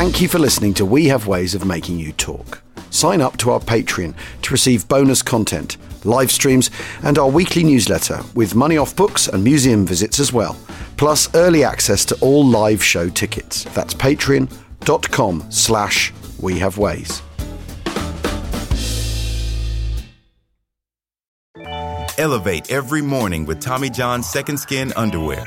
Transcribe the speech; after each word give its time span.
Thank 0.00 0.22
you 0.22 0.28
for 0.28 0.38
listening 0.38 0.72
to 0.74 0.86
We 0.86 1.08
Have 1.08 1.26
Ways 1.26 1.54
of 1.54 1.66
Making 1.66 1.98
You 1.98 2.12
Talk. 2.12 2.62
Sign 2.88 3.20
up 3.20 3.36
to 3.36 3.50
our 3.50 3.60
Patreon 3.60 4.14
to 4.40 4.50
receive 4.50 4.88
bonus 4.88 5.20
content, 5.20 5.76
live 6.06 6.32
streams, 6.32 6.70
and 7.02 7.18
our 7.18 7.28
weekly 7.28 7.62
newsletter 7.62 8.22
with 8.34 8.54
money 8.54 8.78
off 8.78 8.96
books 8.96 9.28
and 9.28 9.44
museum 9.44 9.84
visits 9.84 10.18
as 10.18 10.32
well, 10.32 10.56
plus 10.96 11.28
early 11.34 11.64
access 11.64 12.06
to 12.06 12.18
all 12.22 12.42
live 12.42 12.82
show 12.82 13.10
tickets. 13.10 13.64
That's 13.74 13.92
patreon.com 13.92 15.50
slash 15.50 16.14
we 16.40 16.58
have 16.60 16.78
ways. 16.78 17.20
Elevate 22.16 22.70
every 22.70 23.02
morning 23.02 23.44
with 23.44 23.60
Tommy 23.60 23.90
John's 23.90 24.26
Second 24.26 24.56
Skin 24.56 24.94
underwear. 24.96 25.46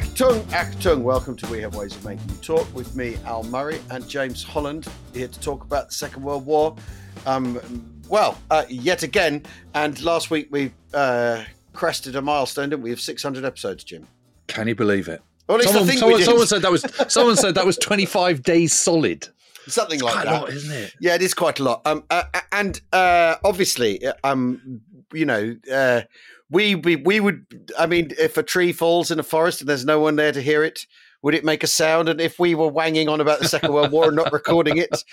Actung, 0.00 0.40
Actung. 0.44 1.02
Welcome 1.02 1.36
to 1.36 1.46
We 1.48 1.60
Have 1.60 1.74
Ways 1.74 1.94
of 1.94 2.02
Making 2.06 2.26
You 2.30 2.36
Talk 2.36 2.74
with 2.74 2.96
me, 2.96 3.18
Al 3.26 3.42
Murray, 3.44 3.80
and 3.90 4.08
James 4.08 4.42
Holland, 4.42 4.88
here 5.12 5.28
to 5.28 5.40
talk 5.40 5.62
about 5.62 5.88
the 5.88 5.94
Second 5.94 6.22
World 6.22 6.46
War. 6.46 6.74
Um, 7.26 7.60
well, 8.08 8.38
uh, 8.50 8.64
yet 8.70 9.02
again, 9.02 9.42
and 9.74 10.00
last 10.02 10.30
week 10.30 10.48
we 10.50 10.72
uh, 10.94 11.44
crested 11.74 12.16
a 12.16 12.22
milestone, 12.22 12.70
didn't 12.70 12.82
we, 12.82 12.92
of 12.92 13.00
600 13.00 13.44
episodes, 13.44 13.84
Jim? 13.84 14.06
Can 14.46 14.68
you 14.68 14.74
believe 14.74 15.06
it? 15.06 15.20
Well, 15.46 15.58
at 15.58 15.64
least 15.66 15.74
I 15.74 15.84
someone, 15.84 15.88
think 15.88 16.00
someone, 16.00 16.22
someone 16.22 16.46
said 16.46 16.62
that 16.62 16.70
was 16.72 17.12
someone 17.12 17.36
said 17.36 17.54
that 17.56 17.66
was 17.66 17.76
25 17.76 18.42
days 18.42 18.72
solid. 18.72 19.28
Something 19.68 20.00
like 20.00 20.14
Quite 20.14 20.22
a 20.26 20.30
that. 20.30 20.40
lot, 20.40 20.50
isn't 20.50 20.72
it? 20.74 20.94
Yeah, 21.00 21.14
it 21.14 21.20
is 21.22 21.34
quite 21.34 21.60
a 21.60 21.62
lot. 21.62 21.82
Um, 21.84 22.04
uh, 22.08 22.22
and 22.52 22.80
uh, 22.94 23.36
obviously, 23.44 24.04
uh, 24.06 24.14
um, 24.24 24.80
you 25.12 25.26
know, 25.26 25.56
uh, 25.70 26.02
we, 26.50 26.74
we 26.74 26.96
we 26.96 27.20
would. 27.20 27.46
I 27.78 27.86
mean, 27.86 28.12
if 28.18 28.36
a 28.36 28.42
tree 28.42 28.72
falls 28.72 29.10
in 29.10 29.18
a 29.18 29.22
forest 29.22 29.60
and 29.60 29.68
there's 29.68 29.84
no 29.84 30.00
one 30.00 30.16
there 30.16 30.32
to 30.32 30.42
hear 30.42 30.64
it, 30.64 30.86
would 31.22 31.34
it 31.34 31.44
make 31.44 31.62
a 31.62 31.66
sound? 31.66 32.08
And 32.08 32.20
if 32.20 32.38
we 32.38 32.54
were 32.54 32.68
wanging 32.68 33.08
on 33.08 33.20
about 33.20 33.40
the 33.40 33.48
Second 33.48 33.72
World 33.72 33.92
War 33.92 34.06
and 34.06 34.16
not 34.16 34.32
recording 34.32 34.78
it 34.78 35.04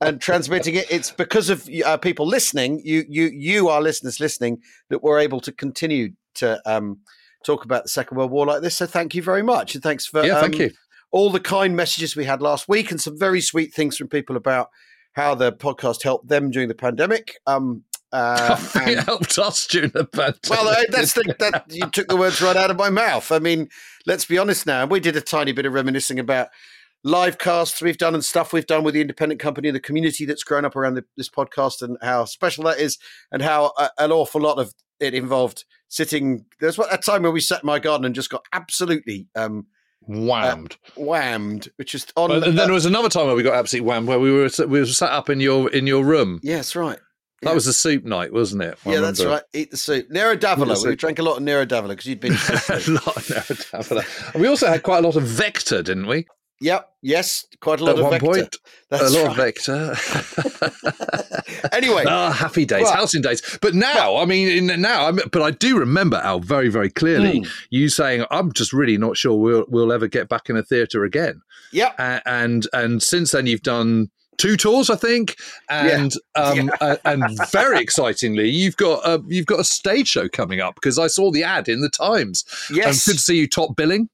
and 0.00 0.20
transmitting 0.20 0.74
it, 0.74 0.86
it's 0.90 1.10
because 1.10 1.48
of 1.50 1.68
uh, 1.84 1.96
people 1.96 2.26
listening. 2.26 2.80
You 2.84 3.04
you 3.08 3.26
you, 3.26 3.68
our 3.68 3.80
listeners 3.82 4.20
listening, 4.20 4.60
that 4.90 5.02
we're 5.02 5.18
able 5.18 5.40
to 5.40 5.52
continue 5.52 6.10
to 6.34 6.60
um, 6.70 6.98
talk 7.44 7.64
about 7.64 7.84
the 7.84 7.88
Second 7.88 8.16
World 8.16 8.30
War 8.30 8.46
like 8.46 8.62
this. 8.62 8.76
So 8.76 8.86
thank 8.86 9.14
you 9.14 9.22
very 9.22 9.42
much, 9.42 9.74
and 9.74 9.82
thanks 9.82 10.06
for 10.06 10.24
Yeah, 10.24 10.40
thank 10.40 10.54
um, 10.56 10.60
you. 10.60 10.70
all 11.10 11.30
the 11.30 11.40
kind 11.40 11.74
messages 11.74 12.14
we 12.14 12.24
had 12.24 12.42
last 12.42 12.68
week 12.68 12.90
and 12.90 13.00
some 13.00 13.18
very 13.18 13.40
sweet 13.40 13.72
things 13.74 13.96
from 13.96 14.08
people 14.08 14.36
about 14.36 14.68
how 15.12 15.34
the 15.34 15.52
podcast 15.52 16.02
helped 16.02 16.28
them 16.28 16.50
during 16.50 16.68
the 16.68 16.74
pandemic. 16.74 17.36
Um, 17.46 17.84
uh, 18.14 18.56
it 18.76 18.98
and- 18.98 19.06
helped 19.06 19.38
us 19.38 19.66
during 19.66 19.90
the 19.90 20.04
pandemic. 20.04 20.48
well, 20.48 20.68
uh, 20.68 20.82
that's 20.88 21.14
the, 21.14 21.34
that 21.40 21.64
you 21.68 21.86
took 21.90 22.08
the 22.08 22.16
words 22.16 22.40
right 22.40 22.56
out 22.56 22.70
of 22.70 22.76
my 22.76 22.90
mouth. 22.90 23.30
I 23.32 23.38
mean, 23.40 23.68
let's 24.06 24.24
be 24.24 24.38
honest 24.38 24.66
now. 24.66 24.86
We 24.86 25.00
did 25.00 25.16
a 25.16 25.20
tiny 25.20 25.52
bit 25.52 25.66
of 25.66 25.72
reminiscing 25.72 26.18
about 26.20 26.48
live 27.02 27.38
casts 27.38 27.82
we've 27.82 27.98
done 27.98 28.14
and 28.14 28.24
stuff 28.24 28.52
we've 28.52 28.66
done 28.66 28.84
with 28.84 28.94
the 28.94 29.00
independent 29.00 29.40
company 29.40 29.68
and 29.68 29.74
the 29.74 29.80
community 29.80 30.24
that's 30.24 30.44
grown 30.44 30.64
up 30.64 30.76
around 30.76 30.94
the, 30.94 31.04
this 31.16 31.28
podcast 31.28 31.82
and 31.82 31.98
how 32.02 32.24
special 32.24 32.64
that 32.64 32.78
is 32.78 32.98
and 33.32 33.42
how 33.42 33.72
uh, 33.76 33.88
an 33.98 34.10
awful 34.12 34.40
lot 34.40 34.58
of 34.58 34.72
it 35.00 35.12
involved 35.12 35.64
sitting. 35.88 36.46
There's 36.60 36.78
a 36.78 36.98
time 36.98 37.22
where 37.22 37.32
we 37.32 37.40
sat 37.40 37.62
in 37.62 37.66
my 37.66 37.78
garden 37.78 38.04
and 38.04 38.14
just 38.14 38.30
got 38.30 38.44
absolutely 38.52 39.26
um, 39.34 39.66
whammed. 40.02 40.76
whammed, 40.96 41.68
which 41.76 41.94
is 41.94 42.06
on. 42.16 42.30
and 42.30 42.42
then 42.42 42.58
uh, 42.58 42.64
there 42.64 42.74
was 42.74 42.86
another 42.86 43.08
time 43.08 43.26
where 43.26 43.36
we 43.36 43.42
got 43.42 43.54
absolutely 43.54 43.88
whammed, 43.88 44.06
where 44.06 44.20
we 44.20 44.30
were 44.30 44.48
we 44.66 44.80
were 44.80 44.86
sat 44.86 45.10
up 45.10 45.28
in 45.28 45.40
your 45.40 45.68
in 45.70 45.86
your 45.86 46.04
room. 46.04 46.40
yeah, 46.42 46.56
that's 46.56 46.76
right. 46.76 46.98
That 47.44 47.50
Yeah. 47.50 47.54
was 47.54 47.66
the 47.66 47.72
soup 47.72 48.04
night, 48.04 48.32
wasn't 48.32 48.62
it? 48.62 48.78
I 48.84 48.92
Yeah, 48.94 49.00
that's 49.00 49.24
right. 49.24 49.42
Eat 49.52 49.70
the 49.70 49.76
soup. 49.76 50.10
Nero 50.10 50.34
d'Avola. 50.36 50.84
We 50.86 50.96
drank 50.96 51.18
a 51.18 51.22
lot 51.22 51.36
of 51.36 51.42
Nero 51.42 51.64
d'Avola 51.64 51.88
because 51.90 52.06
you'd 52.06 52.20
been. 52.20 52.32
a 52.32 52.36
lot 52.88 53.16
of 53.16 53.30
Nero 53.30 53.44
d'Avola. 53.48 54.32
And 54.34 54.42
we 54.42 54.48
also 54.48 54.66
had 54.66 54.82
quite 54.82 54.98
a 54.98 55.06
lot 55.06 55.16
of 55.16 55.22
Vector, 55.24 55.82
didn't 55.82 56.06
we? 56.06 56.26
yep. 56.60 56.88
Yes. 57.02 57.44
Quite 57.60 57.80
a 57.80 57.84
lot 57.84 57.92
At 57.92 57.98
of 57.98 58.02
one 58.04 58.12
Vector. 58.12 58.26
point, 58.26 58.56
That's 58.88 59.02
a 59.14 59.18
lot 59.18 59.22
right. 59.26 59.30
of 59.30 59.36
Vector. 59.36 59.94
Anyway. 61.72 62.04
ah, 62.06 62.30
happy 62.30 62.64
days, 62.64 62.82
Well- 62.84 62.92
halcyon 62.92 63.22
days. 63.22 63.58
But 63.60 63.74
now, 63.74 64.16
I 64.16 64.24
mean, 64.26 64.48
in, 64.70 64.80
now, 64.80 65.06
I'm, 65.08 65.18
but 65.32 65.42
I 65.42 65.50
do 65.50 65.78
remember 65.78 66.16
Al 66.18 66.40
very, 66.40 66.68
very 66.68 66.90
clearly 66.90 67.40
Hmm. 67.40 67.44
you 67.70 67.88
saying, 67.88 68.24
"I'm 68.30 68.52
just 68.52 68.72
really 68.72 68.96
not 68.98 69.16
sure 69.16 69.34
we'll 69.34 69.64
we'll 69.68 69.92
ever 69.92 70.06
get 70.06 70.28
back 70.28 70.48
in 70.50 70.56
a 70.56 70.62
theatre 70.62 71.04
again." 71.04 71.40
Yep. 71.72 71.94
A- 71.98 72.22
and 72.28 72.66
and 72.72 73.02
since 73.02 73.32
then, 73.32 73.46
you've 73.46 73.62
done 73.62 74.10
two 74.38 74.56
tours, 74.56 74.90
I 74.90 74.96
think, 74.96 75.36
and 75.68 76.12
um, 76.34 76.70
a- 76.80 76.98
and 77.04 77.24
very 77.50 77.80
excitingly, 77.80 78.48
you've 78.48 78.76
got 78.76 79.00
a 79.04 79.22
you've 79.26 79.46
got 79.46 79.60
a 79.60 79.64
stage 79.64 80.08
show 80.08 80.28
coming 80.28 80.60
up 80.60 80.74
because 80.74 80.98
I 80.98 81.06
saw 81.06 81.30
the 81.30 81.44
ad 81.44 81.68
in 81.68 81.80
the 81.80 81.88
Times. 81.90 82.44
Yes. 82.70 83.06
um, 83.06 83.12
good 83.12 83.18
to 83.18 83.22
see 83.24 83.36
you 83.38 83.48
top 83.48 83.76
billing. 83.76 84.08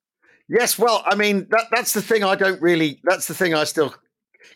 Yes. 0.48 0.78
Well, 0.78 1.02
I 1.06 1.14
mean, 1.14 1.46
that, 1.50 1.66
that's 1.70 1.92
the 1.92 2.02
thing. 2.02 2.24
I 2.24 2.34
don't 2.34 2.60
really. 2.60 3.00
That's 3.04 3.26
the 3.28 3.34
thing. 3.34 3.54
I 3.54 3.64
still 3.64 3.94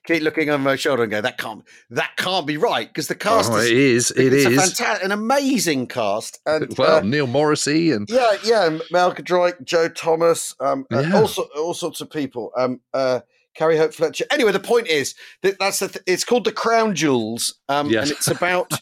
keep 0.07 0.23
looking 0.23 0.51
over 0.51 0.59
my 0.63 0.75
shoulder 0.77 1.05
and 1.05 1.13
go, 1.13 1.21
"That 1.21 1.39
can't. 1.39 1.63
That 1.91 2.17
can't 2.17 2.47
be 2.47 2.57
right." 2.57 2.89
Because 2.89 3.07
the 3.09 3.15
cast 3.15 3.53
Oh, 3.53 3.57
is. 3.59 3.67
it 3.71 3.77
is. 3.77 4.11
It 4.11 4.33
it's 4.33 4.47
is. 4.47 4.47
a 4.47 4.61
fantastic, 4.61 5.05
an 5.05 5.13
amazing 5.13 5.87
cast. 5.87 6.41
And 6.47 6.75
well, 6.79 6.97
uh, 6.99 7.01
Neil 7.03 7.27
Morrissey 7.29 7.93
and 7.93 8.09
yeah, 8.11 8.37
yeah, 8.45 8.77
Mel 8.91 9.15
Giedroyc, 9.15 9.63
Joe 9.65 9.89
Thomas, 9.89 10.55
um, 10.61 10.85
uh, 10.93 10.99
Yeah. 11.01 11.17
all, 11.17 11.29
so, 11.29 11.49
all 11.57 11.75
sorts 11.75 12.01
of 12.01 12.11
people. 12.11 12.51
Um, 12.57 12.81
uh, 12.93 13.21
Carrie 13.57 13.77
Hope 13.79 13.93
Fletcher. 13.95 14.25
Anyway, 14.31 14.53
the 14.53 14.61
point 14.61 14.89
is 14.89 15.15
that 15.43 15.59
that's 15.59 15.79
the 15.79 15.89
th- 15.89 16.05
it's 16.07 16.25
called 16.25 16.45
the 16.45 16.53
Crown 16.53 16.95
Jewels, 16.95 17.55
um, 17.69 17.89
Yes. 17.91 18.09
and 18.09 18.17
it's 18.17 18.29
about 18.29 18.73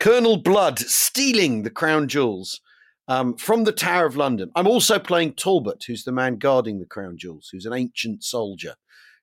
Colonel 0.00 0.36
Blood 0.36 0.78
stealing 0.78 1.62
the 1.62 1.70
Crown 1.70 2.08
Jewels 2.08 2.60
um, 3.08 3.36
from 3.36 3.64
the 3.64 3.72
Tower 3.72 4.06
of 4.06 4.16
London. 4.16 4.50
I'm 4.54 4.66
also 4.66 4.98
playing 4.98 5.34
Talbot, 5.34 5.84
who's 5.86 6.04
the 6.04 6.12
man 6.12 6.36
guarding 6.36 6.78
the 6.78 6.86
Crown 6.86 7.16
Jewels, 7.18 7.48
who's 7.52 7.66
an 7.66 7.72
ancient 7.72 8.22
soldier 8.24 8.74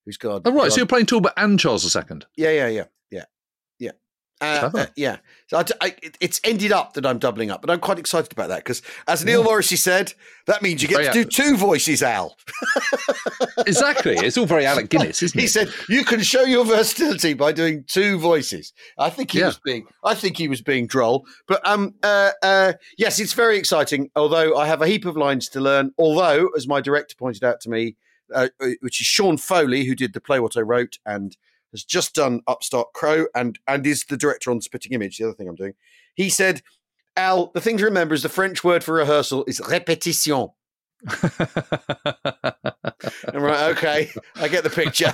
who's 0.06 0.18
guard. 0.18 0.44
oh 0.46 0.52
right, 0.52 0.58
guard- 0.59 0.72
so 0.74 0.78
you're 0.78 0.86
playing 0.86 1.06
Talbot 1.06 1.34
and 1.38 1.59
Charles 1.59 1.96
II. 1.96 2.04
yeah, 2.38 2.52
yeah, 2.52 2.68
yeah. 2.68 2.84
Uh, 4.42 4.70
uh, 4.74 4.86
yeah, 4.96 5.18
so 5.48 5.58
I, 5.58 5.66
I, 5.82 5.96
it's 6.22 6.40
ended 6.46 6.72
up 6.72 6.94
that 6.94 7.06
I'm 7.06 7.20
doubling 7.20 7.52
up, 7.52 7.60
but 7.62 7.70
I'm 7.70 7.80
quite 7.82 8.00
excited 8.00 8.32
about 8.32 8.48
that 8.48 8.60
because, 8.64 8.82
as 9.08 9.26
Neil 9.26 9.44
Morrissey 9.44 9.76
said, 9.76 10.14
that 10.48 10.62
means 10.62 10.82
you 10.82 10.88
get 10.88 10.96
Very 11.02 11.08
to 11.08 11.24
do 11.24 11.26
two 11.26 11.58
voices, 11.58 12.02
Al. 12.02 12.38
exactly. 13.68 14.16
It's 14.18 14.38
all 14.38 14.46
very 14.46 14.66
Alec 14.66 14.90
Guinness, 14.90 15.22
isn't 15.24 15.38
He 15.40 15.46
it? 15.46 15.50
said 15.50 15.70
you 15.90 16.03
can 16.03 16.22
show 16.22 16.44
your 16.44 16.66
versatility 16.66 17.34
by 17.34 17.52
doing 17.52 17.84
two 17.88 18.18
voices. 18.20 18.74
I 18.97 19.09
think 19.09 19.32
he 19.32 19.40
Yeah. 19.40 19.47
was 19.47 19.59
being, 19.64 19.86
I 20.03 20.16
think 20.16 20.38
he 20.38 20.47
was 20.47 20.62
being 20.62 20.88
droll, 20.88 21.26
but 21.47 21.66
um, 21.68 21.94
uh, 22.03 22.32
uh, 22.42 22.74
yes, 22.97 23.20
it's 23.20 23.34
very 23.34 23.58
exciting. 23.58 24.09
Although 24.16 24.58
I 24.58 24.68
have 24.68 24.82
a 24.82 24.88
heap 24.88 25.06
of 25.06 25.18
lines 25.18 25.50
to 25.50 25.59
learn. 25.59 25.92
Although, 25.97 26.50
as 26.56 26.68
my 26.68 26.82
director 26.82 27.16
pointed 27.18 27.44
out 27.44 27.59
to 27.62 27.70
me, 27.70 27.96
uh, 28.34 28.47
which 28.82 29.02
is 29.02 29.08
Sean 29.08 29.38
Foley, 29.38 29.85
who 29.85 29.96
did 29.96 30.14
the 30.14 30.22
play 30.22 30.40
what 30.40 30.56
I 30.56 30.62
wrote 30.62 30.97
and 31.06 31.35
has 31.72 31.84
just 31.84 32.16
done 32.16 32.42
Upstart 32.48 32.94
Crow 32.94 33.28
and 33.36 33.60
and 33.68 33.86
is 33.86 34.06
the 34.06 34.18
director 34.18 34.52
on 34.52 34.62
Spitting 34.62 34.94
Image. 34.94 35.18
The 35.18 35.26
other 35.26 35.34
thing 35.34 35.48
I'm 35.48 35.56
doing, 35.56 35.74
he 36.16 36.30
said, 36.30 36.62
Al, 37.16 37.52
the 37.54 37.62
thing 37.62 37.78
to 37.78 37.86
remember 37.86 38.14
is 38.14 38.24
the 38.24 38.30
French 38.30 38.64
word 38.64 38.84
for 38.84 38.96
rehearsal 38.96 39.44
is 39.46 39.60
répétition. 39.60 40.54
I'm 43.34 43.42
right, 43.42 43.70
okay, 43.78 44.10
I 44.36 44.50
get 44.50 44.64
the 44.64 44.70
picture. 44.70 45.14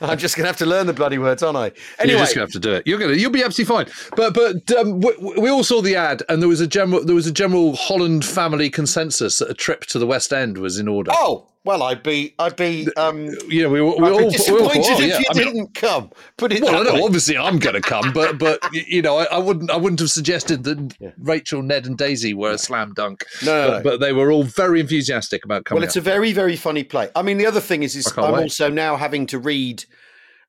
I'm 0.00 0.16
just 0.16 0.36
gonna 0.36 0.46
have 0.46 0.56
to 0.58 0.66
learn 0.66 0.86
the 0.86 0.94
bloody 0.94 1.18
words, 1.18 1.42
aren't 1.42 1.58
I? 1.58 1.72
Anyway, 1.98 2.16
You're 2.16 2.18
just 2.20 2.34
gonna 2.34 2.46
have 2.46 2.52
to 2.52 2.58
do 2.58 2.72
it. 2.72 2.86
You're 2.86 2.98
gonna, 2.98 3.14
you'll 3.14 3.30
be 3.30 3.42
absolutely 3.42 3.74
fine. 3.74 4.10
But 4.16 4.32
but 4.32 4.72
um, 4.78 5.00
we, 5.00 5.12
we 5.38 5.50
all 5.50 5.62
saw 5.62 5.82
the 5.82 5.96
ad, 5.96 6.22
and 6.30 6.40
there 6.40 6.48
was 6.48 6.60
a 6.60 6.66
general 6.66 7.04
there 7.04 7.14
was 7.14 7.26
a 7.26 7.32
general 7.32 7.76
Holland 7.76 8.24
family 8.24 8.70
consensus 8.70 9.38
that 9.38 9.50
a 9.50 9.54
trip 9.54 9.82
to 9.86 9.98
the 9.98 10.06
West 10.06 10.32
End 10.32 10.56
was 10.56 10.78
in 10.78 10.88
order. 10.88 11.10
oh, 11.14 11.46
Well, 11.64 11.82
I'd 11.82 12.02
be, 12.02 12.34
I'd 12.38 12.56
be, 12.56 12.86
um, 12.98 13.24
You 13.48 13.62
know, 13.62 13.70
we, 13.70 13.80
we, 13.80 13.88
I'd 13.88 14.00
all, 14.00 14.00
be 14.00 14.16
we 14.16 14.24
all 14.24 14.30
disappointed 14.30 14.84
if 14.84 15.00
yeah. 15.00 15.18
you 15.18 15.24
I 15.30 15.34
mean, 15.34 15.46
didn't 15.46 15.74
come. 15.74 16.10
Put 16.36 16.52
it 16.52 16.62
Well, 16.62 16.84
know. 16.84 17.02
Obviously, 17.04 17.38
I'm 17.38 17.58
going 17.58 17.74
to 17.74 17.80
come, 17.80 18.12
but 18.12 18.38
but 18.38 18.60
you 18.72 19.00
know, 19.00 19.16
I, 19.16 19.24
I 19.24 19.38
wouldn't. 19.38 19.70
I 19.70 19.76
wouldn't 19.76 20.00
have 20.00 20.10
suggested 20.10 20.64
that 20.64 20.94
Yeah. 21.00 21.12
Rachel, 21.18 21.62
Ned, 21.62 21.86
and 21.86 21.96
Daisy 21.96 22.34
were 22.34 22.50
a 22.50 22.58
slam 22.58 22.92
dunk. 22.92 23.24
No, 23.44 23.52
no, 23.52 23.68
but, 23.68 23.76
no. 23.76 23.90
but 23.90 24.00
they 24.00 24.12
were 24.12 24.30
all 24.30 24.42
very 24.44 24.80
enthusiastic 24.80 25.44
about 25.44 25.64
coming. 25.64 25.80
Well, 25.80 25.86
it's 25.86 25.96
up. 25.96 26.02
a 26.02 26.04
very, 26.04 26.32
very 26.32 26.56
funny 26.56 26.84
play. 26.84 27.08
I 27.16 27.22
mean, 27.22 27.38
the 27.38 27.46
other 27.46 27.60
thing 27.60 27.82
is, 27.82 27.96
is 27.96 28.12
I'm 28.18 28.32
wait. 28.34 28.42
also 28.42 28.68
now 28.68 28.96
having 28.96 29.26
to 29.28 29.38
read. 29.38 29.84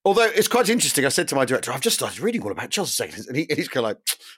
Although 0.05 0.25
it's 0.35 0.47
quite 0.47 0.69
interesting, 0.69 1.03
I 1.03 1.09
said 1.09 1.27
to 1.29 1.35
my 1.35 1.45
director, 1.45 1.71
"I've 1.71 1.81
just 1.81 1.95
started 1.95 2.19
reading 2.19 2.43
all 2.43 2.51
about 2.51 2.69
Charles 2.69 2.99
II," 2.99 3.09
and 3.27 3.35
he, 3.35 3.47
he's 3.49 3.67
kind 3.67 3.85
of 3.85 3.89
like, 3.89 3.97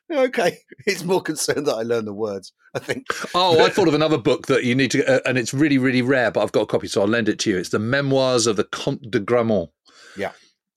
"Yeah, 0.09 0.21
"Okay." 0.21 0.59
He's 0.85 1.03
more 1.03 1.21
concerned 1.21 1.67
that 1.67 1.75
I 1.75 1.81
learn 1.81 2.05
the 2.05 2.13
words. 2.13 2.53
I 2.73 2.79
think. 2.79 3.05
Oh, 3.35 3.63
I 3.63 3.69
thought 3.71 3.89
of 3.89 3.93
another 3.93 4.17
book 4.17 4.47
that 4.47 4.63
you 4.63 4.73
need 4.73 4.91
to, 4.91 5.05
uh, 5.05 5.19
and 5.25 5.37
it's 5.37 5.53
really, 5.53 5.77
really 5.77 6.01
rare, 6.01 6.31
but 6.31 6.41
I've 6.41 6.53
got 6.53 6.61
a 6.61 6.65
copy, 6.65 6.87
so 6.87 7.01
I'll 7.01 7.07
lend 7.07 7.27
it 7.27 7.39
to 7.39 7.49
you. 7.49 7.57
It's 7.57 7.69
the 7.69 7.79
Memoirs 7.79 8.47
of 8.47 8.55
the 8.55 8.63
Comte 8.63 9.11
de 9.11 9.19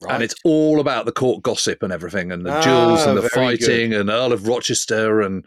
Gramont, 0.00 0.14
and 0.14 0.22
it's 0.22 0.34
all 0.44 0.80
about 0.80 1.04
the 1.06 1.12
court 1.12 1.42
gossip 1.42 1.82
and 1.82 1.92
everything, 1.92 2.32
and 2.32 2.44
the 2.44 2.52
Ah, 2.52 2.62
duels 2.62 3.06
and 3.06 3.16
the 3.18 3.28
fighting, 3.28 3.92
and 3.94 4.08
Earl 4.10 4.32
of 4.32 4.48
Rochester, 4.48 5.20
and 5.20 5.44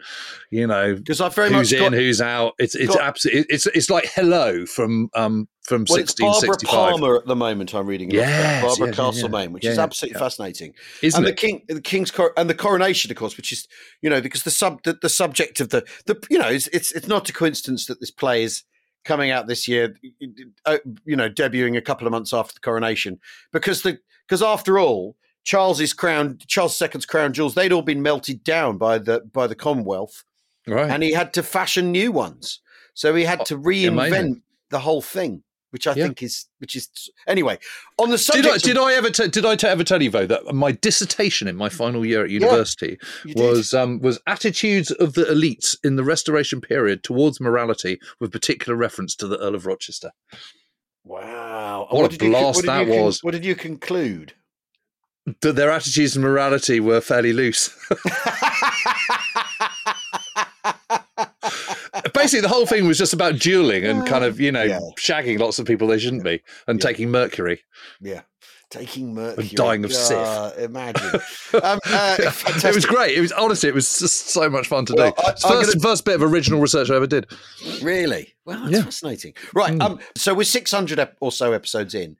you 0.50 0.66
know 0.66 0.94
because 0.94 1.20
I've 1.20 1.34
very 1.34 1.48
who's 1.50 1.72
much 1.72 1.80
in, 1.80 1.90
got. 1.90 1.92
who's 1.98 2.20
out. 2.20 2.54
It's 2.58 2.76
absolutely 2.76 3.46
it's 3.48 3.66
it's 3.66 3.90
like 3.90 4.06
Hello 4.14 4.64
from 4.66 5.10
um 5.14 5.48
from 5.62 5.86
Well, 5.88 5.98
it's 5.98 6.14
Barbara 6.14 6.56
Palmer 6.64 7.16
at 7.16 7.26
the 7.26 7.34
moment. 7.36 7.74
I'm 7.74 7.86
reading. 7.86 8.10
Yes, 8.10 8.62
Barbara 8.62 8.86
yeah, 8.86 8.90
yeah. 8.90 9.10
Castlemaine, 9.10 9.52
which 9.52 9.64
Yeah, 9.64 9.70
is 9.72 9.76
yeah, 9.78 9.82
absolutely 9.82 10.16
yeah. 10.18 10.24
fascinating. 10.24 10.74
isn't 11.02 11.18
and 11.18 11.26
it? 11.26 11.30
the 11.30 11.36
king, 11.36 11.62
the 11.68 11.80
king's 11.80 12.10
cor- 12.10 12.34
and 12.36 12.48
the 12.50 12.54
coronation, 12.54 13.10
of 13.10 13.16
course, 13.16 13.36
which 13.36 13.50
is 13.52 13.66
you 14.02 14.10
know 14.10 14.20
because 14.20 14.42
the 14.42 14.50
sub 14.50 14.82
the, 14.84 14.98
the 15.00 15.08
subject 15.08 15.60
of 15.60 15.70
the 15.70 15.84
the 16.06 16.22
you 16.30 16.38
know 16.38 16.48
it's, 16.48 16.68
it's 16.68 16.92
it's 16.92 17.08
not 17.08 17.28
a 17.28 17.32
coincidence 17.32 17.86
that 17.86 18.00
this 18.00 18.10
play 18.10 18.42
is 18.44 18.62
coming 19.04 19.30
out 19.30 19.46
this 19.46 19.68
year, 19.68 19.94
uh, 20.66 20.78
you 21.04 21.16
know, 21.16 21.28
debuting 21.28 21.76
a 21.76 21.82
couple 21.82 22.06
of 22.06 22.10
months 22.10 22.32
after 22.32 22.54
the 22.54 22.60
coronation 22.60 23.20
because 23.52 23.82
the 23.82 23.98
because 24.26 24.42
after 24.42 24.78
all. 24.78 25.16
Charles's 25.46 25.92
crown, 25.92 26.38
Charles 26.46 26.80
II's 26.80 27.04
crown 27.04 27.34
jewels, 27.34 27.54
they'd 27.54 27.70
all 27.70 27.82
been 27.82 28.00
melted 28.00 28.42
down 28.42 28.78
by 28.78 28.96
the 28.96 29.20
by 29.30 29.46
the 29.46 29.54
Commonwealth, 29.54 30.24
right? 30.66 30.90
and 30.90 31.02
he 31.02 31.12
had 31.12 31.34
to 31.34 31.42
fashion 31.42 31.92
new 31.92 32.10
ones. 32.10 32.60
So 32.94 33.14
he 33.14 33.24
had 33.24 33.44
to 33.46 33.58
reinvent 33.58 33.88
amazing. 33.88 34.42
the 34.70 34.78
whole 34.78 35.02
thing, 35.02 35.42
which 35.74 35.86
I 35.88 35.90
Yeah. 35.94 36.04
think 36.04 36.22
is 36.22 36.46
which 36.58 36.74
is 36.76 36.88
anyway. 37.26 37.58
On 37.98 38.08
the 38.10 38.16
Did 38.16 38.22
subject, 38.22 38.46
I, 38.48 38.56
of- 38.56 38.62
did 38.62 38.78
I 38.78 38.94
ever 38.94 39.10
t- 39.10 39.28
did 39.28 39.44
I 39.44 39.56
t- 39.56 39.66
ever 39.66 39.82
tell 39.84 40.00
you 40.00 40.08
though 40.08 40.24
that 40.26 40.54
my 40.54 40.70
dissertation 40.72 41.48
in 41.48 41.56
my 41.56 41.68
final 41.68 42.06
year 42.06 42.24
at 42.24 42.30
university 42.30 42.96
did. 43.26 43.36
was 43.36 43.74
um, 43.74 43.98
was 44.00 44.20
attitudes 44.28 44.92
of 44.92 45.14
the 45.14 45.24
elites 45.24 45.76
in 45.84 45.96
the 45.96 46.04
Restoration 46.04 46.60
period 46.60 47.02
towards 47.02 47.40
morality, 47.40 47.98
with 48.20 48.30
particular 48.30 48.76
reference 48.76 49.16
to 49.16 49.26
the 49.26 49.36
Earl 49.38 49.56
of 49.56 49.66
Rochester. 49.66 50.12
Wow! 51.02 51.88
What 51.90 52.06
a 52.06 52.08
did 52.16 52.22
you- 52.22 52.30
blast 52.30 52.64
that 52.64 52.86
you 52.86 52.92
was. 52.94 53.22
what 53.24 53.32
did 53.32 53.44
you 53.44 53.54
conclude? 53.56 54.34
That 55.40 55.56
their 55.56 55.70
attitudes 55.72 56.14
and 56.16 56.24
morality 56.24 56.78
were 56.80 57.00
fairly 57.00 57.32
loose. 57.32 57.70
Basically, 62.24 62.40
the 62.40 62.48
whole 62.48 62.66
thing 62.66 62.86
was 62.86 62.98
just 62.98 63.12
about 63.12 63.38
dueling 63.38 63.84
and 63.84 64.06
kind 64.06 64.24
of 64.24 64.40
you 64.40 64.50
know 64.50 64.62
Yeah. 64.64 64.80
shagging 64.98 65.38
lots 65.38 65.58
of 65.58 65.66
people 65.66 65.88
they 65.88 65.98
shouldn't 65.98 66.24
be 66.24 66.42
and 66.66 66.80
Yeah. 66.80 66.86
taking 66.88 67.10
mercury. 67.10 67.62
yeah, 68.00 68.22
taking 68.70 69.14
mercury, 69.14 69.48
And 69.48 69.56
dying 69.56 69.84
of 69.84 69.92
Sith. 69.92 70.16
Ah, 70.16 70.52
Imagine. 70.58 71.20
um, 71.62 71.78
uh, 71.86 72.16
it 72.18 72.74
was 72.74 72.86
great. 72.86 73.16
It 73.16 73.20
was 73.20 73.32
honestly, 73.32 73.68
it 73.68 73.74
was 73.74 73.98
just 73.98 74.30
so 74.30 74.48
much 74.48 74.66
fun 74.68 74.86
to 74.86 74.94
Well, 74.94 75.10
do. 75.10 75.22
I- 75.22 75.30
It's 75.32 75.42
the 75.42 75.48
first, 75.48 75.72
gonna- 75.74 75.82
first 75.82 76.04
bit 76.04 76.14
of 76.14 76.22
original 76.22 76.60
research 76.60 76.90
I 76.90 76.96
ever 76.96 77.06
did. 77.06 77.26
Really? 77.82 78.34
Well, 78.46 78.60
that's 78.60 78.72
Yeah. 78.72 78.82
Fascinating. 78.84 79.34
Right. 79.52 79.78
Um, 79.80 79.98
so 80.16 80.32
we're 80.34 80.44
600 80.44 81.08
or 81.20 81.30
so 81.32 81.52
episodes 81.52 81.94
in. 81.94 82.16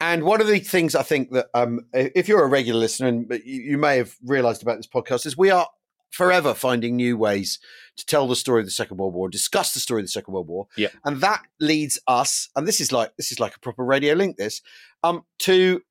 And 0.00 0.22
one 0.24 0.40
of 0.40 0.46
the 0.46 0.60
things 0.60 0.94
I 0.94 1.02
think 1.02 1.32
that 1.32 1.46
um, 1.54 1.80
if 1.92 2.28
you're 2.28 2.44
a 2.44 2.48
regular 2.48 2.78
listener, 2.78 3.08
and 3.08 3.26
you, 3.44 3.62
you 3.62 3.78
may 3.78 3.96
have 3.96 4.14
realized 4.24 4.62
about 4.62 4.76
this 4.76 4.86
podcast, 4.86 5.26
is 5.26 5.36
we 5.36 5.50
are 5.50 5.66
forever 6.10 6.54
finding 6.54 6.94
new 6.96 7.16
ways 7.18 7.58
to 7.98 8.06
tell 8.06 8.26
the 8.26 8.36
story 8.36 8.60
of 8.60 8.66
the 8.66 8.72
Second 8.72 8.96
World 8.96 9.12
War, 9.12 9.28
discuss 9.28 9.74
the 9.74 9.80
story 9.80 10.00
of 10.00 10.06
the 10.06 10.12
Second 10.12 10.32
World 10.32 10.48
War. 10.48 10.68
Yeah. 10.76 10.88
And 11.04 11.20
that 11.20 11.42
leads 11.60 11.98
us, 12.06 12.48
and 12.56 12.66
this 12.66 12.80
is 12.80 12.92
like 12.92 13.14
this 13.16 13.30
is 13.32 13.40
like 13.40 13.56
a 13.56 13.60
proper 13.60 13.84
radio 13.84 14.14
link, 14.14 14.36
this, 14.36 14.62
um, 15.02 15.24
to 15.40 15.82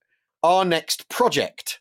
our 0.42 0.66
next 0.66 1.10
project, 1.10 1.80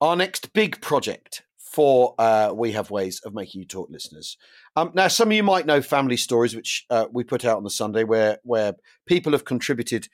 our 0.00 0.16
next 0.16 0.52
big 0.52 0.80
project 0.80 1.42
for 1.56 2.14
uh, 2.18 2.52
We 2.54 2.72
Have 2.72 2.90
Ways 2.90 3.20
of 3.24 3.34
Making 3.34 3.62
You 3.62 3.66
Talk 3.66 3.88
listeners. 3.90 4.36
Um, 4.76 4.92
now, 4.94 5.08
some 5.08 5.28
of 5.28 5.32
you 5.34 5.42
might 5.42 5.66
know 5.66 5.82
Family 5.82 6.16
Stories, 6.16 6.54
which 6.54 6.84
uh, 6.90 7.06
we 7.10 7.24
put 7.24 7.44
out 7.44 7.56
on 7.56 7.64
the 7.64 7.70
Sunday, 7.70 8.04
where 8.04 8.38
where 8.44 8.74
people 9.06 9.32
have 9.32 9.44
contributed, 9.44 10.08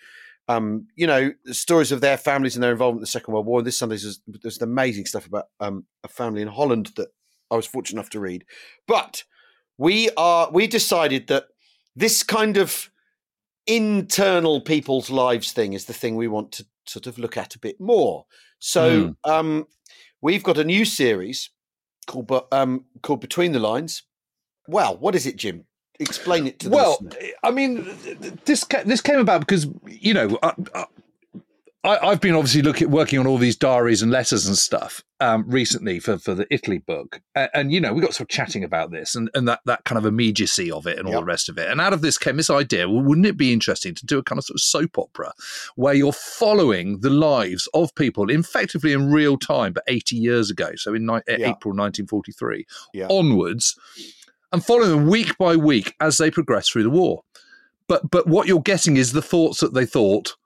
um, 0.48 0.86
you 0.96 1.06
know, 1.06 1.32
stories 1.46 1.92
of 1.92 2.00
their 2.00 2.16
families 2.16 2.54
and 2.54 2.62
their 2.62 2.72
involvement 2.72 3.00
in 3.00 3.02
the 3.02 3.06
Second 3.08 3.34
World 3.34 3.46
War. 3.46 3.58
And 3.58 3.66
this 3.66 3.76
Sunday 3.76 3.96
there's, 3.96 4.20
there's 4.26 4.62
amazing 4.62 5.06
stuff 5.06 5.26
about 5.26 5.46
um, 5.58 5.84
a 6.02 6.08
family 6.08 6.40
in 6.40 6.48
Holland 6.48 6.92
that 6.96 7.08
I 7.50 7.56
was 7.56 7.66
fortunate 7.66 7.98
enough 7.98 8.10
to 8.10 8.20
read. 8.20 8.44
But 8.86 9.24
we 9.80 10.10
are 10.18 10.50
we 10.52 10.66
decided 10.66 11.26
that 11.28 11.46
this 11.96 12.22
kind 12.22 12.58
of 12.58 12.90
internal 13.66 14.60
people's 14.60 15.08
lives 15.10 15.52
thing 15.52 15.72
is 15.72 15.86
the 15.86 15.94
thing 15.94 16.16
we 16.16 16.28
want 16.28 16.52
to 16.52 16.66
sort 16.86 17.06
of 17.06 17.18
look 17.18 17.36
at 17.38 17.54
a 17.54 17.58
bit 17.58 17.80
more. 17.80 18.26
So 18.58 19.14
um, 19.24 19.66
we've 20.20 20.42
got 20.42 20.58
a 20.58 20.64
new 20.64 20.84
series 20.84 21.48
called 22.06 22.30
um, 22.52 22.84
called 23.02 23.22
Between 23.22 23.52
the 23.52 23.58
Lines. 23.58 24.02
Well, 24.68 24.98
what 24.98 25.14
is 25.14 25.24
it, 25.24 25.36
Jim? 25.36 25.64
Explain 25.98 26.46
it 26.46 26.58
to 26.60 26.68
the 26.68 26.76
Well, 26.76 26.98
listener. 27.00 27.30
I 27.42 27.50
mean, 27.50 27.84
th- 27.84 28.20
th- 28.20 28.34
this 28.44 28.64
this 28.84 29.00
came 29.00 29.18
about 29.18 29.40
because 29.40 29.66
you 29.86 30.12
know 30.12 30.38
I, 30.42 30.84
I, 31.82 31.96
I've 32.08 32.20
been 32.20 32.34
obviously 32.34 32.60
looking 32.60 32.90
working 32.90 33.18
on 33.18 33.26
all 33.26 33.38
these 33.38 33.56
diaries 33.56 34.02
and 34.02 34.12
letters 34.12 34.46
and 34.46 34.58
stuff 34.58 35.02
um, 35.18 35.44
recently 35.48 35.98
for 35.98 36.18
for 36.18 36.34
the 36.34 36.46
Italy 36.50 36.76
book, 36.78 37.22
and, 37.34 37.48
and 37.54 37.72
you 37.72 37.80
know 37.80 37.94
we 37.94 38.02
got 38.02 38.12
sort 38.12 38.22
of 38.26 38.28
chatting 38.28 38.62
about 38.64 38.90
this 38.90 39.14
and, 39.14 39.30
and 39.34 39.48
that 39.48 39.60
that 39.64 39.84
kind 39.84 39.96
of 39.98 40.04
immediacy 40.04 40.70
of 40.70 40.86
it 40.86 40.98
and 40.98 41.06
all 41.06 41.14
Yep. 41.14 41.20
the 41.22 41.24
rest 41.26 41.48
of 41.48 41.56
it. 41.56 41.70
And 41.70 41.80
out 41.80 41.94
of 41.94 42.02
this 42.02 42.18
came 42.18 42.36
this 42.36 42.50
idea: 42.50 42.86
well, 42.86 43.02
wouldn't 43.02 43.26
it 43.26 43.38
be 43.38 43.50
interesting 43.52 43.94
to 43.94 44.04
do 44.04 44.18
a 44.18 44.22
kind 44.22 44.38
of 44.38 44.44
sort 44.44 44.56
of 44.56 44.60
soap 44.60 44.98
opera 44.98 45.32
where 45.76 45.94
you're 45.94 46.12
following 46.12 47.00
the 47.00 47.08
lives 47.10 47.66
of 47.72 47.94
people 47.94 48.28
effectively 48.30 48.92
in 48.92 49.10
real 49.10 49.38
time, 49.38 49.72
but 49.72 49.84
80 49.88 50.16
years 50.16 50.50
ago, 50.50 50.72
so 50.76 50.92
in 50.92 51.06
ni- 51.06 51.20
Yeah. 51.28 51.50
April 51.50 51.74
1943 51.74 52.66
Yeah. 52.92 53.06
onwards 53.08 53.74
and 54.52 54.62
following 54.62 54.90
them 54.90 55.06
week 55.06 55.38
by 55.38 55.56
week 55.56 55.94
as 56.00 56.18
they 56.18 56.30
progress 56.30 56.68
through 56.68 56.82
the 56.82 56.90
war. 56.90 57.22
But 57.88 58.10
but 58.10 58.26
what 58.26 58.46
you're 58.48 58.60
getting 58.60 58.98
is 58.98 59.12
the 59.12 59.22
thoughts 59.22 59.60
that 59.60 59.72
they 59.72 59.86
thought 59.86 60.36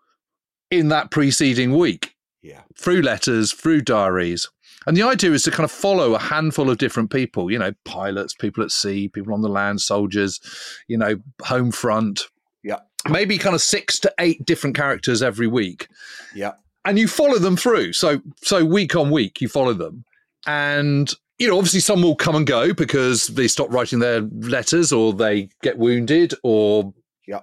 in 0.71 0.89
that 0.89 1.11
preceding 1.11 1.77
week 1.77 2.15
Yeah. 2.43 2.63
through 2.77 3.03
letters, 3.03 3.53
through 3.53 3.83
diaries. 3.83 4.49
And 4.87 4.97
the 4.97 5.03
idea 5.03 5.33
is 5.33 5.45
to 5.45 5.51
kind 5.51 5.65
of 5.65 5.71
follow 5.71 6.15
a 6.15 6.19
handful 6.19 6.69
of 6.69 6.77
different 6.79 7.11
people, 7.11 7.51
you 7.51 7.59
know, 7.59 7.73
pilots, 7.85 8.35
people 8.35 8.63
at 8.63 8.71
sea, 8.71 9.09
people 9.09 9.33
on 9.33 9.41
the 9.41 9.49
land, 9.49 9.81
soldiers, 9.81 10.41
you 10.89 10.99
know, 10.99 11.17
home 11.43 11.71
front. 11.73 12.25
Yeah. 12.63 12.81
Maybe 13.09 13.39
kind 13.39 13.55
of 13.55 13.63
six 13.63 13.99
to 14.01 14.13
eight 14.19 14.45
different 14.45 14.77
characters 14.77 15.23
every 15.23 15.47
week 15.47 15.89
Yeah. 16.35 16.53
and 16.85 16.99
you 16.99 17.09
follow 17.09 17.39
them 17.39 17.57
through. 17.57 17.93
So 17.95 18.21
so 18.43 18.65
week 18.65 18.95
on 18.97 19.11
week, 19.11 19.41
you 19.41 19.49
follow 19.49 19.73
them, 19.73 20.05
and 20.47 21.11
you 21.39 21.49
know 21.49 21.57
obviously 21.57 21.81
some 21.81 22.03
will 22.03 22.17
come 22.17 22.37
and 22.37 22.47
go 22.47 22.73
because 22.75 23.29
they 23.29 23.49
stop 23.49 23.71
writing 23.73 23.99
their 24.01 24.21
letters 24.21 24.93
or 24.93 25.13
they 25.15 25.49
get 25.63 25.79
wounded 25.79 26.35
or 26.43 26.93
Yeah. 27.27 27.41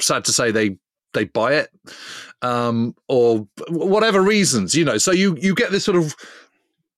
sad 0.00 0.24
to 0.26 0.32
say 0.32 0.50
they 0.50 0.76
they 1.14 1.24
buy 1.24 1.54
it 1.54 1.70
um, 2.42 2.94
or 3.08 3.46
whatever 3.68 4.22
reasons 4.22 4.74
you 4.74 4.84
know. 4.84 4.98
So 4.98 5.12
you 5.12 5.36
you 5.40 5.54
get 5.54 5.70
this 5.70 5.84
sort 5.84 5.96
of 5.98 6.14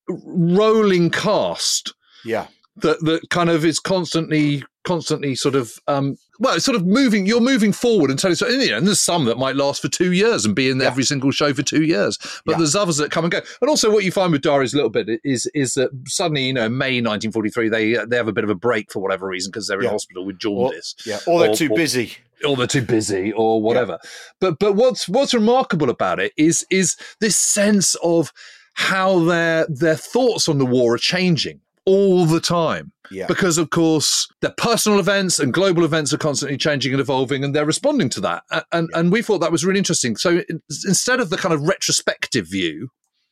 rolling 0.09 1.11
cast 1.11 1.95
Yeah. 2.25 2.47
that 2.77 3.01
that 3.05 3.31
kind 3.31 3.51
of 3.51 3.65
is 3.65 3.79
constantly 3.81 4.63
constantly 4.85 5.35
sort 5.35 5.55
of 5.55 5.73
um 5.89 6.15
well 6.41 6.55
it's 6.55 6.65
sort 6.67 6.77
of 6.77 6.85
moving 6.85 7.25
you're 7.25 7.41
moving 7.41 7.73
forward 7.73 8.11
and 8.11 8.19
telling 8.19 8.35
so 8.35 8.47
and, 8.47 8.61
you 8.63 8.71
know, 8.71 8.77
and 8.77 8.87
there's 8.87 9.01
some 9.01 9.25
that 9.25 9.39
might 9.39 9.57
last 9.57 9.81
for 9.81 9.89
two 9.89 10.13
years 10.13 10.45
and 10.45 10.55
be 10.55 10.69
in 10.69 10.79
Yeah. 10.79 10.89
every 10.89 11.05
single 11.05 11.31
show 11.31 11.55
for 11.55 11.63
two 11.63 11.85
years 11.85 12.19
but 12.45 12.53
Yeah. 12.53 12.59
there's 12.59 12.75
others 12.77 12.99
that 12.99 13.11
come 13.11 13.25
and 13.25 13.33
go 13.33 13.41
and 13.63 13.71
also 13.71 13.91
what 13.91 14.05
you 14.05 14.13
find 14.13 14.31
with 14.31 14.43
diaries 14.43 14.75
a 14.75 14.77
little 14.77 14.91
bit 14.91 15.09
is 15.25 15.47
is 15.55 15.73
that 15.73 15.89
suddenly 16.07 16.45
you 16.45 16.53
know 16.53 16.69
may 16.69 17.01
1943 17.01 17.71
they 17.71 17.95
they 18.07 18.17
have 18.17 18.29
a 18.29 18.33
bit 18.33 18.45
of 18.45 18.51
a 18.51 18.55
break 18.55 18.93
for 18.93 19.01
whatever 19.01 19.27
reason 19.27 19.51
because 19.51 19.69
they're 19.69 19.79
in 19.79 19.85
Yeah. 19.85 19.91
hospital 19.93 20.27
with 20.27 20.37
Or, 20.37 20.39
jaundice 20.69 20.95
yeah. 21.07 21.21
Or 21.27 21.41
they're 21.41 21.51
Or- 21.53 21.57
too 21.57 21.71
or- 21.71 21.77
busy. 21.77 22.13
Or 22.45 22.57
they're 22.57 22.67
too 22.67 22.83
busy 22.83 23.33
or 23.33 23.61
whatever. 23.63 23.99
But 24.41 24.59
but 24.59 24.75
what's 24.75 25.09
what's 25.09 25.35
remarkable 25.35 25.91
about 25.91 26.21
it 26.21 26.33
is 26.37 26.67
is 26.71 26.97
this 27.21 27.39
sense 27.39 27.95
of 27.97 28.33
how 28.75 29.21
their 29.21 29.67
their 29.69 29.97
thoughts 29.97 30.49
on 30.49 30.59
the 30.59 30.67
war 30.67 30.95
are 30.95 30.99
changing 30.99 31.61
all 31.87 32.25
the 32.27 32.41
time. 32.41 32.93
Yeah. 33.11 33.27
Because 33.27 33.59
of 33.59 33.69
course 33.71 34.27
their 34.41 34.55
personal 34.57 34.99
events 34.99 35.39
and 35.39 35.53
global 35.53 35.85
events 35.85 36.13
are 36.15 36.19
constantly 36.19 36.57
changing 36.57 36.93
and 36.93 37.01
evolving, 37.01 37.45
and 37.45 37.55
they're 37.55 37.67
responding 37.67 38.09
to 38.11 38.21
that. 38.23 38.43
And 38.73 38.89
and 38.95 39.13
we 39.13 39.23
thought 39.23 39.39
that 39.41 39.53
was 39.53 39.65
really 39.65 39.79
interesting. 39.79 40.17
So 40.17 40.43
instead 40.87 41.21
of 41.21 41.31
the 41.31 41.37
kind 41.37 41.55
of 41.55 41.63
retrospective 41.63 42.49
view, 42.51 42.89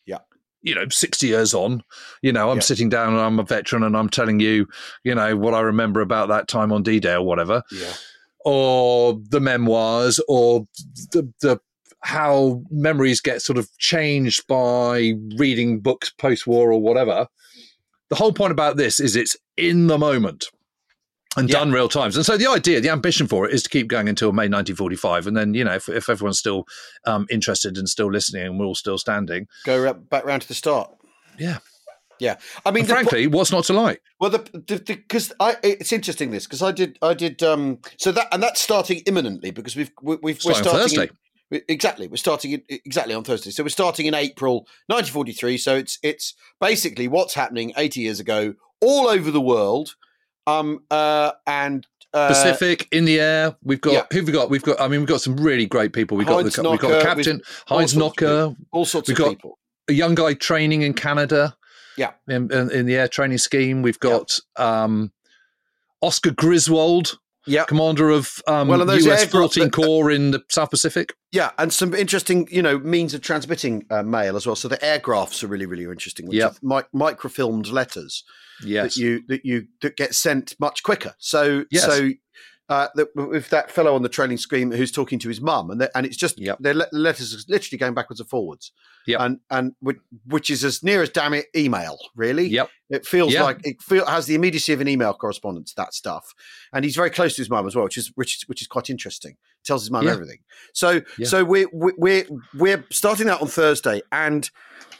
Yeah. 0.06 0.18
you 0.60 0.74
know, 0.74 0.84
sixty 0.90 1.28
years 1.28 1.54
on, 1.54 1.82
you 2.20 2.30
know, 2.32 2.50
I'm 2.50 2.58
Yeah. 2.58 2.62
sitting 2.62 2.90
down 2.90 3.14
and 3.14 3.22
I'm 3.22 3.38
a 3.40 3.44
veteran 3.44 3.82
and 3.82 3.96
I'm 3.96 4.10
telling 4.10 4.38
you, 4.40 4.66
you 5.02 5.14
know, 5.14 5.34
what 5.36 5.54
I 5.54 5.60
remember 5.60 6.02
about 6.02 6.28
that 6.28 6.46
time 6.46 6.70
on 6.72 6.82
D 6.82 7.00
Day 7.00 7.14
or 7.14 7.22
whatever 7.22 7.62
Yeah. 7.72 7.94
Or 8.44 9.18
the 9.30 9.40
memoirs 9.40 10.20
or 10.28 10.66
the 11.12 11.30
the 11.40 11.58
how 12.04 12.62
memories 12.70 13.20
get 13.20 13.40
sort 13.42 13.56
of 13.58 13.68
changed 13.78 14.46
by 14.48 15.12
reading 15.36 15.78
books 15.80 16.10
post 16.18 16.46
war 16.46 16.72
or 16.72 16.80
whatever. 16.80 17.28
The 18.10 18.16
whole 18.16 18.32
point 18.32 18.50
about 18.52 18.76
this 18.76 18.98
is 19.00 19.14
it's 19.16 19.36
in 19.56 19.86
the 19.86 19.98
moment 19.98 20.46
and 21.36 21.48
Yeah. 21.48 21.60
done 21.60 21.70
real 21.72 21.88
times. 21.88 22.16
And 22.16 22.26
so 22.26 22.36
the 22.36 22.48
idea, 22.48 22.80
the 22.80 22.90
ambition 22.90 23.26
for 23.28 23.48
it 23.48 23.54
is 23.54 23.62
to 23.62 23.70
keep 23.70 23.86
going 23.88 24.08
until 24.08 24.32
May 24.32 24.48
1945. 24.48 25.28
And 25.28 25.36
then, 25.36 25.54
you 25.54 25.62
know, 25.64 25.74
if, 25.74 25.88
if 25.88 26.10
everyone's 26.10 26.38
still 26.40 26.64
um, 27.06 27.24
interested 27.30 27.78
and 27.78 27.88
still 27.88 28.10
listening 28.10 28.44
and 28.46 28.58
we're 28.58 28.66
all 28.66 28.74
still 28.74 28.98
standing, 28.98 29.46
Go 29.64 29.92
back 29.94 30.24
round 30.24 30.42
to 30.42 30.48
the 30.48 30.54
start. 30.54 30.90
yeah. 31.38 31.58
Yeah, 32.22 32.36
I 32.64 32.70
mean, 32.70 32.84
the- 32.86 32.92
frankly, 32.92 33.26
what's 33.26 33.50
not 33.50 33.64
to 33.64 33.72
like? 33.72 34.00
Well, 34.20 34.30
the 34.30 34.38
because 34.86 35.32
I 35.40 35.56
it's 35.64 35.92
interesting 35.92 36.30
this 36.30 36.46
because 36.46 36.62
I 36.62 36.70
did 36.70 36.96
I 37.02 37.14
did 37.14 37.42
um 37.42 37.80
so 37.98 38.12
that 38.12 38.28
and 38.30 38.40
that's 38.40 38.60
starting 38.62 38.98
imminently 39.06 39.50
because 39.50 39.74
we've 39.74 39.90
we- 40.00 40.18
we've 40.22 40.38
we're 40.44 40.54
Starting 40.54 40.68
on 40.68 40.76
Thursday. 40.78 41.10
in- 41.50 41.62
exactly 41.68 42.06
we're 42.06 42.16
starting 42.16 42.52
in, 42.52 42.62
exactly 42.68 43.12
on 43.12 43.24
Thursday 43.24 43.50
so 43.50 43.64
we're 43.64 43.68
starting 43.70 44.06
in 44.06 44.14
April 44.14 44.66
1943 44.86 45.58
so 45.58 45.74
it's 45.74 45.98
it's 46.04 46.34
basically 46.60 47.08
what's 47.08 47.34
happening 47.34 47.72
80 47.76 48.00
years 48.00 48.20
ago 48.20 48.54
all 48.80 49.08
over 49.08 49.30
the 49.32 49.40
world 49.40 49.96
um 50.46 50.84
uh 50.92 51.32
and 51.48 51.86
uh, 52.14 52.28
Pacific 52.28 52.86
in 52.92 53.04
the 53.06 53.18
air. 53.18 53.56
We've 53.64 53.80
got 53.80 53.92
yeah. 53.94 54.04
who've 54.12 54.26
we 54.26 54.32
got? 54.34 54.50
We've 54.50 54.62
got. 54.62 54.78
I 54.78 54.86
mean, 54.86 55.00
we've 55.00 55.08
got 55.08 55.22
some 55.22 55.34
really 55.38 55.64
great 55.64 55.94
people. 55.94 56.18
We've 56.18 56.26
got 56.26 56.42
Heinz 56.42 56.56
the 56.56 56.70
we've 56.70 56.78
got 56.78 56.88
the 56.90 57.00
captain 57.00 57.40
all 57.70 57.78
Heinz 57.78 57.92
sorts 57.94 58.22
of 58.22 58.28
Knoke, 58.50 58.56
all 58.70 58.84
sorts 58.84 59.08
we've 59.08 59.18
of 59.18 59.24
got- 59.24 59.30
people 59.30 59.58
a 59.88 59.92
young 59.94 60.14
guy 60.14 60.34
training 60.34 60.82
in 60.82 60.94
Canada. 60.94 61.56
Yeah. 61.96 62.12
in, 62.28 62.50
in, 62.52 62.70
in 62.70 62.86
the 62.86 62.96
air 62.96 63.08
training 63.08 63.38
scheme. 63.38 63.82
We've 63.82 63.98
got 64.00 64.38
um, 64.56 65.12
Oscar 66.00 66.30
Griswold, 66.32 67.18
yeah 67.46 67.64
commander 67.64 68.08
of 68.10 68.40
um, 68.46 68.68
Well, 68.68 68.84
those 68.84 69.04
US 69.06 69.24
14 69.26 69.64
that- 69.64 69.72
Corps 69.72 70.10
in 70.10 70.30
the 70.32 70.42
South 70.50 70.70
Pacific. 70.70 71.14
Yeah, 71.32 71.50
and 71.58 71.72
some 71.72 71.94
interesting, 71.94 72.46
you 72.50 72.60
know, 72.62 72.78
means 72.78 73.14
of 73.14 73.20
transmitting 73.22 73.86
uh, 73.90 74.02
mail 74.02 74.36
as 74.36 74.46
well. 74.46 74.54
So 74.56 74.68
the 74.68 74.76
airgraphs 74.78 75.42
are 75.42 75.46
really, 75.46 75.66
really 75.66 75.84
interesting. 75.84 76.26
Which 76.26 76.36
Yep. 76.36 76.52
are 76.52 76.56
mi- 76.92 76.98
microfilmed 77.00 77.70
letters 77.72 78.22
Yes, 78.64 78.94
that 78.94 79.00
you 79.00 79.22
that 79.28 79.44
you 79.44 79.66
that 79.80 79.96
get 79.96 80.14
sent 80.14 80.54
much 80.60 80.82
quicker. 80.82 81.14
So 81.18 81.64
Yes. 81.70 81.84
so 81.84 82.10
uh, 82.68 82.88
that, 82.94 83.08
with 83.16 83.48
that 83.50 83.70
fellow 83.70 83.94
on 83.94 84.02
the 84.02 84.08
training 84.08 84.38
screen 84.38 84.70
who's 84.70 84.92
talking 84.92 85.18
to 85.18 85.28
his 85.28 85.40
mum, 85.40 85.70
and 85.70 85.88
and 85.94 86.06
it's 86.06 86.16
just 86.16 86.38
Yep. 86.38 86.58
their 86.60 86.74
le- 86.74 86.86
letters 86.92 87.34
are 87.34 87.38
literally 87.48 87.78
going 87.78 87.94
backwards 87.94 88.20
and 88.20 88.28
forwards. 88.28 88.72
Yep. 89.06 89.20
and 89.20 89.40
and 89.50 89.72
which, 90.26 90.50
is 90.50 90.64
as 90.64 90.82
near 90.82 91.02
as 91.02 91.10
damn 91.10 91.34
it 91.34 91.46
email, 91.56 91.98
really. 92.14 92.46
Yep. 92.48 92.70
It 92.90 93.06
feels 93.06 93.32
Yeah. 93.32 93.42
like 93.44 93.60
it 93.64 93.80
feel, 93.82 94.06
has 94.06 94.26
the 94.26 94.34
immediacy 94.34 94.72
of 94.72 94.80
an 94.80 94.88
email 94.88 95.14
correspondence. 95.14 95.72
That 95.74 95.94
stuff, 95.94 96.34
and 96.72 96.84
he's 96.84 96.96
very 96.96 97.10
close 97.10 97.34
to 97.36 97.40
his 97.42 97.50
mum 97.50 97.66
as 97.66 97.74
well, 97.74 97.84
which 97.84 97.96
is 97.96 98.12
which 98.14 98.36
is, 98.36 98.42
which 98.48 98.60
is 98.62 98.68
quite 98.68 98.90
interesting. 98.90 99.36
Tells 99.64 99.82
his 99.82 99.90
mum 99.90 100.04
Yeah. 100.06 100.12
everything. 100.12 100.38
So 100.74 101.00
Yeah. 101.18 101.26
so 101.26 101.44
we're 101.44 101.68
we're 101.72 102.26
we're 102.54 102.84
starting 102.90 103.26
that 103.26 103.40
on 103.40 103.48
Thursday, 103.48 104.02
and 104.12 104.50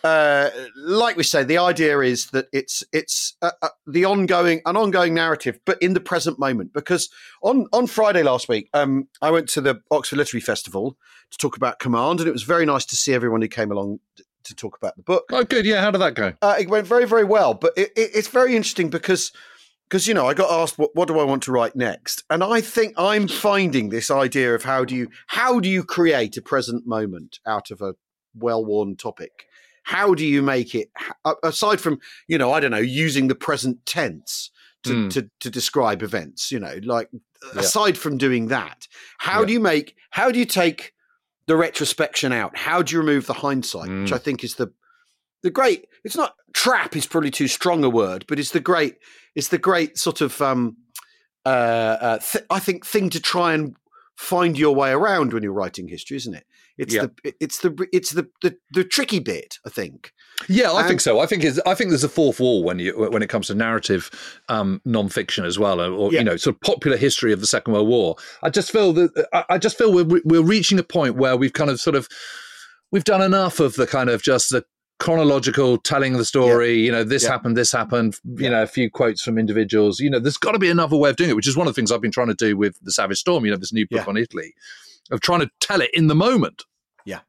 uh, 0.05 0.51
like 0.77 1.17
we 1.17 1.23
say, 1.23 1.45
the 1.45 1.59
idea 1.59 2.01
is 2.01 2.27
that 2.31 2.47
it's 2.53 2.83
it's 2.93 3.37
uh, 3.41 3.53
uh, 3.63 3.69
the 3.87 4.05
ongoing 4.05 4.61
an 4.67 4.77
ongoing 4.77 5.15
narrative, 5.15 5.61
but 5.65 5.81
in 5.81 5.95
the 5.95 6.01
present 6.01 6.39
moment. 6.41 6.73
Because 6.73 7.09
on 7.43 7.67
on 7.73 7.87
Friday 7.87 8.23
last 8.25 8.49
week, 8.49 8.69
um, 8.75 9.07
I 9.21 9.31
went 9.31 9.49
to 9.51 9.61
the 9.61 9.81
Oxford 9.93 10.17
Literary 10.17 10.41
Festival 10.41 10.97
to 11.31 11.39
talk 11.39 11.57
about 11.57 11.79
Command, 11.79 12.19
and 12.21 12.29
it 12.29 12.33
was 12.33 12.43
very 12.43 12.67
nice 12.67 12.85
to 12.87 12.97
see 12.97 13.15
everyone 13.15 13.43
who 13.43 13.49
came 13.49 13.71
along 13.71 14.01
to 14.45 14.55
talk 14.55 14.77
about 14.77 14.97
the 14.97 15.03
book. 15.03 15.25
Oh, 15.31 15.45
good. 15.45 15.65
Yeah. 15.67 15.81
How 15.81 15.91
did 15.91 16.01
that 16.01 16.15
go? 16.15 16.33
Uh, 16.43 16.57
it 16.59 16.69
went 16.69 16.87
very, 16.87 17.07
very 17.07 17.25
well. 17.25 17.55
But 17.55 17.73
it, 17.77 17.91
it, 17.97 18.11
it's 18.15 18.29
very 18.29 18.55
interesting 18.57 18.89
because, 18.91 19.33
because 19.89 20.07
you 20.09 20.15
know, 20.15 20.27
I 20.27 20.35
got 20.35 20.51
asked 20.51 20.79
what, 20.79 20.91
what 20.95 21.09
do 21.09 21.19
I 21.19 21.25
want 21.25 21.43
to 21.45 21.53
write 21.53 21.77
next, 21.77 22.25
and 22.31 22.43
I 22.43 22.61
think 22.61 22.95
I'm 22.97 23.29
finding 23.29 23.89
this 23.91 24.11
idea 24.11 24.55
of 24.55 24.63
how 24.65 24.85
do 24.85 24.95
you 24.97 25.09
how 25.27 25.61
do 25.61 25.69
you 25.69 25.85
create 25.85 26.37
a 26.37 26.43
present 26.43 26.87
moment 26.87 27.39
out 27.47 27.71
of 27.71 27.81
a 27.83 27.95
well-worn 28.35 28.97
topic. 28.97 29.47
How 29.85 30.15
do 30.15 30.25
you 30.25 30.43
make 30.43 30.75
it 30.75 30.89
aside 31.43 31.81
from 31.81 31.99
you 32.29 32.39
know 32.39 32.53
I 32.53 32.61
don't 32.61 32.71
know 32.71 32.79
using 32.79 33.29
the 33.29 33.35
present 33.35 33.85
tense 33.85 34.51
to 34.85 34.93
Hmm. 34.95 35.09
to, 35.11 35.31
to 35.41 35.51
describe 35.51 36.03
events? 36.03 36.51
You 36.51 36.61
know, 36.61 36.79
like 36.85 37.09
Yeah. 37.55 37.61
aside 37.61 37.99
from 37.99 38.17
doing 38.17 38.47
that, 38.49 38.87
how 39.19 39.41
Yeah. 39.41 39.47
do 39.47 39.53
you 39.53 39.61
make 39.61 39.95
how 40.11 40.31
do 40.31 40.39
you 40.39 40.47
take 40.47 40.93
the 41.47 41.57
retrospection 41.57 42.33
out? 42.33 42.57
How 42.57 42.83
do 42.83 42.95
you 42.95 43.01
remove 43.01 43.27
the 43.27 43.33
hindsight? 43.35 43.89
Which 43.89 44.11
Mm. 44.11 44.15
I 44.15 44.19
think 44.19 44.45
is 44.45 44.55
the 44.57 44.73
the 45.43 45.51
great. 45.51 45.87
It's 46.05 46.17
not 46.17 46.35
trap 46.55 46.95
is 46.95 47.07
probably 47.07 47.31
too 47.31 47.49
strong 47.49 47.83
a 47.85 47.89
word, 47.91 48.25
but 48.29 48.39
it's 48.39 48.53
the 48.53 48.61
great. 48.61 48.97
It's 49.35 49.49
the 49.49 49.59
great 49.59 49.99
sort 49.99 50.21
of. 50.21 50.41
um 50.41 50.77
uh, 51.45 51.49
uh 51.49 52.19
th- 52.19 52.45
I 52.51 52.61
think 52.61 52.87
thing 52.87 53.11
to 53.11 53.21
try 53.21 53.53
and 53.55 53.75
find 54.17 54.57
your 54.57 54.75
way 54.77 54.93
around 54.93 55.33
when 55.33 55.43
you're 55.43 55.53
writing 55.53 55.89
history, 55.89 56.17
isn't 56.17 56.35
it? 56.35 56.47
It's 56.79 56.95
Yeah. 56.95 57.07
the 57.23 57.35
it's 57.41 57.59
the 57.61 57.87
it's 57.93 58.11
the, 58.13 58.29
the 58.43 58.57
the 58.73 58.85
tricky 58.85 59.19
bit. 59.21 59.59
I 59.67 59.71
think. 59.71 60.13
Yeah, 60.49 60.73
I 60.73 60.81
And- 60.81 60.89
think 60.89 61.01
so. 61.01 61.21
I 61.21 61.27
think 61.27 61.45
it's, 61.45 61.61
I 61.67 61.75
think 61.75 61.91
there's 61.91 62.03
a 62.05 62.09
fourth 62.09 62.41
wall 62.41 62.65
when 62.65 62.79
you 62.79 62.93
when 63.11 63.23
it 63.23 63.29
comes 63.29 63.47
to 63.49 63.55
narrative 63.55 64.11
um, 64.49 64.81
non-fiction 64.85 65.45
as 65.45 65.59
well, 65.59 65.81
or, 65.81 65.91
or 65.93 66.13
Yeah. 66.13 66.21
you 66.21 66.25
know, 66.25 66.37
sort 66.37 66.57
of 66.57 66.61
popular 66.63 66.97
history 66.97 67.33
of 67.33 67.41
the 67.41 67.47
Second 67.47 67.75
World 67.75 67.89
War. 67.89 68.17
I 68.43 68.51
just 68.51 68.71
feel 68.73 68.93
that 68.95 69.29
I, 69.33 69.45
I 69.51 69.59
just 69.59 69.77
feel 69.79 69.93
we're 69.93 70.21
we're 70.25 70.43
reaching 70.43 70.79
a 70.79 70.83
point 70.83 71.17
where 71.17 71.37
we've 71.37 71.53
kind 71.53 71.71
of 71.71 71.81
sort 71.81 71.95
of 71.97 72.09
we've 72.91 73.05
done 73.05 73.23
enough 73.23 73.61
of 73.61 73.75
the 73.75 73.87
kind 73.87 74.09
of 74.11 74.23
just 74.23 74.51
the 74.51 74.65
chronological 74.99 75.79
telling 75.79 76.13
of 76.15 76.19
the 76.19 76.25
story. 76.25 76.75
You 76.79 76.93
know, 76.93 77.03
this 77.05 77.25
Yeah. 77.25 77.31
happened, 77.31 77.57
this 77.57 77.73
happened. 77.73 78.17
You 78.25 78.45
Yeah. 78.45 78.51
know, 78.51 78.63
a 78.63 78.67
few 78.67 78.89
quotes 78.91 79.21
from 79.23 79.37
individuals. 79.37 79.99
You 80.01 80.09
know, 80.11 80.19
there's 80.21 80.37
got 80.37 80.53
to 80.53 80.59
be 80.61 80.71
another 80.71 80.97
way 80.97 81.11
of 81.11 81.17
doing 81.17 81.31
it, 81.31 81.37
which 81.37 81.49
is 81.49 81.57
one 81.57 81.67
of 81.67 81.75
the 81.75 81.79
things 81.81 81.91
I've 81.91 82.01
been 82.01 82.13
trying 82.13 82.29
to 82.29 82.35
do 82.35 82.57
with 82.57 82.79
the 82.83 82.93
Savage 82.93 83.19
Storm. 83.19 83.45
You 83.45 83.51
know, 83.51 83.57
this 83.57 83.73
new 83.73 83.87
book 83.89 84.01
Yeah. 84.01 84.05
on 84.09 84.17
Italy, 84.17 84.55
of 85.11 85.21
trying 85.21 85.41
to 85.41 85.51
tell 85.61 85.81
it 85.81 85.91
in 85.95 86.07
the 86.07 86.15
moment. 86.15 86.65
Yeah. 87.05 87.21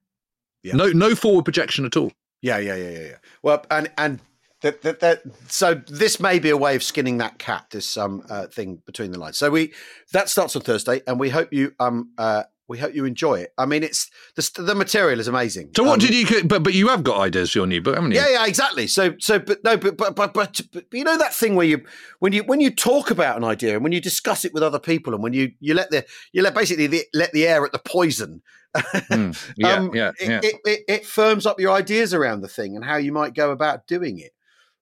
Yeah. 0.62 0.76
No, 0.76 0.90
no 0.92 1.16
forward 1.16 1.46
projection 1.46 1.86
at 1.86 1.98
all. 1.98 2.12
Yeah, 2.42 2.58
yeah, 2.58 2.76
yeah, 2.76 2.90
yeah, 2.90 3.00
yeah. 3.08 3.18
Well, 3.42 3.66
and 3.72 3.90
and 3.98 4.20
that 4.62 4.82
that 4.82 5.00
that 5.00 5.22
so 5.48 5.76
this 5.76 6.20
may 6.20 6.40
be 6.40 6.50
a 6.50 6.58
way 6.58 6.76
of 6.76 6.84
skinning 6.84 7.18
that 7.20 7.40
cat. 7.40 7.68
This 7.72 7.98
um 7.98 8.24
uh, 8.30 8.48
thing 8.48 8.82
between 8.86 9.12
the 9.12 9.20
lines. 9.20 9.38
So 9.38 9.50
we 9.50 9.74
that 10.12 10.30
starts 10.30 10.56
on 10.56 10.62
Thursday, 10.62 11.02
and 11.08 11.20
we 11.20 11.30
hope 11.30 11.54
you 11.54 11.74
um 11.80 12.12
uh 12.18 12.44
we 12.68 12.78
hope 12.78 12.96
you 12.96 13.06
enjoy 13.06 13.36
it. 13.36 13.52
I 13.58 13.66
mean, 13.66 13.84
it's 13.84 14.10
the 14.36 14.62
the 14.62 14.76
material 14.76 15.20
is 15.20 15.28
amazing. 15.28 15.72
So 15.76 15.84
what 15.84 15.94
Um, 15.94 16.00
did 16.00 16.14
you? 16.14 16.44
But 16.46 16.64
but 16.64 16.74
you 16.74 16.88
have 16.88 17.04
got 17.04 17.20
ideas 17.20 17.52
for 17.52 17.60
your 17.60 17.68
new 17.68 17.82
book, 17.82 17.96
haven't 17.96 18.12
you? 18.12 18.18
Yeah, 18.18 18.30
yeah, 18.30 18.46
exactly. 18.46 18.88
So, 18.88 19.16
so, 19.20 19.40
but 19.40 19.64
no, 19.64 19.78
but, 19.78 19.98
but, 19.98 20.16
but, 20.16 20.34
but, 20.34 20.62
but 20.72 20.86
you 20.92 21.04
know 21.04 21.18
that 21.18 21.34
thing 21.34 21.56
where 21.56 21.66
you, 21.66 21.84
when 22.20 22.32
you, 22.32 22.44
when 22.44 22.62
you 22.62 22.72
talk 22.72 23.12
about 23.12 23.36
an 23.38 23.44
idea 23.44 23.74
and 23.74 23.84
when 23.84 23.92
you 23.92 24.00
discuss 24.00 24.46
it 24.46 24.54
with 24.54 24.64
other 24.64 24.80
people 24.80 25.14
and 25.14 25.22
when 25.22 25.34
you, 25.34 25.52
you 25.60 25.74
let 25.74 25.92
the, 25.92 26.06
you 26.32 26.42
let 26.42 26.54
basically 26.54 26.88
the, 26.88 27.04
let 27.14 27.32
the 27.34 27.46
air 27.46 27.66
at 27.66 27.74
the 27.74 27.80
poison. 27.80 28.42
Mm, 28.76 29.54
yeah, 29.58 29.74
um, 29.74 29.92
yeah, 29.94 30.12
yeah. 30.20 30.40
It, 30.42 30.56
it, 30.66 30.80
it 30.88 31.06
firms 31.06 31.46
up 31.46 31.60
your 31.60 31.74
ideas 31.74 32.14
around 32.14 32.42
the 32.42 32.48
thing 32.48 32.76
and 32.76 32.86
how 32.86 32.96
you 32.96 33.12
might 33.12 33.34
go 33.34 33.52
about 33.52 33.88
doing 33.88 34.20
it. 34.20 34.32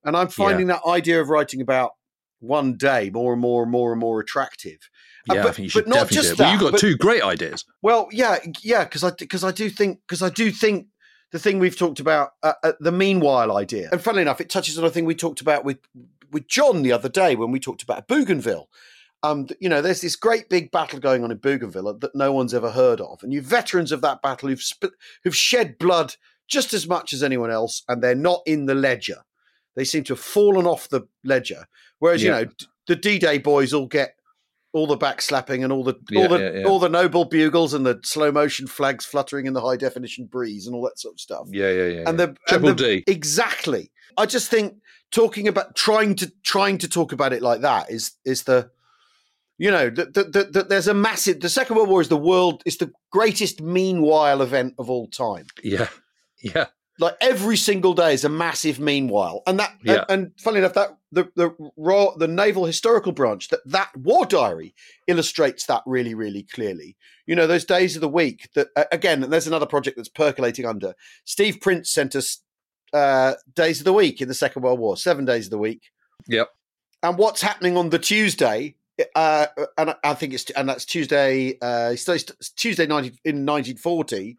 And 0.04 0.16
I'm 0.16 0.28
finding 0.28 0.68
that 0.68 0.82
idea 0.86 1.20
of 1.20 1.28
writing 1.28 1.60
about 1.60 1.92
one 2.40 2.76
day 2.76 3.08
more 3.10 3.32
and 3.32 3.40
more 3.40 3.62
and 3.62 3.70
more 3.70 3.92
and 3.92 4.00
more 4.00 4.20
attractive. 4.20 4.90
Uh, 5.30 5.34
yeah, 5.34 5.42
but, 5.42 5.48
I 5.48 5.52
think 5.52 5.64
you 5.64 5.68
should 5.70 5.84
but 5.84 5.88
not 5.88 5.94
definitely 6.08 6.16
just 6.16 6.28
do 6.28 6.32
it. 6.32 6.36
that. 6.38 6.42
Well, 6.44 6.52
you've 6.52 6.60
got 6.60 6.72
but- 6.72 6.80
two 6.80 6.96
great 6.96 7.22
ideas. 7.22 7.64
well, 7.82 8.08
yeah, 8.10 8.38
yeah, 8.62 8.84
because 8.84 9.04
I 9.04 9.10
because 9.10 9.44
I 9.44 9.50
do 9.52 9.70
think 9.70 10.00
because 10.06 10.22
I 10.22 10.30
do 10.30 10.50
think 10.50 10.88
the 11.30 11.38
thing 11.38 11.58
we've 11.58 11.76
talked 11.78 12.00
about 12.00 12.32
uh, 12.42 12.52
uh, 12.62 12.72
the 12.80 12.92
meanwhile 12.92 13.56
idea, 13.56 13.88
and 13.92 14.00
funnily 14.00 14.22
enough, 14.22 14.40
it 14.40 14.50
touches 14.50 14.78
on 14.78 14.84
a 14.84 14.90
thing 14.90 15.04
we 15.04 15.14
talked 15.14 15.40
about 15.40 15.64
with 15.64 15.78
with 16.30 16.48
John 16.48 16.82
the 16.82 16.92
other 16.92 17.08
day 17.08 17.36
when 17.36 17.50
we 17.50 17.60
talked 17.60 17.82
about 17.82 18.08
Bougainville. 18.08 18.68
Um, 19.24 19.46
you 19.60 19.68
know, 19.68 19.80
there's 19.80 20.00
this 20.00 20.16
great 20.16 20.48
big 20.48 20.72
battle 20.72 20.98
going 20.98 21.22
on 21.22 21.30
in 21.30 21.36
Bougainville 21.36 21.94
that 22.00 22.14
no 22.14 22.32
one's 22.32 22.52
ever 22.54 22.70
heard 22.72 23.00
of, 23.00 23.22
and 23.22 23.32
you 23.32 23.40
veterans 23.40 23.92
of 23.92 24.00
that 24.00 24.20
battle 24.20 24.48
who've 24.48 24.60
sp- 24.64 24.96
who've 25.22 25.36
shed 25.36 25.78
blood 25.78 26.16
just 26.48 26.74
as 26.74 26.88
much 26.88 27.12
as 27.12 27.22
anyone 27.22 27.50
else, 27.50 27.82
and 27.88 28.02
they're 28.02 28.14
not 28.16 28.40
in 28.46 28.66
the 28.66 28.74
ledger. 28.74 29.22
They 29.76 29.84
seem 29.84 30.02
to 30.04 30.14
have 30.14 30.20
fallen 30.20 30.66
off 30.66 30.88
the 30.88 31.02
ledger, 31.22 31.66
whereas 32.00 32.22
Yeah. 32.22 32.40
you 32.40 32.44
know 32.46 32.50
d- 32.58 32.66
the 32.88 32.96
D-Day 32.96 33.38
boys 33.38 33.72
all 33.72 33.86
get 33.86 34.16
all 34.72 34.86
the 34.86 34.96
backslapping 34.96 35.62
and 35.62 35.72
all 35.72 35.84
the 35.84 35.94
Yeah, 36.10 36.22
all 36.22 36.28
the 36.28 36.38
yeah, 36.38 36.60
yeah. 36.60 36.64
all 36.66 36.78
the 36.78 36.88
noble 36.88 37.24
bugles 37.24 37.74
and 37.74 37.84
the 37.84 38.00
slow 38.02 38.32
motion 38.32 38.66
flags 38.66 39.04
fluttering 39.04 39.46
in 39.46 39.52
the 39.52 39.60
high 39.60 39.76
definition 39.76 40.26
breeze 40.26 40.66
and 40.66 40.74
all 40.74 40.82
that 40.84 40.98
sort 40.98 41.14
of 41.14 41.20
stuff. 41.20 41.46
Yeah, 41.50 41.70
yeah, 41.70 41.86
yeah. 41.86 42.08
And 42.08 42.18
the 42.18 42.36
Triple 42.48 42.70
and 42.70 42.78
the- 42.78 42.84
D. 43.00 43.04
exactly. 43.06 43.90
I 44.16 44.26
just 44.26 44.50
think 44.50 44.74
talking 45.10 45.46
about 45.48 45.76
trying 45.76 46.14
to 46.16 46.32
trying 46.42 46.78
to 46.78 46.88
talk 46.88 47.12
about 47.12 47.32
it 47.32 47.42
like 47.42 47.60
that 47.60 47.90
is 47.90 48.12
is 48.24 48.44
the 48.44 48.70
you 49.58 49.70
know 49.70 49.90
that 49.90 50.14
the, 50.14 50.24
the, 50.24 50.44
the, 50.44 50.62
there's 50.64 50.88
a 50.88 50.94
massive 50.94 51.40
the 51.40 51.48
Second 51.48 51.76
World 51.76 51.88
War 51.90 52.00
is 52.00 52.08
the 52.08 52.16
world 52.16 52.62
is 52.66 52.78
the 52.78 52.90
greatest 53.10 53.60
meanwhile 53.60 54.40
event 54.42 54.74
of 54.78 54.88
all 54.90 55.06
time 55.08 55.46
yeah, 55.62 55.88
yeah, 56.42 56.66
like 56.98 57.14
every 57.20 57.56
single 57.56 57.94
day 57.94 58.12
is 58.14 58.24
a 58.24 58.28
massive 58.28 58.78
meanwhile 58.78 59.42
and 59.46 59.58
that 59.58 59.72
Yeah. 59.82 60.04
and, 60.08 60.24
and 60.24 60.40
funnily 60.40 60.60
enough 60.60 60.74
that 60.74 60.96
the 61.10 61.28
the 61.34 61.50
raw 61.76 62.14
the 62.16 62.28
naval 62.28 62.64
historical 62.66 63.12
branch 63.12 63.48
that 63.48 63.60
that 63.66 63.96
war 63.96 64.26
diary 64.26 64.74
illustrates 65.06 65.66
that 65.66 65.82
really 65.86 66.14
really 66.14 66.42
clearly 66.42 66.96
you 67.26 67.34
know 67.34 67.46
those 67.46 67.64
days 67.64 67.94
of 67.96 68.00
the 68.02 68.08
week 68.08 68.48
that 68.54 68.68
uh, 68.76 68.84
again 68.92 69.20
there's 69.30 69.46
another 69.46 69.66
project 69.66 69.96
that's 69.96 70.08
percolating 70.08 70.66
under 70.66 70.94
steve 71.24 71.60
prince 71.60 71.90
sent 71.90 72.14
us 72.14 72.38
uh 72.92 73.34
days 73.54 73.78
of 73.80 73.84
the 73.84 73.92
week 73.92 74.20
in 74.20 74.28
the 74.28 74.34
second 74.34 74.62
world 74.62 74.78
war 74.78 74.96
seven 74.96 75.24
days 75.24 75.46
of 75.46 75.50
the 75.50 75.58
week 75.58 75.90
Yep. 76.28 76.48
and 77.02 77.16
what's 77.18 77.40
happening 77.42 77.76
on 77.76 77.88
the 77.90 77.98
tuesday 77.98 78.74
uh, 79.16 79.46
and 79.78 79.94
I 80.04 80.12
think 80.14 80.34
it's 80.34 80.48
and 80.50 80.68
that's 80.68 80.84
Tuesday. 80.84 81.56
Uh, 81.62 81.96
Tuesday 82.56 82.86
19, 82.86 83.18
in 83.24 83.46
1940. 83.46 84.36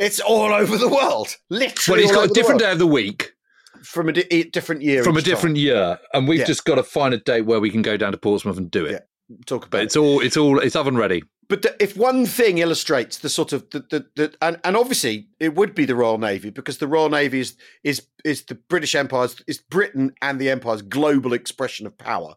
It's 0.00 0.18
all 0.18 0.52
over 0.52 0.76
the 0.78 0.88
world, 0.88 1.36
literally. 1.50 2.00
Well, 2.02 2.08
he's 2.08 2.16
got 2.16 2.30
a 2.30 2.32
different 2.32 2.60
day 2.60 2.72
of 2.72 2.78
the 2.78 2.86
week 2.86 3.34
from 3.82 4.08
a 4.08 4.12
di- 4.12 4.44
different 4.44 4.82
year. 4.82 5.04
From 5.04 5.16
a 5.16 5.22
different 5.22 5.56
time. 5.56 5.62
year, 5.62 5.98
and 6.14 6.26
we've 6.26 6.40
Yeah. 6.40 6.46
just 6.46 6.64
got 6.64 6.76
to 6.76 6.82
find 6.82 7.12
a 7.14 7.18
date 7.18 7.42
where 7.42 7.60
we 7.60 7.70
can 7.70 7.82
go 7.82 7.96
down 7.96 8.12
to 8.12 8.18
Portsmouth 8.18 8.56
and 8.56 8.70
do 8.70 8.86
it. 8.86 8.92
Yeah. 8.92 9.36
Talk 9.46 9.66
about 9.66 9.70
But 9.70 9.80
it. 9.82 9.84
it's 9.84 9.96
all 9.96 10.20
it's 10.20 10.36
all 10.36 10.58
it's 10.58 10.74
oven 10.74 10.96
ready. 10.96 11.22
But 11.48 11.62
the, 11.62 11.76
if 11.82 11.96
one 11.96 12.26
thing 12.26 12.58
illustrates 12.58 13.18
the 13.18 13.28
sort 13.28 13.52
of 13.52 13.68
the, 13.70 13.80
the, 13.90 14.06
the 14.16 14.34
and, 14.40 14.58
and 14.64 14.76
obviously 14.76 15.28
it 15.38 15.54
would 15.54 15.74
be 15.74 15.84
the 15.84 15.94
Royal 15.96 16.18
Navy 16.18 16.50
because 16.50 16.78
the 16.78 16.86
Royal 16.88 17.10
Navy 17.10 17.40
is 17.40 17.56
is 17.84 18.06
is 18.24 18.42
the 18.44 18.54
British 18.54 18.94
Empire's 18.94 19.36
is 19.46 19.58
Britain 19.58 20.14
and 20.22 20.40
the 20.40 20.48
Empire's 20.50 20.82
global 20.82 21.32
expression 21.32 21.86
of 21.86 21.96
power. 21.98 22.36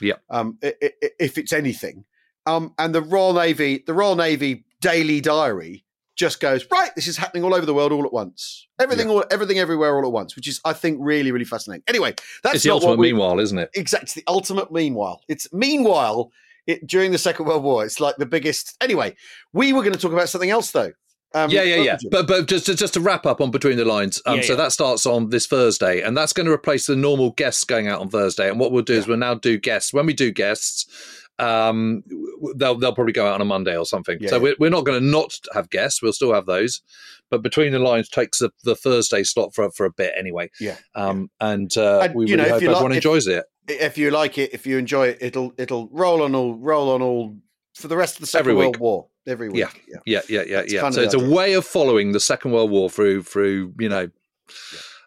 Yeah. 0.00 0.14
Um, 0.30 0.58
if 0.60 1.38
it's 1.38 1.52
anything, 1.52 2.04
um, 2.46 2.74
and 2.78 2.94
the 2.94 3.02
Royal 3.02 3.32
Navy, 3.34 3.82
the 3.86 3.94
Royal 3.94 4.16
Navy 4.16 4.64
daily 4.80 5.20
diary 5.20 5.83
just 6.16 6.40
goes 6.40 6.66
right. 6.70 6.90
This 6.94 7.06
is 7.06 7.16
happening 7.16 7.44
all 7.44 7.54
over 7.54 7.66
the 7.66 7.74
world 7.74 7.92
all 7.92 8.04
at 8.04 8.12
once. 8.12 8.66
Everything, 8.80 9.08
all 9.08 9.24
everything, 9.30 9.58
everywhere, 9.58 9.96
all 9.96 10.04
at 10.04 10.12
once, 10.12 10.36
which 10.36 10.48
is 10.48 10.60
I 10.64 10.72
think 10.72 10.98
really, 11.00 11.32
really 11.32 11.44
fascinating. 11.44 11.84
Anyway, 11.88 12.14
that's 12.42 12.56
it's 12.56 12.64
the 12.64 12.70
not 12.70 12.74
ultimate 12.76 12.90
what 12.90 12.98
we, 12.98 13.12
meanwhile, 13.12 13.40
isn't 13.40 13.58
it? 13.58 13.70
exactly 13.74 14.22
the 14.22 14.30
ultimate 14.30 14.72
meanwhile. 14.72 15.20
It's 15.28 15.52
meanwhile 15.52 16.30
it, 16.66 16.86
during 16.86 17.12
the 17.12 17.18
Second 17.18 17.46
World 17.46 17.62
War. 17.62 17.84
It's 17.84 18.00
like 18.00 18.16
the 18.16 18.26
biggest. 18.26 18.76
Anyway, 18.80 19.16
we 19.52 19.72
were 19.72 19.82
going 19.82 19.94
to 19.94 19.98
talk 19.98 20.12
about 20.12 20.28
something 20.28 20.50
else 20.50 20.70
though. 20.70 20.92
Um, 21.34 21.50
yeah, 21.50 21.62
yeah, 21.62 21.82
yeah. 21.82 21.96
But 22.12 22.28
but 22.28 22.46
just 22.46 22.66
to, 22.66 22.76
just 22.76 22.94
to 22.94 23.00
wrap 23.00 23.26
up 23.26 23.40
on 23.40 23.50
between 23.50 23.76
the 23.76 23.84
lines, 23.84 24.22
um, 24.24 24.36
Yeah, 24.36 24.42
so 24.42 24.52
yeah. 24.52 24.58
that 24.58 24.72
starts 24.72 25.04
on 25.04 25.30
this 25.30 25.48
Thursday, 25.48 26.00
and 26.00 26.16
that's 26.16 26.32
going 26.32 26.46
to 26.46 26.52
replace 26.52 26.86
the 26.86 26.94
normal 26.94 27.32
guests 27.32 27.64
going 27.64 27.88
out 27.88 28.00
on 28.00 28.08
Thursday. 28.08 28.48
And 28.48 28.60
what 28.60 28.70
we'll 28.70 28.84
do 28.84 28.94
is 28.94 29.08
we'll 29.08 29.16
now 29.16 29.34
do 29.34 29.58
guests. 29.58 29.92
When 29.92 30.06
we 30.06 30.12
do 30.12 30.30
guests, 30.30 30.86
um, 31.38 32.02
they'll 32.56 32.76
they'll 32.76 32.94
probably 32.94 33.12
go 33.12 33.26
out 33.26 33.34
on 33.34 33.40
a 33.40 33.44
Monday 33.44 33.76
or 33.76 33.84
something. 33.86 34.18
Yeah, 34.20 34.30
so 34.30 34.36
yeah. 34.36 34.42
we're 34.42 34.56
we're 34.60 34.70
not 34.70 34.84
going 34.84 35.00
to 35.00 35.06
not 35.06 35.38
have 35.52 35.70
guests. 35.70 36.00
We'll 36.02 36.12
still 36.12 36.32
have 36.32 36.46
those, 36.46 36.80
but 37.30 37.42
between 37.42 37.72
the 37.72 37.78
lines 37.78 38.08
takes 38.08 38.38
the, 38.38 38.50
the 38.62 38.76
Thursday 38.76 39.22
slot 39.24 39.54
for 39.54 39.70
for 39.72 39.86
a 39.86 39.90
bit 39.92 40.12
anyway. 40.16 40.50
Yeah, 40.60 40.76
Um, 40.94 41.30
and, 41.40 41.76
uh, 41.76 42.00
And, 42.04 42.14
we 42.14 42.24
really 42.26 42.36
know, 42.36 42.48
hope 42.48 42.62
you 42.62 42.68
like- 42.68 42.76
everyone 42.76 42.92
if- 42.92 42.96
enjoys 42.98 43.26
it. 43.26 43.44
if 43.66 43.98
you 43.98 44.10
like 44.10 44.38
it, 44.38 44.54
if 44.54 44.66
you 44.66 44.78
enjoy 44.78 45.08
it, 45.08 45.18
it'll 45.20 45.52
it'll 45.58 45.88
roll 45.90 46.22
on 46.22 46.34
all 46.34 46.54
roll 46.54 46.90
on 46.92 47.02
all 47.02 47.36
for 47.74 47.88
the 47.88 47.96
rest 47.96 48.14
of 48.16 48.20
the 48.20 48.26
Second 48.26 48.42
Every 48.50 48.54
World 48.54 48.76
week. 48.76 48.80
War 48.80 49.06
every 49.26 49.48
week. 49.48 49.58
Yeah. 49.58 49.68
yeah. 50.06 50.20
Yeah, 50.28 50.42
yeah, 50.42 50.42
yeah, 50.46 50.62
yeah. 50.68 50.90
So 50.90 51.00
it's 51.02 51.14
a 51.14 51.18
way 51.30 51.54
of 51.54 51.64
following 51.64 52.12
the 52.12 52.20
Second 52.20 52.52
World 52.52 52.70
War 52.70 52.88
through 52.90 53.22
through 53.24 53.72
you 53.80 53.88
know 53.88 54.08
a 54.08 54.08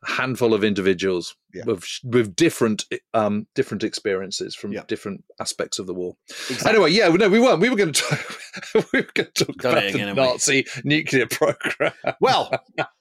handful 0.08 0.54
of 0.54 0.64
individuals 0.64 1.36
Yeah. 1.54 1.64
with 1.66 1.84
with 2.04 2.36
different 2.36 2.86
um 3.14 3.46
different 3.56 3.84
experiences 3.84 4.56
from 4.56 4.72
Yeah. 4.72 4.84
different 4.88 5.24
aspects 5.40 5.80
of 5.80 5.86
the 5.88 5.94
war. 5.94 6.16
Exactly. 6.50 6.70
Anyway, 6.70 6.92
yeah, 6.92 7.10
no, 7.10 7.28
we 7.30 7.40
weren't. 7.40 7.60
We 7.60 7.70
were 7.70 7.76
going 7.76 7.92
to 7.92 8.02
talk. 8.02 8.40
we 8.94 9.02
were 9.02 9.08
going 9.14 9.30
to 9.36 9.46
talk 9.46 9.56
about 9.60 9.78
it 9.84 9.94
the 9.94 10.00
again, 10.02 10.16
we? 10.16 10.22
Nazi 10.22 10.66
nuclear 10.84 11.28
program. 11.28 11.92
Well, 12.22 12.50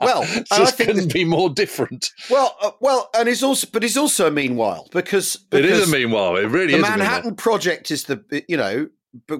well, 0.00 0.22
and 0.28 0.40
It 0.40 0.46
I 0.52 0.64
think 0.70 0.88
couldn't 0.90 1.04
this- 1.04 1.12
be 1.12 1.24
more 1.24 1.48
different. 1.50 2.10
well, 2.28 2.56
uh, 2.60 2.72
well, 2.80 3.08
and 3.14 3.28
it's 3.28 3.42
also, 3.42 3.68
but 3.72 3.84
it's 3.84 3.96
also 3.96 4.26
a 4.26 4.30
meanwhile 4.30 4.88
because, 4.92 5.36
It 5.36 5.62
because 5.62 5.80
is 5.82 5.88
a 5.88 5.96
meanwhile. 5.96 6.36
It 6.36 6.46
really 6.46 6.72
the 6.72 6.78
is. 6.78 6.82
meanwhile. 6.82 6.98
Manhattan 6.98 7.36
Project 7.36 7.90
is 7.90 8.04
the 8.04 8.44
you 8.48 8.56
know 8.56 8.88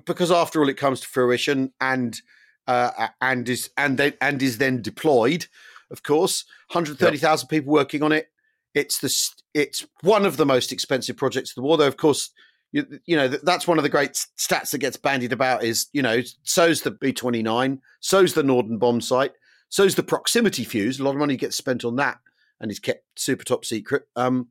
because 0.07 0.31
after 0.31 0.61
all 0.61 0.69
it 0.69 0.77
comes 0.77 1.01
to 1.01 1.07
fruition 1.09 1.73
and 1.81 2.21
uh, 2.69 3.09
and 3.21 3.49
is 3.49 3.71
and 3.77 3.99
then 3.99 4.15
and 4.21 4.41
is 4.43 4.59
then 4.59 4.83
deployed. 4.83 5.47
Of 5.91 6.03
course, 6.03 6.45
hundred 6.71 6.99
thirty 6.99 7.19
thousand 7.19 7.49
people 7.49 7.73
working 7.73 8.03
on 8.03 8.13
it. 8.13 8.29
It's 8.75 8.99
the 8.99 9.15
it's 9.55 9.87
one 10.03 10.27
of 10.27 10.37
the 10.37 10.47
most 10.47 10.73
expensive 10.73 11.17
projects 11.17 11.51
of 11.51 11.57
the 11.57 11.63
war. 11.63 11.77
Though 11.77 11.87
of 11.87 11.97
course, 11.97 12.31
you, 12.73 13.01
you 13.07 13.17
know 13.17 13.29
that's 13.29 13.67
one 13.67 13.79
of 13.79 13.85
the 13.85 13.89
great 13.89 14.13
stats 14.39 14.71
that 14.71 14.79
gets 14.79 14.97
bandied 14.97 15.33
about. 15.33 15.65
Is 15.65 15.87
you 15.93 16.03
know 16.03 16.23
so's 16.43 16.83
the 16.83 16.91
B 16.91 17.13
twenty 17.13 17.43
nine, 17.43 17.81
so's 18.01 18.35
the 18.35 18.43
Norden 18.43 18.79
bombsight, 18.79 19.31
so's 19.69 19.95
the 19.95 20.03
proximity 20.03 20.65
fuse. 20.65 20.99
A 20.99 21.05
lot 21.05 21.13
of 21.13 21.19
money 21.19 21.37
gets 21.37 21.57
spent 21.57 21.85
on 21.85 21.97
that, 21.97 22.19
and 22.61 22.71
is 22.71 22.81
kept 22.81 23.05
super 23.17 23.45
top 23.45 23.65
secret. 23.65 24.09
Um, 24.17 24.49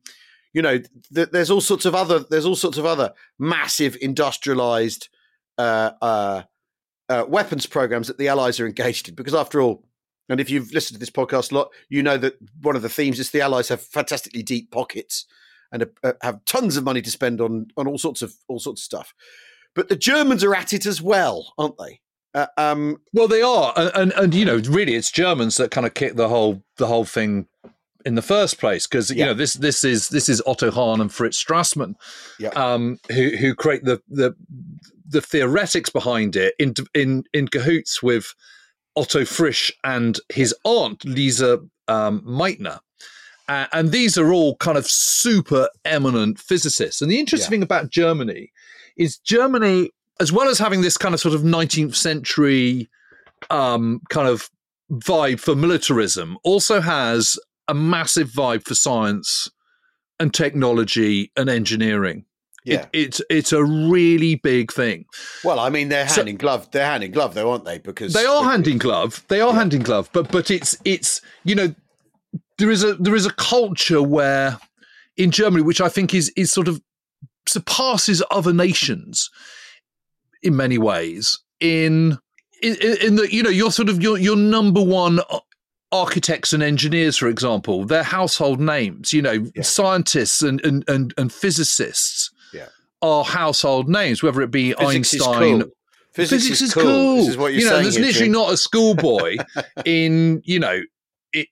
you 0.52 0.62
know, 0.62 0.78
th- 1.14 1.28
there's 1.32 1.50
all 1.50 1.60
sorts 1.60 1.84
of 1.84 1.94
other 1.94 2.20
there's 2.20 2.46
all 2.46 2.56
sorts 2.56 2.78
of 2.78 2.86
other 2.86 3.12
massive 3.38 3.96
industrialized 4.00 5.08
uh, 5.58 5.90
uh, 6.00 6.42
uh, 7.08 7.24
weapons 7.28 7.66
programs 7.66 8.08
that 8.08 8.18
the 8.18 8.28
Allies 8.28 8.58
are 8.58 8.66
engaged 8.66 9.08
in. 9.08 9.14
Because 9.14 9.34
after 9.34 9.60
all, 9.60 9.84
and 10.28 10.40
if 10.40 10.50
you've 10.50 10.72
listened 10.72 10.96
to 10.96 11.00
this 11.00 11.10
podcast 11.10 11.52
a 11.52 11.54
lot, 11.54 11.68
you 11.88 12.02
know 12.02 12.16
that 12.18 12.36
one 12.62 12.76
of 12.76 12.82
the 12.82 12.88
themes 12.88 13.18
is 13.18 13.30
the 13.30 13.40
Allies 13.40 13.68
have 13.68 13.80
fantastically 13.80 14.42
deep 14.42 14.70
pockets 14.70 15.26
and 15.72 15.86
uh, 16.02 16.12
have 16.22 16.44
tons 16.44 16.76
of 16.76 16.84
money 16.84 17.02
to 17.02 17.10
spend 17.10 17.40
on 17.40 17.68
on 17.76 17.86
all 17.86 17.98
sorts 17.98 18.22
of 18.22 18.34
all 18.48 18.58
sorts 18.58 18.80
of 18.82 18.84
stuff. 18.84 19.14
But 19.74 19.88
the 19.88 19.96
Germans 19.96 20.42
are 20.42 20.54
at 20.54 20.72
it 20.72 20.86
as 20.86 21.02
well, 21.02 21.52
aren't 21.58 21.76
they? 21.78 22.00
Uh, 22.34 22.46
um, 22.56 22.98
Well, 23.12 23.28
they 23.28 23.42
are, 23.42 23.72
and, 23.76 23.90
and 23.94 24.12
and 24.12 24.34
you 24.34 24.44
know, 24.44 24.56
really, 24.58 24.94
it's 24.94 25.10
Germans 25.10 25.56
that 25.56 25.70
kind 25.70 25.86
of 25.86 25.94
kick 25.94 26.16
the 26.16 26.28
whole 26.28 26.62
the 26.76 26.86
whole 26.86 27.04
thing 27.04 27.46
in 28.04 28.14
the 28.14 28.22
first 28.22 28.58
place 28.58 28.86
because 28.86 29.10
you 29.10 29.24
know 29.24 29.34
this 29.34 29.54
this 29.54 29.82
is 29.84 30.08
this 30.10 30.28
is 30.28 30.42
Otto 30.46 30.70
Hahn 30.70 31.00
and 31.00 31.12
Fritz 31.12 31.42
Strassmann, 31.42 31.94
Yeah. 32.38 32.50
um, 32.50 32.98
who 33.10 33.30
who 33.30 33.54
create 33.54 33.84
the 33.84 34.00
the 34.08 34.34
the 35.08 35.20
theoretics 35.20 35.90
behind 35.90 36.36
it 36.36 36.54
in 36.58 36.74
in 36.94 37.24
in 37.32 37.48
cahoots 37.48 38.02
with 38.02 38.34
Otto 38.96 39.24
Frisch 39.24 39.72
and 39.84 40.18
his 40.32 40.54
aunt 40.64 41.04
Lisa 41.04 41.60
um, 41.88 42.20
Meitner. 42.22 42.80
Uh, 43.48 43.66
and 43.72 43.92
these 43.92 44.18
are 44.18 44.32
all 44.32 44.56
kind 44.56 44.76
of 44.76 44.86
super 44.86 45.68
eminent 45.84 46.38
physicists. 46.38 47.00
And 47.00 47.10
the 47.10 47.18
interesting 47.20 47.46
Yeah. 47.46 47.50
thing 47.56 47.62
about 47.62 47.90
Germany 47.90 48.50
is 48.96 49.18
Germany, 49.18 49.90
as 50.18 50.32
well 50.32 50.48
as 50.48 50.58
having 50.58 50.80
this 50.80 50.96
kind 50.96 51.14
of 51.14 51.20
sort 51.20 51.34
of 51.34 51.42
19th 51.42 51.94
century 51.94 52.88
um, 53.50 54.00
kind 54.10 54.26
of 54.28 54.50
vibe 54.90 55.38
for 55.38 55.54
militarism, 55.54 56.38
also 56.42 56.80
has 56.80 57.38
a 57.68 57.74
massive 57.74 58.30
vibe 58.30 58.64
for 58.64 58.74
science 58.74 59.48
and 60.18 60.32
technology 60.32 61.30
and 61.36 61.48
engineering. 61.50 62.24
Yeah. 62.66 62.86
It, 62.92 63.06
it's 63.06 63.20
it's 63.30 63.52
a 63.52 63.64
really 63.64 64.34
big 64.34 64.72
thing. 64.72 65.06
well, 65.44 65.58
I 65.60 65.70
mean, 65.70 65.88
they're 65.88 66.04
hand 66.04 66.10
So- 66.16 66.22
in 66.22 66.36
glove. 66.36 66.70
They're 66.72 66.84
hand 66.86 67.04
in 67.04 67.12
glove, 67.12 67.34
though, 67.34 67.50
aren't 67.52 67.64
they? 67.64 67.78
Because 67.78 68.12
They 68.12 68.26
are 68.26 68.44
hand 68.44 68.66
in 68.68 68.78
glove. 68.78 69.24
They 69.28 69.40
are 69.40 69.54
hand 69.54 69.72
in 69.72 69.82
glove. 69.82 70.10
But 70.12 70.30
but 70.30 70.50
it's 70.50 70.76
it's 70.84 71.20
you 71.44 71.54
know 71.54 71.74
there 72.58 72.70
is 72.70 72.82
a 72.84 72.94
there 72.94 73.14
is 73.14 73.24
a 73.26 73.32
culture 73.32 74.02
where 74.02 74.58
in 75.16 75.30
Germany, 75.30 75.62
which 75.62 75.80
I 75.80 75.88
think 75.88 76.12
is 76.14 76.30
is 76.36 76.52
sort 76.52 76.68
of 76.68 76.80
surpasses 77.48 78.22
other 78.30 78.52
nations 78.52 79.30
in 80.42 80.56
many 80.56 80.78
ways. 80.78 81.38
In 81.60 82.18
in, 82.62 82.76
in 83.02 83.16
that 83.16 83.32
you 83.32 83.42
know 83.42 83.50
you're 83.50 83.70
sort 83.72 83.88
of 83.88 84.02
your 84.02 84.18
your 84.18 84.36
number 84.36 84.82
one 84.82 85.20
architects 85.92 86.52
and 86.52 86.62
engineers, 86.62 87.16
for 87.16 87.28
example, 87.28 87.84
they're 87.84 88.02
household 88.02 88.60
names. 88.60 89.12
You 89.12 89.22
know, 89.22 89.46
Yeah. 89.54 89.62
scientists 89.62 90.42
and 90.42 90.62
and 90.64 90.84
and, 90.88 91.14
and 91.16 91.32
physicists. 91.32 92.30
Are 93.02 93.24
household 93.24 93.88
names, 93.88 94.22
whether 94.22 94.40
it 94.42 94.50
be 94.50 94.72
Physics 94.72 95.14
is 95.14 95.22
Einstein, 95.22 95.60
cool. 95.62 95.70
Physics, 96.14 96.62
is, 96.62 96.72
cool. 96.72 97.16
This 97.16 97.28
is 97.28 97.36
what 97.36 97.52
you're 97.52 97.60
you 97.60 97.64
know, 97.66 97.72
saying. 97.72 97.82
there's 97.82 97.98
literally 97.98 98.28
not 98.30 98.52
a 98.52 98.56
schoolboy 98.56 99.36
in 99.84 100.40
you 100.44 100.58
know 100.58 100.80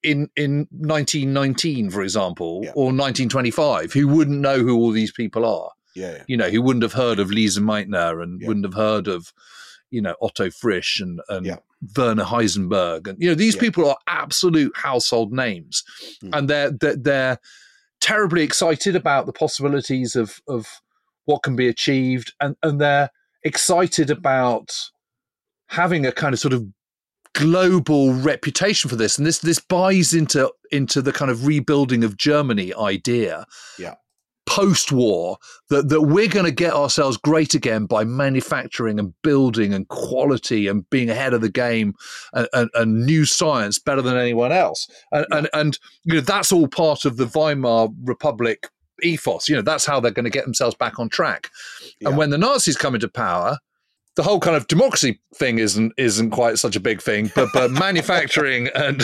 in 0.03 0.31
in 0.37 0.67
1919, 0.71 1.91
for 1.91 2.03
example, 2.03 2.61
Yeah. 2.65 2.71
or 2.71 2.85
1925, 2.87 3.93
who 3.93 4.09
wouldn't 4.09 4.41
know 4.41 4.59
who 4.61 4.75
all 4.77 4.91
these 4.91 5.13
people 5.13 5.45
are. 5.45 5.71
Yeah, 5.95 6.13
yeah. 6.13 6.23
You 6.27 6.37
know, 6.39 6.49
who 6.51 6.63
wouldn't 6.63 6.83
have 6.83 6.95
heard 6.95 7.19
of 7.19 7.31
Lisa 7.31 7.61
Meitner 7.61 8.23
and 8.23 8.41
wouldn't 8.47 8.65
have 8.65 8.75
heard 8.75 9.07
of 9.07 9.33
you 9.91 10.01
know 10.01 10.15
Otto 10.23 10.51
Frisch 10.51 11.01
and 11.01 11.21
and. 11.29 11.59
Werner 11.99 12.25
Heisenberg, 12.25 13.07
and 13.09 13.21
you 13.21 13.29
know 13.29 13.35
these 13.35 13.57
people 13.57 13.87
are 13.87 13.99
absolute 14.07 14.75
household 14.75 15.35
names, 15.35 15.85
Mm. 16.23 16.31
and 16.33 16.49
they're, 16.49 16.71
they're 16.71 16.97
they're 16.97 17.39
terribly 18.01 18.43
excited 18.43 18.97
about 18.97 19.27
the 19.27 19.35
possibilities 19.35 20.17
of 20.17 20.41
of 20.49 20.81
what 21.27 21.43
can 21.43 21.57
be 21.57 21.69
achieved, 21.69 22.33
and 22.41 22.57
and 22.63 22.81
they're 22.81 23.11
excited 23.43 24.11
about 24.11 24.71
having 25.69 26.07
a 26.07 26.13
kind 26.13 26.33
of 26.33 26.41
sort 26.41 26.53
of 26.55 26.65
global 27.35 28.13
reputation 28.15 28.89
for 28.89 28.97
this. 28.97 29.19
And 29.19 29.27
this 29.27 29.39
this 29.41 29.59
buys 29.59 30.15
into 30.15 30.53
into 30.71 31.03
the 31.03 31.13
kind 31.13 31.31
of 31.31 31.47
rebuilding 31.47 32.05
of 32.05 32.17
Germany 32.17 32.73
idea 32.75 33.45
Yeah. 33.79 33.95
post-war 34.47 35.39
that 35.69 35.89
that 35.89 36.03
we're 36.03 36.29
going 36.29 36.45
to 36.45 36.53
get 36.53 36.73
ourselves 36.75 37.17
great 37.17 37.55
again 37.55 37.87
by 37.87 38.05
manufacturing 38.05 39.01
and 39.01 39.15
building 39.23 39.75
and 39.75 39.89
quality 39.89 40.69
and 40.69 40.89
being 40.91 41.11
ahead 41.11 41.35
of 41.35 41.41
the 41.41 41.51
game 41.51 41.95
and, 42.35 42.47
and, 42.53 42.71
and 42.75 43.05
new 43.05 43.25
science 43.25 43.79
better 43.81 44.03
than 44.03 44.17
anyone 44.17 44.53
else. 44.53 44.87
And, 45.11 45.27
and 45.31 45.49
and 45.53 45.79
you 46.05 46.15
know 46.15 46.21
that's 46.21 46.53
all 46.53 46.69
part 46.69 47.05
of 47.05 47.17
the 47.17 47.27
Weimar 47.27 47.89
Republic 48.05 48.69
ethos 49.03 49.49
you 49.49 49.57
know 49.57 49.63
that's 49.63 49.85
how 49.87 49.99
they're 50.01 50.11
going 50.13 50.25
to 50.25 50.31
get 50.31 50.45
themselves 50.45 50.75
back 50.77 50.99
on 50.99 51.09
track 51.09 51.51
Yeah. 52.01 52.09
and 52.11 52.19
when 52.19 52.31
the 52.31 52.39
Nazis 52.39 52.77
come 52.77 52.95
into 52.95 53.09
power 53.09 53.59
the 54.17 54.23
whole 54.23 54.39
kind 54.41 54.57
of 54.57 54.67
democracy 54.69 55.21
thing 55.35 55.59
isn't 55.59 55.93
isn't 55.97 56.31
quite 56.31 56.59
such 56.59 56.77
a 56.77 56.81
big 56.81 57.03
thing, 57.03 57.31
but 57.35 57.49
but 57.53 57.71
manufacturing 57.87 58.69
and 58.75 59.03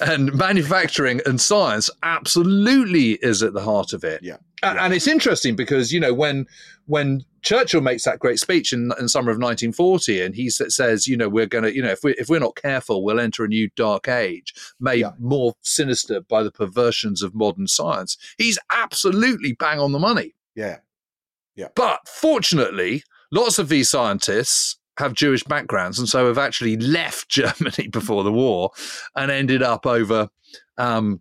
and 0.00 0.32
manufacturing 0.34 1.20
and 1.26 1.40
science 1.40 1.90
absolutely 2.02 3.12
is 3.22 3.42
at 3.42 3.52
the 3.54 3.62
heart 3.62 3.92
of 3.92 4.04
it. 4.04 4.22
Yeah. 4.22 4.36
And, 4.62 4.78
and 4.78 4.94
it's 4.94 5.08
interesting 5.08 5.56
because 5.56 5.92
you 5.92 5.98
know 6.00 6.14
when 6.14 6.46
when 6.86 7.24
Churchill 7.42 7.80
makes 7.80 8.04
that 8.04 8.20
great 8.20 8.38
speech 8.38 8.72
in, 8.72 8.92
in 9.00 9.08
summer 9.08 9.30
of 9.32 9.36
1940, 9.38 10.22
and 10.22 10.34
he 10.34 10.48
says, 10.48 11.08
you 11.08 11.16
know, 11.16 11.28
we're 11.28 11.46
going 11.46 11.64
to, 11.64 11.74
you 11.74 11.82
know, 11.82 11.90
if 11.90 12.04
we 12.04 12.12
if 12.14 12.28
we're 12.28 12.38
not 12.38 12.54
careful, 12.54 13.02
we'll 13.02 13.18
enter 13.18 13.44
a 13.44 13.48
new 13.48 13.68
dark 13.74 14.06
age, 14.06 14.54
made 14.78 15.00
Yeah. 15.00 15.10
more 15.18 15.54
sinister 15.62 16.20
by 16.20 16.44
the 16.44 16.52
perversions 16.52 17.20
of 17.22 17.34
modern 17.34 17.66
science. 17.66 18.16
He's 18.38 18.60
absolutely 18.70 19.54
bang 19.54 19.80
on 19.80 19.90
the 19.90 19.98
money. 19.98 20.34
Yeah. 20.54 20.78
Yeah. 21.56 21.68
But 21.74 22.08
fortunately, 22.08 23.02
lots 23.32 23.58
of 23.58 23.68
these 23.68 23.90
scientists 23.90 24.78
have 24.98 25.14
Jewish 25.14 25.42
backgrounds 25.42 25.98
and 25.98 26.08
so 26.08 26.28
have 26.28 26.38
actually 26.38 26.76
left 26.78 27.28
Germany 27.28 27.88
before 27.88 28.22
the 28.22 28.32
war 28.32 28.70
and 29.16 29.30
ended 29.30 29.62
up 29.62 29.86
over. 29.86 30.28
Um, 30.78 31.20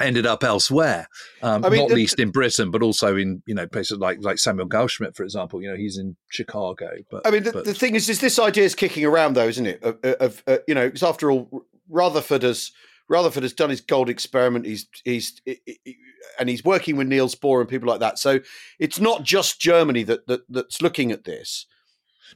ended 0.00 0.24
up 0.24 0.42
elsewhere, 0.42 1.06
um, 1.42 1.62
I 1.62 1.68
mean, 1.68 1.80
not 1.80 1.90
least 1.90 2.18
in 2.18 2.30
Britain, 2.30 2.70
but 2.70 2.82
also 2.82 3.16
in 3.16 3.42
you 3.44 3.54
know 3.54 3.66
places 3.66 3.98
like 3.98 4.18
like 4.22 4.38
Samuel 4.38 4.66
Goudsmit, 4.66 5.14
for 5.14 5.24
example. 5.24 5.60
You 5.62 5.68
know, 5.68 5.76
he's 5.76 5.98
in 5.98 6.16
Chicago. 6.28 6.88
But 7.10 7.26
I 7.26 7.30
mean, 7.30 7.42
the, 7.42 7.52
but- 7.52 7.66
the 7.66 7.74
thing 7.74 7.94
is, 7.94 8.08
is 8.08 8.18
this 8.20 8.38
idea 8.38 8.64
is 8.64 8.74
kicking 8.74 9.04
around, 9.04 9.34
though, 9.34 9.46
isn't 9.46 9.66
it? 9.66 9.82
Of, 9.82 9.98
of 10.02 10.42
uh, 10.46 10.56
you 10.66 10.74
know, 10.74 10.86
because 10.86 11.02
after 11.02 11.30
all, 11.30 11.66
Rutherford 11.90 12.42
has 12.42 12.72
Rutherford 13.10 13.42
has 13.42 13.52
done 13.52 13.68
his 13.68 13.80
gold 13.82 14.08
experiment. 14.08 14.64
He's 14.64 14.86
he's 15.04 15.42
i- 15.46 15.58
i- 15.68 15.76
and 16.38 16.48
he's 16.48 16.64
working 16.64 16.96
with 16.96 17.08
Niels 17.08 17.34
Bohr 17.34 17.60
and 17.60 17.68
people 17.68 17.88
like 17.88 18.00
that. 18.00 18.18
So 18.18 18.38
it's 18.78 19.00
not 19.00 19.24
just 19.24 19.60
Germany 19.60 20.04
that, 20.04 20.26
that 20.28 20.42
that's 20.48 20.80
looking 20.80 21.10
at 21.12 21.24
this. 21.24 21.66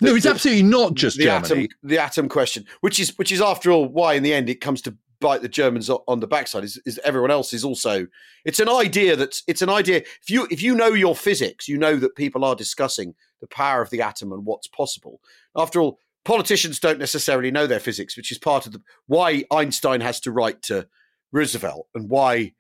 no, 0.00 0.14
it's 0.14 0.24
the- 0.24 0.30
absolutely 0.30 0.64
not 0.64 0.94
just 0.94 1.16
the 1.16 1.24
Germany. 1.24 1.64
atom 1.64 1.68
the 1.84 1.98
atom 1.98 2.28
question, 2.28 2.66
which 2.80 2.98
is 2.98 3.16
which 3.16 3.30
is 3.32 3.40
after 3.40 3.70
all 3.70 3.86
why 3.88 4.14
in 4.14 4.22
the 4.24 4.34
end 4.34 4.50
it 4.50 4.60
comes 4.60 4.82
to 4.82 4.96
bite 5.20 5.42
the 5.42 5.48
Germans 5.48 5.88
on 5.88 6.20
the 6.20 6.26
backside 6.26 6.64
is, 6.64 6.78
is 6.84 7.00
everyone 7.04 7.30
else 7.30 7.54
is 7.54 7.64
also 7.64 8.06
it's 8.44 8.58
an 8.58 8.68
idea 8.68 9.16
that's 9.16 9.42
it's 9.46 9.62
an 9.62 9.70
idea 9.70 9.98
if 9.98 10.28
you 10.28 10.46
if 10.50 10.60
you 10.60 10.74
know 10.74 10.88
your 10.88 11.14
physics 11.14 11.66
you 11.68 11.78
know 11.78 11.96
that 11.96 12.14
people 12.16 12.44
are 12.44 12.54
discussing 12.56 13.14
the 13.40 13.46
power 13.46 13.80
of 13.80 13.88
the 13.90 14.02
atom 14.02 14.32
and 14.32 14.44
what's 14.44 14.66
possible 14.66 15.20
after 15.56 15.80
all 15.80 15.98
politicians 16.24 16.78
don't 16.80 16.98
necessarily 16.98 17.50
know 17.50 17.66
their 17.66 17.80
physics 17.80 18.16
which 18.16 18.32
is 18.32 18.38
part 18.38 18.66
of 18.66 18.72
the 18.72 18.82
why 19.06 19.44
Einstein 19.50 20.00
has 20.00 20.20
to 20.20 20.30
write 20.32 20.62
to 20.62 20.86
Roosevelt 21.32 21.86
and 21.94 22.08
why 22.10 22.52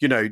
you 0.00 0.08
know 0.08 0.28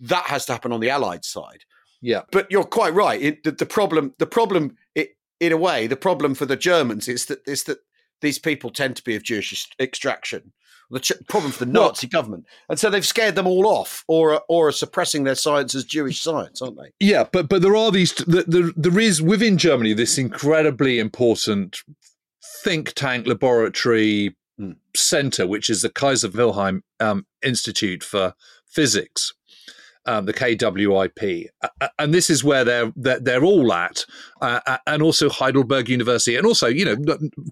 that 0.00 0.24
has 0.26 0.46
to 0.46 0.52
happen 0.52 0.72
on 0.72 0.80
the 0.80 0.90
allied 0.90 1.24
side 1.24 1.64
Yeah. 2.00 2.22
but 2.32 2.50
you're 2.50 2.64
quite 2.64 2.94
right. 2.94 3.20
It, 3.22 3.44
the, 3.44 3.52
the 3.52 3.66
problem, 3.66 4.14
the 4.18 4.26
problem, 4.26 4.76
it, 4.94 5.10
in 5.38 5.52
a 5.52 5.56
way, 5.56 5.86
the 5.86 5.96
problem 5.96 6.34
for 6.34 6.46
the 6.46 6.56
Germans 6.56 7.06
is 7.08 7.26
that 7.26 7.40
is 7.46 7.64
that 7.64 7.78
these 8.20 8.38
people 8.38 8.70
tend 8.70 8.96
to 8.96 9.02
be 9.04 9.14
of 9.16 9.22
Jewish 9.24 9.68
extraction. 9.80 10.52
The 10.90 11.00
ch- 11.00 11.12
problem 11.28 11.52
for 11.52 11.64
the 11.64 11.72
Well- 11.72 11.88
Nazi 11.88 12.06
government, 12.06 12.44
and 12.68 12.78
so 12.78 12.90
they've 12.90 13.06
scared 13.06 13.34
them 13.34 13.46
all 13.46 13.66
off, 13.66 14.04
or 14.08 14.34
are- 14.34 14.42
or 14.48 14.68
are 14.68 14.72
suppressing 14.72 15.24
their 15.24 15.34
science 15.34 15.74
as 15.74 15.84
Jewish 15.84 16.20
science, 16.20 16.60
aren't 16.62 16.76
they? 16.76 16.90
Yeah, 17.00 17.24
but 17.32 17.48
but 17.48 17.62
there 17.62 17.76
are 17.76 17.90
these. 17.90 18.12
The, 18.14 18.44
the, 18.46 18.72
there 18.76 18.98
is 19.00 19.22
within 19.22 19.56
Germany 19.58 19.94
this 19.94 20.18
incredibly 20.18 20.98
important 20.98 21.78
think 22.62 22.92
tank 22.94 23.26
laboratory 23.26 24.36
Hmm. 24.58 24.72
center, 24.94 25.46
which 25.46 25.70
is 25.70 25.80
the 25.80 25.88
Kaiser 25.88 26.28
Wilhelm 26.28 26.82
um, 27.00 27.24
Institute 27.42 28.04
for 28.04 28.34
Physics, 28.68 29.32
um, 30.04 30.26
the 30.26 30.34
KWIP, 30.34 31.46
a- 31.80 31.90
and 31.98 32.12
this 32.12 32.28
is 32.28 32.44
where 32.44 32.62
they're 32.62 32.92
they're, 32.94 33.18
they're 33.18 33.44
all 33.44 33.72
at, 33.72 34.04
uh, 34.42 34.60
uh, 34.66 34.76
and 34.86 35.02
also 35.02 35.30
Heidelberg 35.30 35.88
University, 35.88 36.36
and 36.36 36.46
also 36.46 36.66
you 36.66 36.84
know 36.84 36.96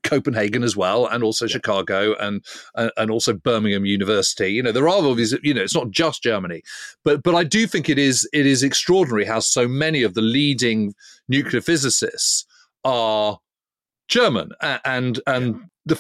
Copenhagen 0.03 0.63
as 0.63 0.77
well, 0.77 1.07
and 1.07 1.25
also 1.25 1.47
Chicago, 1.47 2.15
and, 2.21 2.45
and 2.75 2.91
and 2.99 3.11
also 3.11 3.33
Birmingham 3.33 3.87
University. 3.87 4.53
You 4.53 4.63
know 4.63 4.73
there 4.73 4.89
are 4.89 5.15
these. 5.15 5.35
You 5.43 5.55
know 5.55 5.63
it's 5.63 5.75
not 5.75 5.91
just 5.91 6.23
Germany, 6.23 6.61
but 7.03 7.23
but 7.23 7.35
I 7.35 7.45
do 7.45 7.67
think 7.67 7.89
it 7.89 7.99
is 7.99 8.29
it 8.35 8.45
is 8.45 8.63
extraordinary 8.63 9.25
how 9.25 9.41
so 9.41 9.67
many 9.67 10.03
of 10.03 10.13
the 10.13 10.23
leading 10.23 10.95
nuclear 11.29 11.63
physicists 11.63 12.45
are 12.85 13.39
German 14.11 14.51
and 14.85 15.21
and 15.27 15.63
the 15.87 15.95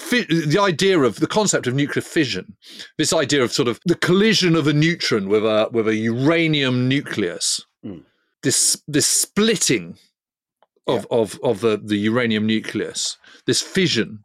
the 0.46 0.58
idea 0.60 0.98
of 0.98 1.16
the 1.20 1.26
concept 1.26 1.66
of 1.66 1.74
nuclear 1.74 2.02
fission, 2.02 2.54
this 2.98 3.12
idea 3.14 3.42
of 3.42 3.52
sort 3.52 3.68
of 3.68 3.80
the 3.86 3.94
collision 3.94 4.54
of 4.56 4.66
a 4.66 4.72
neutron 4.74 5.28
with 5.28 5.44
a 5.44 5.68
with 5.72 5.88
a 5.88 5.94
uranium 5.96 6.86
nucleus, 6.88 7.64
Mm. 7.86 8.02
this 8.42 8.82
this 8.86 9.06
splitting 9.06 9.96
of 10.86 11.06
of 11.10 11.38
of 11.42 11.60
the 11.60 11.80
the 11.82 11.96
uranium 11.96 12.44
nucleus, 12.46 13.16
this 13.46 13.62
fission 13.62 14.22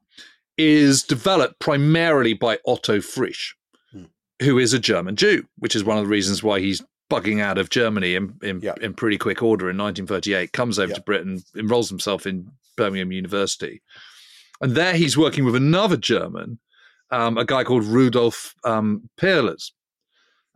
is 0.58 1.04
developed 1.04 1.60
primarily 1.60 2.34
by 2.34 2.58
Otto 2.65 3.00
Frisch, 3.02 3.56
Mm. 3.95 4.10
who 4.41 4.58
is 4.60 4.74
a 4.74 4.80
German 4.80 5.15
Jew, 5.15 5.45
which 5.60 5.76
is 5.76 5.84
one 5.86 5.98
of 5.98 6.04
the 6.04 6.10
reasons 6.10 6.43
why 6.43 6.60
he's 6.60 6.82
bugging 7.10 7.39
out 7.39 7.58
of 7.60 7.69
Germany 7.69 8.15
in, 8.15 8.34
in, 8.41 8.60
Yeah. 8.62 8.74
in 8.82 8.93
pretty 8.95 9.17
quick 9.19 9.43
order 9.43 9.69
in 9.69 9.78
1938, 9.78 10.52
comes 10.54 10.80
over 10.80 10.89
Yeah. 10.89 10.95
to 10.95 11.02
Britain, 11.02 11.43
enrolls 11.56 11.88
himself 11.89 12.26
in 12.26 12.52
Birmingham 12.76 13.12
University. 13.12 13.82
And 14.62 14.76
there 14.76 14.96
he's 14.96 15.18
working 15.18 15.46
with 15.46 15.56
another 15.56 15.98
German, 15.98 16.60
um, 17.12 17.38
a 17.38 17.46
guy 17.46 17.64
called 17.64 17.84
Rudolf 17.84 18.56
um, 18.64 19.10
Peierls. 19.18 19.72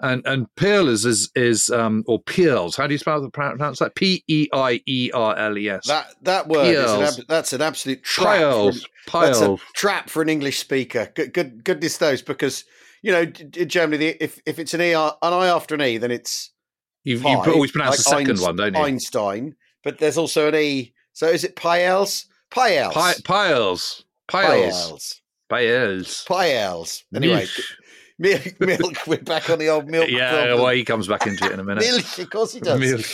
And 0.02 0.26
and 0.26 0.48
is 0.58 1.30
is 1.36 1.70
um, 1.70 2.06
or 2.08 2.20
Pearls. 2.22 2.78
How 2.78 2.88
do 2.88 2.94
you 2.94 2.98
spell 2.98 3.22
the 3.22 3.30
pronounce 3.30 3.80
that? 3.80 3.96
P 3.96 4.24
E 4.30 4.48
I 4.54 4.82
E 4.86 5.12
R 5.14 5.36
L 5.38 5.58
E 5.58 5.70
S. 5.70 5.88
That 5.88 6.16
that 6.22 6.48
word 6.48 6.68
is 6.68 6.90
an 6.90 7.02
ab- 7.02 7.28
that's 7.28 7.52
an 7.52 7.62
absolute 7.62 8.02
trap. 8.02 8.38
for- 8.40 8.88
Piles. 9.08 9.40
That's 9.40 9.42
a 9.42 9.58
trap 9.76 10.10
for 10.10 10.22
an 10.22 10.30
English 10.30 10.60
speaker. 10.60 11.12
Good, 11.16 11.34
good 11.34 11.64
goodness 11.66 12.00
knows, 12.00 12.22
because 12.22 12.64
you 13.02 13.12
know 13.12 13.24
in 13.58 13.68
Germany, 13.68 14.16
if 14.22 14.40
if 14.46 14.58
it's 14.58 14.74
an 14.74 14.82
e 14.82 14.94
an 14.94 15.12
i 15.22 15.48
after 15.48 15.76
an 15.76 15.82
e, 15.82 15.98
then 15.98 16.12
it's 16.12 16.52
You, 17.04 17.18
you 17.18 17.28
always 17.28 17.72
pronounce 17.72 18.02
the 18.02 18.10
like 18.10 18.20
second 18.20 18.38
Einst- 18.38 18.42
one, 18.42 18.56
don't 18.56 18.76
you? 18.76 18.82
Einstein, 18.82 19.56
but 19.84 19.98
there's 19.98 20.18
also 20.18 20.48
an 20.48 20.56
e. 20.56 20.94
So 21.20 21.28
is 21.28 21.44
it 21.44 21.58
Piels? 21.58 22.28
Piels. 22.50 22.94
Pi- 22.94 23.16
Piles. 23.26 24.06
Piles. 24.30 25.20
Piels. 25.50 26.26
Piles. 26.26 26.26
Piels. 26.26 27.04
Anyway, 27.14 27.46
milk, 28.18 28.62
milk. 28.62 28.96
We're 29.06 29.18
back 29.18 29.50
on 29.50 29.60
the 29.60 29.68
old 29.68 29.90
milk. 29.90 30.10
Yeah, 30.10 30.32
problem. 30.32 30.62
well, 30.62 30.74
he 30.74 30.86
comes 30.86 31.10
back 31.10 31.28
into 31.28 31.44
it 31.44 31.52
in 31.52 31.60
a 31.60 31.64
minute. 31.66 31.84
milk. 31.84 32.20
Of 32.20 32.30
course 32.30 32.54
he 32.54 32.62
does. 32.62 32.80
Milk. 32.80 33.06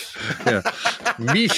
Yeah. 0.46 0.62
Milk. 1.18 1.52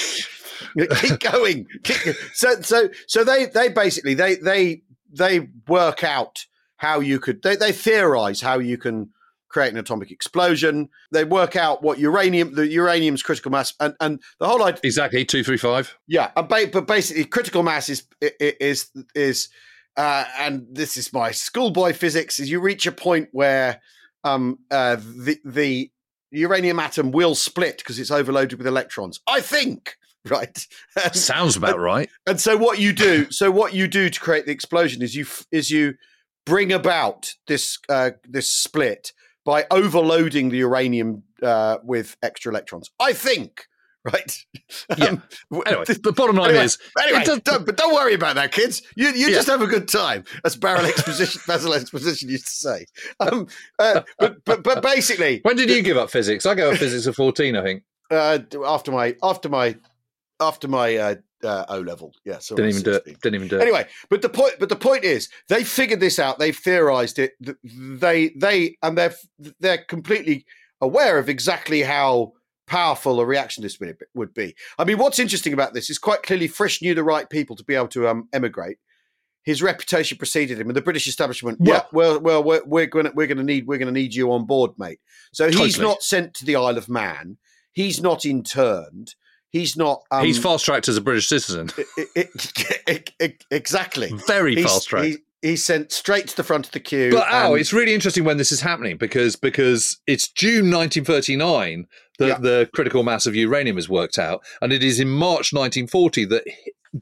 keep 1.01 1.19
going. 1.19 1.67
Keep, 1.83 2.15
so 2.33 2.61
so 2.61 2.87
so 3.07 3.25
they 3.25 3.47
they 3.47 3.67
basically 3.67 4.13
they 4.13 4.35
they 4.35 4.83
they 5.11 5.49
work 5.67 6.05
out 6.05 6.45
how 6.77 7.01
you 7.01 7.19
could 7.19 7.43
they, 7.43 7.57
they 7.57 7.73
theorize 7.73 8.39
how 8.39 8.57
you 8.59 8.77
can 8.77 9.09
create 9.57 9.73
an 9.73 9.79
atomic 9.79 10.11
explosion. 10.11 10.87
They 11.11 11.23
work 11.23 11.55
out 11.55 11.81
what 11.81 11.97
uranium 11.97 12.53
the 12.53 12.67
uranium's 12.67 13.23
critical 13.23 13.49
mass 13.51 13.73
and 13.79 13.95
and 13.99 14.21
the 14.39 14.47
whole 14.47 14.63
idea 14.63 14.81
Exactly. 14.83 15.25
Two, 15.25 15.43
three, 15.43 15.57
five. 15.57 15.97
yeah, 16.07 16.29
and 16.35 16.47
ba- 16.47 16.69
but 16.71 16.85
basically, 16.85 17.25
critical 17.25 17.63
mass 17.63 17.89
is 17.89 18.03
is 18.21 18.91
is, 19.15 19.49
uh, 19.97 20.25
and 20.37 20.67
this 20.71 20.95
is 20.95 21.11
my 21.11 21.31
schoolboy 21.31 21.93
physics. 21.93 22.39
Is 22.39 22.51
you 22.51 22.59
reach 22.59 22.85
a 22.85 22.91
point 22.91 23.29
where 23.31 23.81
um, 24.23 24.59
uh, 24.69 24.97
the 24.97 25.39
the 25.43 25.89
uranium 26.29 26.79
atom 26.79 27.11
will 27.11 27.33
split 27.33 27.77
because 27.79 27.97
it's 27.97 28.11
overloaded 28.11 28.59
with 28.59 28.67
electrons. 28.67 29.21
I 29.27 29.39
think, 29.41 29.95
right? 30.29 30.67
And, 31.03 31.15
Sounds 31.31 31.55
about 31.57 31.79
right. 31.79 32.09
and 32.27 32.39
so 32.39 32.57
what 32.57 32.77
you 32.77 32.93
do, 32.93 33.31
so 33.31 33.49
what 33.49 33.73
you 33.73 33.87
do 33.87 34.09
to 34.09 34.19
create 34.19 34.45
the 34.45 34.51
explosion 34.51 35.01
is 35.01 35.15
you 35.15 35.25
is 35.51 35.71
you 35.71 35.95
bring 36.45 36.71
about 36.71 37.33
this 37.47 37.79
uh, 37.89 38.11
this 38.23 38.49
split 38.49 39.13
by 39.47 39.65
overloading 39.71 40.49
the 40.49 40.57
uranium 40.57 41.23
uh, 41.41 41.77
with 41.81 42.17
extra 42.21 42.51
electrons. 42.51 42.91
I 42.99 43.13
think, 43.13 43.65
right? 44.03 44.37
Yeah. 44.97 45.05
Um, 45.05 45.23
Anyway, 45.65 45.85
the 45.85 46.11
bottom 46.11 46.35
line 46.35 46.49
Anyway, 46.49 46.65
is 46.65 46.77
Anyway, 47.01 47.23
does- 47.23 47.39
don't, 47.39 47.65
but 47.65 47.77
don't 47.77 47.93
worry 47.95 48.13
about 48.13 48.35
that, 48.35 48.51
kids. 48.51 48.81
You 48.97 49.07
you 49.11 49.27
Yeah. 49.29 49.37
just 49.37 49.47
have 49.47 49.61
a 49.61 49.67
good 49.67 49.87
time, 49.87 50.25
as 50.45 50.57
Barrel 50.57 50.85
Exposition, 50.85 51.41
Basil 51.47 51.73
Exposition 51.73 52.29
used 52.29 52.45
to 52.47 52.51
say. 52.67 52.85
Um, 53.21 53.47
uh, 53.79 54.01
but, 54.19 54.43
but 54.43 54.63
but 54.63 54.83
basically, 54.83 55.39
when 55.43 55.55
did 55.55 55.69
you 55.69 55.81
give 55.81 55.95
up 55.97 56.09
physics? 56.11 56.45
I 56.45 56.53
gave 56.55 56.73
up 56.73 56.77
physics 56.77 57.07
at 57.07 57.15
14, 57.15 57.55
I 57.55 57.63
think. 57.63 57.83
uh, 58.11 58.39
after 58.65 58.91
my 58.91 59.15
after 59.23 59.47
my 59.49 59.75
after 60.39 60.67
my 60.67 60.95
uh, 60.95 61.15
uh, 61.43 61.65
O 61.69 61.79
level, 61.79 62.13
yeah, 62.25 62.39
so 62.39 62.55
Didn't 62.55 62.71
even 62.71 62.83
do 62.83 62.93
it. 62.93 63.21
Didn't 63.21 63.35
even 63.35 63.47
do 63.47 63.57
it. 63.57 63.61
Anyway, 63.61 63.87
but 64.09 64.21
the 64.21 64.29
point, 64.29 64.53
but 64.59 64.69
the 64.69 64.75
point 64.75 65.03
is, 65.03 65.29
they 65.49 65.63
figured 65.63 65.99
this 65.99 66.19
out. 66.19 66.39
They've 66.39 66.55
theorized 66.55 67.19
it. 67.19 67.33
They, 67.63 68.29
they, 68.29 68.77
and 68.81 68.97
they're 68.97 69.15
they're 69.59 69.79
completely 69.79 70.45
aware 70.81 71.17
of 71.17 71.29
exactly 71.29 71.81
how 71.81 72.33
powerful 72.67 73.19
a 73.19 73.25
reaction 73.25 73.63
this 73.63 73.79
would 74.13 74.33
be. 74.33 74.55
I 74.77 74.83
mean, 74.83 74.97
what's 74.97 75.19
interesting 75.19 75.53
about 75.53 75.73
this 75.73 75.89
is 75.89 75.97
quite 75.97 76.23
clearly 76.23 76.47
Frisch 76.47 76.81
knew 76.81 76.93
the 76.93 77.03
right 77.03 77.29
people 77.29 77.55
to 77.55 77.63
be 77.63 77.75
able 77.75 77.87
to 77.89 78.07
um, 78.07 78.27
emigrate. 78.33 78.77
His 79.43 79.63
reputation 79.63 80.17
preceded 80.17 80.59
him, 80.59 80.67
and 80.67 80.75
the 80.75 80.81
British 80.81 81.07
establishment. 81.07 81.59
yeah, 81.61 81.83
well, 81.93 82.19
well, 82.19 82.43
we're, 82.43 82.61
we're 82.65 82.85
going 82.85 83.05
to 83.05 83.11
we're 83.15 83.27
going 83.27 83.37
to 83.37 83.43
need 83.43 83.65
we're 83.65 83.77
going 83.77 83.93
to 83.93 83.97
need 83.97 84.13
you 84.13 84.31
on 84.33 84.45
board, 84.45 84.71
mate. 84.77 84.99
So 85.31 85.47
he's 85.47 85.55
Totally. 85.55 85.87
not 85.87 86.03
sent 86.03 86.33
to 86.35 86.45
the 86.45 86.57
Isle 86.57 86.77
of 86.77 86.89
Man. 86.89 87.37
He's 87.71 88.01
not 88.01 88.25
interned. 88.25 89.15
He's 89.57 89.75
not. 89.77 90.01
Um, 90.11 90.25
He's 90.25 90.37
fast 90.39 90.65
tracked 90.65 90.87
as 90.87 90.97
a 90.97 91.01
British 91.01 91.27
citizen. 91.27 91.69
i- 92.15 92.27
i- 92.87 93.03
i- 93.21 93.33
exactly. 93.51 94.11
Very 94.27 94.55
He's- 94.55 94.69
fast 94.71 94.87
tracked. 94.89 95.05
he- 95.07 95.17
He's 95.43 95.63
sent 95.63 95.91
straight 95.91 96.27
to 96.29 96.35
the 96.35 96.43
front 96.43 96.65
of 96.65 96.71
the 96.71 96.79
queue. 96.79 97.11
But 97.11 97.27
Al, 97.29 97.51
and- 97.53 97.61
it's 97.61 97.71
really 97.71 97.93
interesting 97.93 98.23
when 98.23 98.37
this 98.37 98.51
is 98.51 98.59
happening 98.61 98.97
because 98.97 99.35
because 99.35 99.97
it's 100.07 100.27
June 100.29 100.71
1939 100.71 101.85
that 102.17 102.27
Yeah. 102.27 102.37
the 102.39 102.69
critical 102.73 103.03
mass 103.03 103.27
of 103.27 103.35
uranium 103.35 103.77
is 103.77 103.87
worked 103.87 104.17
out, 104.17 104.43
and 104.61 104.73
it 104.73 104.83
is 104.83 104.99
in 104.99 105.09
March 105.09 105.53
1940 105.53 106.25
that 106.25 106.43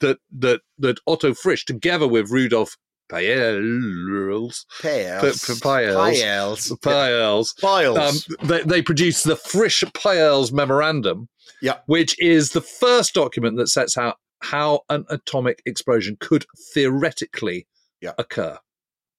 that 0.01 0.17
that 0.37 0.59
that 0.77 0.99
Otto 1.07 1.33
Frisch, 1.33 1.63
together 1.63 2.07
with 2.09 2.29
Rudolf 2.29 2.75
Peierls, 3.09 4.65
Pales. 4.81 5.43
P- 5.45 5.53
P- 5.53 5.59
Piles. 5.61 5.95
Piles. 5.95 6.77
Piles, 6.81 7.53
Piles. 7.61 7.97
um, 7.97 8.37
they, 8.47 8.61
they 8.63 8.81
produced 8.81 9.23
the 9.25 9.35
Frisch 9.35 9.83
Piles 9.93 10.51
Memorandum, 10.51 11.29
Yeah. 11.61 11.79
which 11.85 12.19
is 12.19 12.51
the 12.51 12.61
first 12.61 13.13
document 13.13 13.57
that 13.57 13.67
sets 13.69 13.97
out 13.97 14.17
how 14.41 14.81
an 14.89 15.05
atomic 15.09 15.61
explosion 15.65 16.17
could 16.19 16.45
theoretically 16.73 17.67
Yeah. 18.01 18.13
occur. 18.17 18.59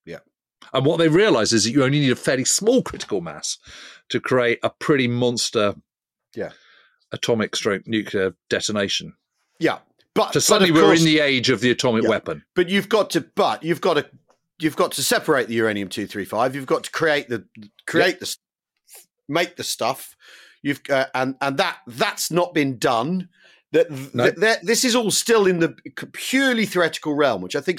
Yeah. 0.05 0.19
And 0.73 0.85
what 0.87 0.99
they 0.99 1.09
realize 1.09 1.53
is 1.53 1.65
that 1.65 1.71
you 1.73 1.83
only 1.85 2.01
need 2.01 2.13
a 2.13 2.17
fairly 2.17 2.45
small 2.45 2.83
critical 2.83 3.21
mass 3.21 3.59
to 4.11 4.21
create 4.21 4.59
a 4.63 4.71
pretty 4.71 5.09
monster 5.09 5.75
Yeah. 6.35 6.53
atomic 7.13 7.57
stroke 7.57 7.87
nuclear 7.87 8.35
detonation. 8.49 9.17
yeah. 9.59 9.79
But, 10.15 10.29
So 10.29 10.33
but 10.39 10.43
suddenly 10.45 10.71
of 10.71 10.77
we're 10.77 10.83
course- 10.83 11.01
in 11.01 11.05
the 11.05 11.21
age 11.21 11.51
of 11.51 11.61
the 11.61 11.71
atomic 11.71 12.05
Yeah. 12.05 12.09
weapon. 12.09 12.43
But 12.55 12.71
you've 12.71 12.89
got 12.89 13.11
to. 13.11 13.21
But 13.21 13.63
you've 13.63 13.83
got 13.83 13.95
to. 13.95 14.09
You've 14.59 14.77
got 14.77 14.93
to 14.93 15.03
separate 15.03 15.49
the 15.49 15.55
uranium 15.57 15.91
two 15.91 16.07
three 16.07 16.25
five. 16.25 16.55
You've 16.55 16.65
got 16.65 16.85
to 16.85 16.91
create 16.91 17.29
the 17.29 17.45
create 17.87 18.19
the 18.21 18.35
make 19.29 19.57
the 19.57 19.63
stuff. 19.65 20.17
You've 20.67 20.81
uh, 20.91 21.07
and 21.15 21.37
and 21.41 21.57
that 21.59 21.79
that's 21.87 22.33
not 22.33 22.53
been 22.53 22.77
done. 22.77 23.29
That 23.71 23.89
No. 24.13 24.25
th- 24.25 24.37
that- 24.41 24.67
this 24.67 24.85
is 24.85 24.97
all 24.97 25.13
still 25.13 25.47
in 25.47 25.61
the 25.61 25.77
purely 26.13 26.67
theoretical 26.67 27.15
realm, 27.15 27.41
which 27.41 27.55
I 27.55 27.61
think 27.61 27.79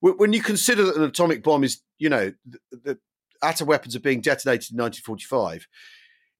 when 0.00 0.32
you 0.32 0.40
consider 0.40 0.84
that 0.84 0.94
an 0.94 1.02
atomic 1.02 1.42
bomb 1.42 1.64
is, 1.64 1.80
you 1.98 2.08
know, 2.08 2.32
the, 2.70 2.96
atom 3.42 3.66
weapons 3.66 3.96
are 3.96 4.00
being 4.00 4.20
detonated 4.20 4.70
in 4.70 4.76
1945. 4.76 5.66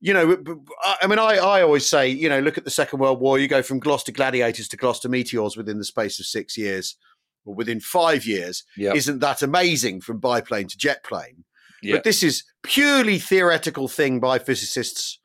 You 0.00 0.14
know, 0.14 0.64
I 1.02 1.08
mean, 1.08 1.18
I, 1.18 1.38
I 1.38 1.62
always 1.62 1.84
say, 1.88 2.08
you 2.08 2.28
know, 2.28 2.38
look 2.38 2.58
at 2.58 2.64
the 2.64 2.70
Second 2.70 3.00
World 3.00 3.18
War. 3.20 3.40
You 3.40 3.48
go 3.48 3.62
from 3.62 3.80
Gloster 3.80 4.12
gladiators 4.12 4.68
to 4.68 4.76
Gloster 4.76 5.08
meteors 5.08 5.56
within 5.56 5.78
the 5.78 5.84
space 5.84 6.20
of 6.20 6.26
six 6.26 6.56
years, 6.56 6.94
or 7.44 7.56
within 7.56 7.80
five 7.80 8.24
years. 8.24 8.62
Yeah. 8.76 8.94
Isn't 8.94 9.18
that 9.18 9.42
amazing 9.42 10.02
from 10.02 10.20
biplane 10.20 10.68
to 10.68 10.78
jet 10.78 11.02
plane? 11.02 11.44
Yeah. 11.82 11.96
But 11.96 12.04
this 12.04 12.22
is 12.22 12.44
purely 12.62 13.18
theoretical 13.18 13.88
thing 13.88 14.20
by 14.20 14.38
physicists 14.38 15.18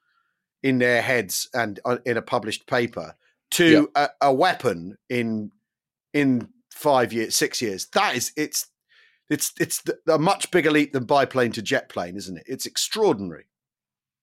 in 0.64 0.80
their 0.80 1.02
heads 1.02 1.50
and 1.54 1.80
uh, 1.86 1.98
in 2.06 2.18
a 2.18 2.22
published 2.22 2.66
paper 2.68 3.16
to 3.52 3.90
a, 3.96 4.10
a 4.22 4.34
weapon 4.34 4.98
in 5.10 5.52
in 6.14 6.48
five 6.72 7.14
years, 7.14 7.36
six 7.36 7.62
years. 7.62 7.88
That 7.94 8.16
is, 8.16 8.32
it's 8.36 8.68
it's 9.30 9.52
it's 9.60 9.84
a 10.08 10.18
much 10.18 10.50
bigger 10.52 10.72
leap 10.72 10.94
than 10.94 11.06
biplane 11.06 11.52
to 11.54 11.62
jet 11.62 11.90
plane, 11.90 12.16
isn't 12.16 12.38
it? 12.38 12.44
It's 12.48 12.66
extraordinary. 12.66 13.46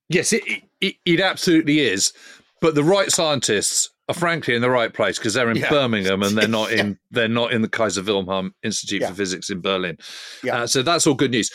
Yes, 0.08 0.32
it, 0.32 0.42
it, 0.80 0.96
it 1.06 1.20
absolutely 1.20 1.80
is. 1.80 2.12
But 2.60 2.74
the 2.74 2.82
right 2.82 3.10
scientists 3.10 3.90
are 4.08 4.14
frankly 4.14 4.54
in 4.54 4.60
the 4.60 4.68
right 4.70 4.92
place 4.92 5.18
because 5.18 5.34
they're 5.34 5.50
in 5.50 5.56
Yeah. 5.56 5.70
Birmingham 5.70 6.22
and 6.22 6.36
they're 6.36 6.48
not 6.48 6.72
in 6.78 6.98
they're 7.10 7.28
not 7.28 7.52
in 7.52 7.62
the 7.62 7.68
Kaiser 7.68 8.02
Wilhelm 8.02 8.54
Institute 8.62 9.02
Yeah. 9.02 9.08
for 9.10 9.14
Physics 9.14 9.50
in 9.50 9.60
Berlin. 9.60 9.96
Yeah. 10.42 10.62
Uh, 10.62 10.66
so 10.66 10.82
that's 10.82 11.06
all 11.06 11.14
good 11.14 11.30
news. 11.30 11.50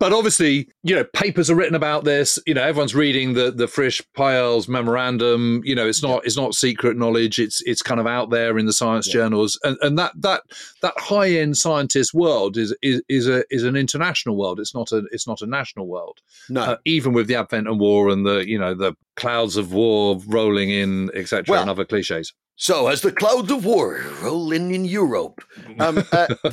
But 0.00 0.12
obviously, 0.12 0.68
you 0.82 0.94
know, 0.94 1.04
papers 1.04 1.48
are 1.50 1.54
written 1.54 1.76
about 1.76 2.04
this. 2.04 2.38
You 2.46 2.54
know, 2.54 2.62
everyone's 2.62 2.94
reading 2.94 3.34
the 3.34 3.50
the 3.52 3.68
Frisch 3.68 4.02
Piles 4.14 4.68
memorandum. 4.68 5.62
You 5.64 5.74
know, 5.74 5.86
it's 5.86 6.02
not 6.02 6.26
it's 6.26 6.36
not 6.36 6.54
secret 6.54 6.96
knowledge. 6.96 7.38
It's 7.38 7.62
it's 7.62 7.80
kind 7.80 8.00
of 8.00 8.06
out 8.06 8.30
there 8.30 8.58
in 8.58 8.66
the 8.66 8.72
science 8.72 9.06
Yeah. 9.06 9.14
journals, 9.14 9.58
and 9.62 9.76
and 9.82 9.96
that 9.98 10.12
that 10.20 10.42
that 10.82 10.94
high 10.98 11.30
end 11.30 11.56
scientist 11.56 12.12
world 12.12 12.56
is 12.56 12.74
is 12.82 13.02
is 13.08 13.28
a 13.28 13.44
is 13.50 13.62
an 13.62 13.76
international 13.76 14.36
world. 14.36 14.58
It's 14.60 14.74
not 14.74 14.90
a 14.92 15.04
it's 15.12 15.28
not 15.28 15.40
a 15.42 15.46
national 15.46 15.86
world 15.86 16.20
No, 16.48 16.62
uh, 16.62 16.76
even 16.84 17.12
with 17.12 17.28
the 17.28 17.36
advent 17.36 17.68
of 17.68 17.78
war 17.78 18.08
and 18.10 18.26
the 18.26 18.46
you 18.48 18.58
know 18.58 18.74
the 18.74 18.94
clouds 19.16 19.56
of 19.56 19.72
war 19.72 20.20
rolling 20.26 20.70
in 20.70 21.08
etc 21.14 21.44
Well, 21.52 21.60
and 21.62 21.70
other 21.70 21.84
cliches 21.84 22.32
so 22.56 22.88
as 22.88 23.00
the 23.00 23.12
clouds 23.12 23.50
of 23.50 23.64
war 23.64 24.04
roll 24.22 24.52
in 24.52 24.70
in 24.70 24.84
Europe, 24.84 25.42
um, 25.80 26.04
uh, 26.12 26.28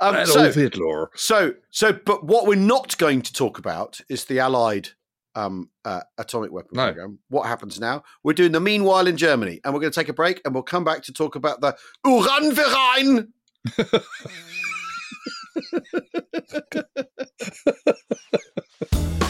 um, 0.00 0.26
so 0.26 0.50
Hitler. 0.50 1.10
So, 1.14 1.54
so, 1.70 1.92
but 1.92 2.24
what 2.24 2.46
we're 2.46 2.54
not 2.56 2.96
going 2.98 3.22
to 3.22 3.32
talk 3.32 3.58
about 3.58 4.00
is 4.08 4.24
the 4.24 4.40
Allied 4.40 4.88
um, 5.34 5.70
uh, 5.84 6.00
atomic 6.18 6.52
weapon 6.52 6.70
No. 6.74 6.86
program. 6.86 7.18
What 7.28 7.46
happens 7.46 7.78
now? 7.78 8.02
We're 8.24 8.32
doing 8.32 8.52
the 8.52 8.60
meanwhile 8.60 9.06
in 9.06 9.16
Germany, 9.16 9.60
and 9.64 9.74
we're 9.74 9.80
going 9.80 9.92
to 9.92 10.00
take 10.00 10.08
a 10.08 10.14
break, 10.14 10.40
and 10.44 10.54
we'll 10.54 10.62
come 10.62 10.84
back 10.84 11.02
to 11.04 11.12
talk 11.12 11.36
about 11.36 11.60
the 11.60 11.76
Uranverein. 12.04 13.28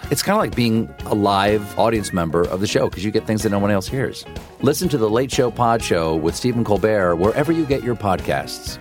It's 0.11 0.21
kind 0.21 0.35
of 0.35 0.41
like 0.41 0.53
being 0.57 0.93
a 1.05 1.15
live 1.15 1.79
audience 1.79 2.11
member 2.11 2.41
of 2.41 2.59
the 2.59 2.67
show 2.67 2.89
because 2.89 3.05
you 3.05 3.11
get 3.11 3.25
things 3.25 3.43
that 3.43 3.49
no 3.49 3.59
one 3.59 3.71
else 3.71 3.87
hears. 3.87 4.25
Listen 4.61 4.89
to 4.89 4.97
The 4.97 5.09
Late 5.09 5.31
Show 5.31 5.49
Pod 5.49 5.81
Show 5.81 6.17
with 6.17 6.35
Stephen 6.35 6.65
Colbert 6.65 7.15
wherever 7.15 7.53
you 7.53 7.65
get 7.65 7.81
your 7.81 7.95
podcasts. 7.95 8.77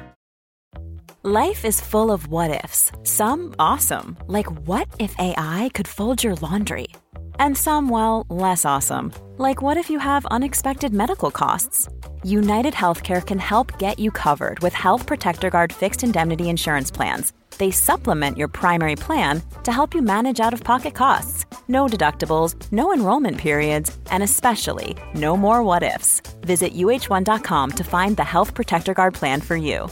Life 1.22 1.64
is 1.64 1.80
full 1.80 2.10
of 2.10 2.26
what 2.26 2.64
ifs. 2.64 2.90
Some 3.04 3.54
awesome, 3.60 4.18
like 4.26 4.50
what 4.66 4.88
if 4.98 5.14
AI 5.20 5.70
could 5.72 5.86
fold 5.86 6.24
your 6.24 6.34
laundry? 6.34 6.88
And 7.38 7.56
some, 7.56 7.88
well, 7.88 8.26
less 8.28 8.64
awesome, 8.64 9.12
like 9.36 9.62
what 9.62 9.76
if 9.76 9.88
you 9.88 10.00
have 10.00 10.26
unexpected 10.32 10.92
medical 10.92 11.30
costs? 11.30 11.88
United 12.24 12.74
Healthcare 12.74 13.24
can 13.24 13.38
help 13.38 13.78
get 13.78 14.00
you 14.00 14.10
covered 14.10 14.58
with 14.60 14.72
Health 14.72 15.06
Protector 15.06 15.48
Guard 15.48 15.72
fixed 15.72 16.02
indemnity 16.02 16.48
insurance 16.48 16.90
plans. 16.90 17.32
They 17.60 17.70
supplement 17.70 18.38
your 18.38 18.48
primary 18.48 18.96
plan 18.96 19.42
to 19.64 19.70
help 19.70 19.94
you 19.94 20.00
manage 20.00 20.40
out 20.40 20.54
of 20.54 20.64
pocket 20.64 20.94
costs. 20.94 21.44
No 21.68 21.86
deductibles, 21.86 22.54
no 22.72 22.94
enrollment 22.94 23.36
periods, 23.36 23.98
and 24.10 24.22
especially 24.22 24.96
no 25.14 25.36
more 25.36 25.62
what 25.62 25.82
ifs. 25.82 26.22
Visit 26.40 26.72
uh1.com 26.72 27.72
to 27.72 27.84
find 27.84 28.16
the 28.16 28.24
Health 28.24 28.54
Protector 28.54 28.94
Guard 28.94 29.12
plan 29.12 29.42
for 29.42 29.56
you. 29.56 29.90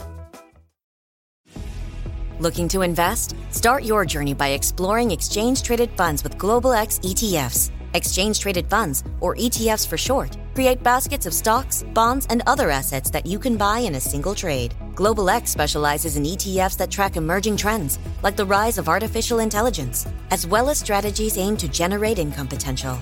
Looking 2.39 2.67
to 2.69 2.81
invest? 2.81 3.35
Start 3.51 3.83
your 3.83 4.03
journey 4.03 4.33
by 4.33 4.47
exploring 4.47 5.11
exchange 5.11 5.61
traded 5.61 5.91
funds 5.91 6.23
with 6.23 6.39
Global 6.39 6.73
X 6.73 6.97
ETFs. 6.99 7.69
Exchange 7.93 8.39
traded 8.39 8.69
funds, 8.69 9.03
or 9.19 9.35
ETFs 9.35 9.87
for 9.87 9.97
short, 9.97 10.37
create 10.53 10.83
baskets 10.83 11.25
of 11.25 11.33
stocks, 11.33 11.83
bonds, 11.93 12.27
and 12.29 12.43
other 12.47 12.69
assets 12.69 13.09
that 13.11 13.25
you 13.25 13.39
can 13.39 13.57
buy 13.57 13.79
in 13.79 13.95
a 13.95 13.99
single 13.99 14.35
trade. 14.35 14.73
Global 14.95 15.29
X 15.29 15.51
specializes 15.51 16.17
in 16.17 16.23
ETFs 16.23 16.77
that 16.77 16.91
track 16.91 17.17
emerging 17.17 17.57
trends, 17.57 17.99
like 18.21 18.35
the 18.35 18.45
rise 18.45 18.77
of 18.77 18.89
artificial 18.89 19.39
intelligence, 19.39 20.07
as 20.31 20.45
well 20.45 20.69
as 20.69 20.79
strategies 20.79 21.37
aimed 21.37 21.59
to 21.59 21.67
generate 21.67 22.19
income 22.19 22.47
potential. 22.47 22.97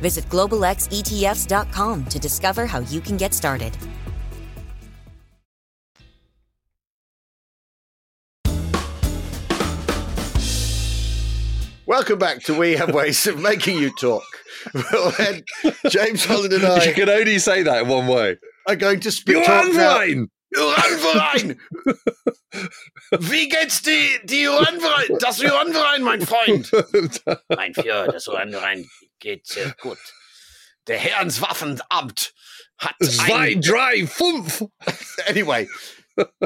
Visit 0.00 0.24
globalxetfs.com 0.26 2.04
to 2.06 2.18
discover 2.18 2.66
how 2.66 2.80
you 2.80 3.00
can 3.00 3.16
get 3.16 3.34
started. 3.34 3.76
Welcome 11.90 12.20
back 12.20 12.40
to 12.44 12.54
We 12.54 12.76
Have 12.76 12.94
Ways 12.94 13.26
of 13.26 13.40
Making 13.40 13.76
You 13.78 13.92
Talk. 13.96 14.22
Well, 14.92 15.12
then, 15.18 15.42
James 15.88 16.24
Holland 16.24 16.52
and 16.52 16.64
I. 16.64 16.84
you 16.84 16.94
can 16.94 17.08
only 17.08 17.40
say 17.40 17.64
that 17.64 17.82
in 17.82 17.88
one 17.88 18.06
way 18.06 18.36
are 18.68 18.76
going 18.76 19.00
to 19.00 19.10
speak 19.10 19.34
You're 19.34 19.44
talk 19.44 19.72
now. 19.72 19.98
Uranverein! 20.56 21.58
Wie 23.18 23.48
geht's 23.48 23.82
die, 23.82 24.20
die 24.22 24.46
Uranverein? 24.46 25.18
Das 25.18 25.40
Uranverein, 25.40 26.02
mein 26.02 26.20
Freund! 26.24 26.70
Mein 27.48 27.74
Führer, 27.74 28.06
das 28.06 28.28
Uranverein 28.28 28.88
geht 29.18 29.48
sehr 29.48 29.74
gut. 29.80 29.98
Der 30.86 30.96
Heereswaffenamt 30.96 32.32
hat 32.78 32.94
Zwei, 33.02 33.54
ein... 33.54 33.62
drei, 33.62 34.06
fünf. 34.06 34.64
Anyway, 35.26 35.68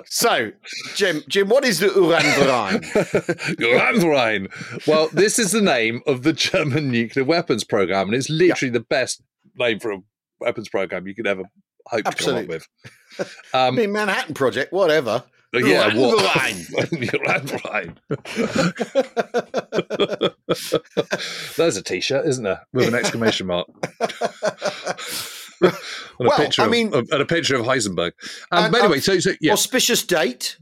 so, 0.07 0.51
Jim, 0.95 1.23
Jim, 1.29 1.49
what 1.49 1.65
is 1.65 1.79
the 1.81 1.87
Uranverein? 1.89 2.81
Uranverein. 3.59 4.87
Well, 4.87 5.09
this 5.13 5.39
is 5.39 5.53
the 5.53 5.63
name 5.63 6.03
of 6.07 6.23
the 6.23 6.33
German 6.33 6.91
nuclear 6.91 7.25
weapons 7.25 7.65
program, 7.65 8.09
and 8.09 8.15
it's 8.17 8.31
literally 8.31 8.71
the 8.71 8.81
best 8.81 9.23
name 9.57 9.79
for 9.81 9.93
a 9.93 9.99
weapons 10.41 10.69
program 10.69 11.07
you 11.07 11.15
could 11.15 11.27
ever 11.27 11.43
hope 11.87 12.03
Absolutely. 12.07 12.43
to 12.43 12.47
come 12.49 12.55
up 12.55 12.63
with. 13.19 13.29
I 13.55 13.69
Um, 13.69 13.75
mean, 13.77 13.93
Manhattan 13.93 14.35
Project, 14.35 14.73
whatever. 14.73 15.23
yeah, 15.53 15.95
what? 15.97 16.19
Uranverein. 16.19 17.97
Uranverein. 20.49 21.57
There's 21.57 21.77
a 21.77 21.83
T-shirt, 21.83 22.27
isn't 22.27 22.43
there, 22.45 22.67
with 22.73 22.89
an 22.89 22.95
exclamation 22.95 23.47
mark. 23.47 23.69
and 26.19 26.27
a 26.27 26.29
Well, 26.29 26.37
picture 26.39 26.63
I 26.63 26.65
of, 26.67 26.71
mean- 26.71 26.95
of- 26.95 27.09
and 27.11 27.23
a 27.23 27.27
picture 27.27 27.57
of 27.57 27.67
Heisenberg. 27.67 28.13
Um, 28.53 28.65
And, 28.65 28.73
but 28.73 28.81
anyway, 28.83 29.01
so, 29.01 29.19
so 29.21 29.33
yeah, 29.41 29.53
Auspicious 29.53 30.03
date 30.03 30.57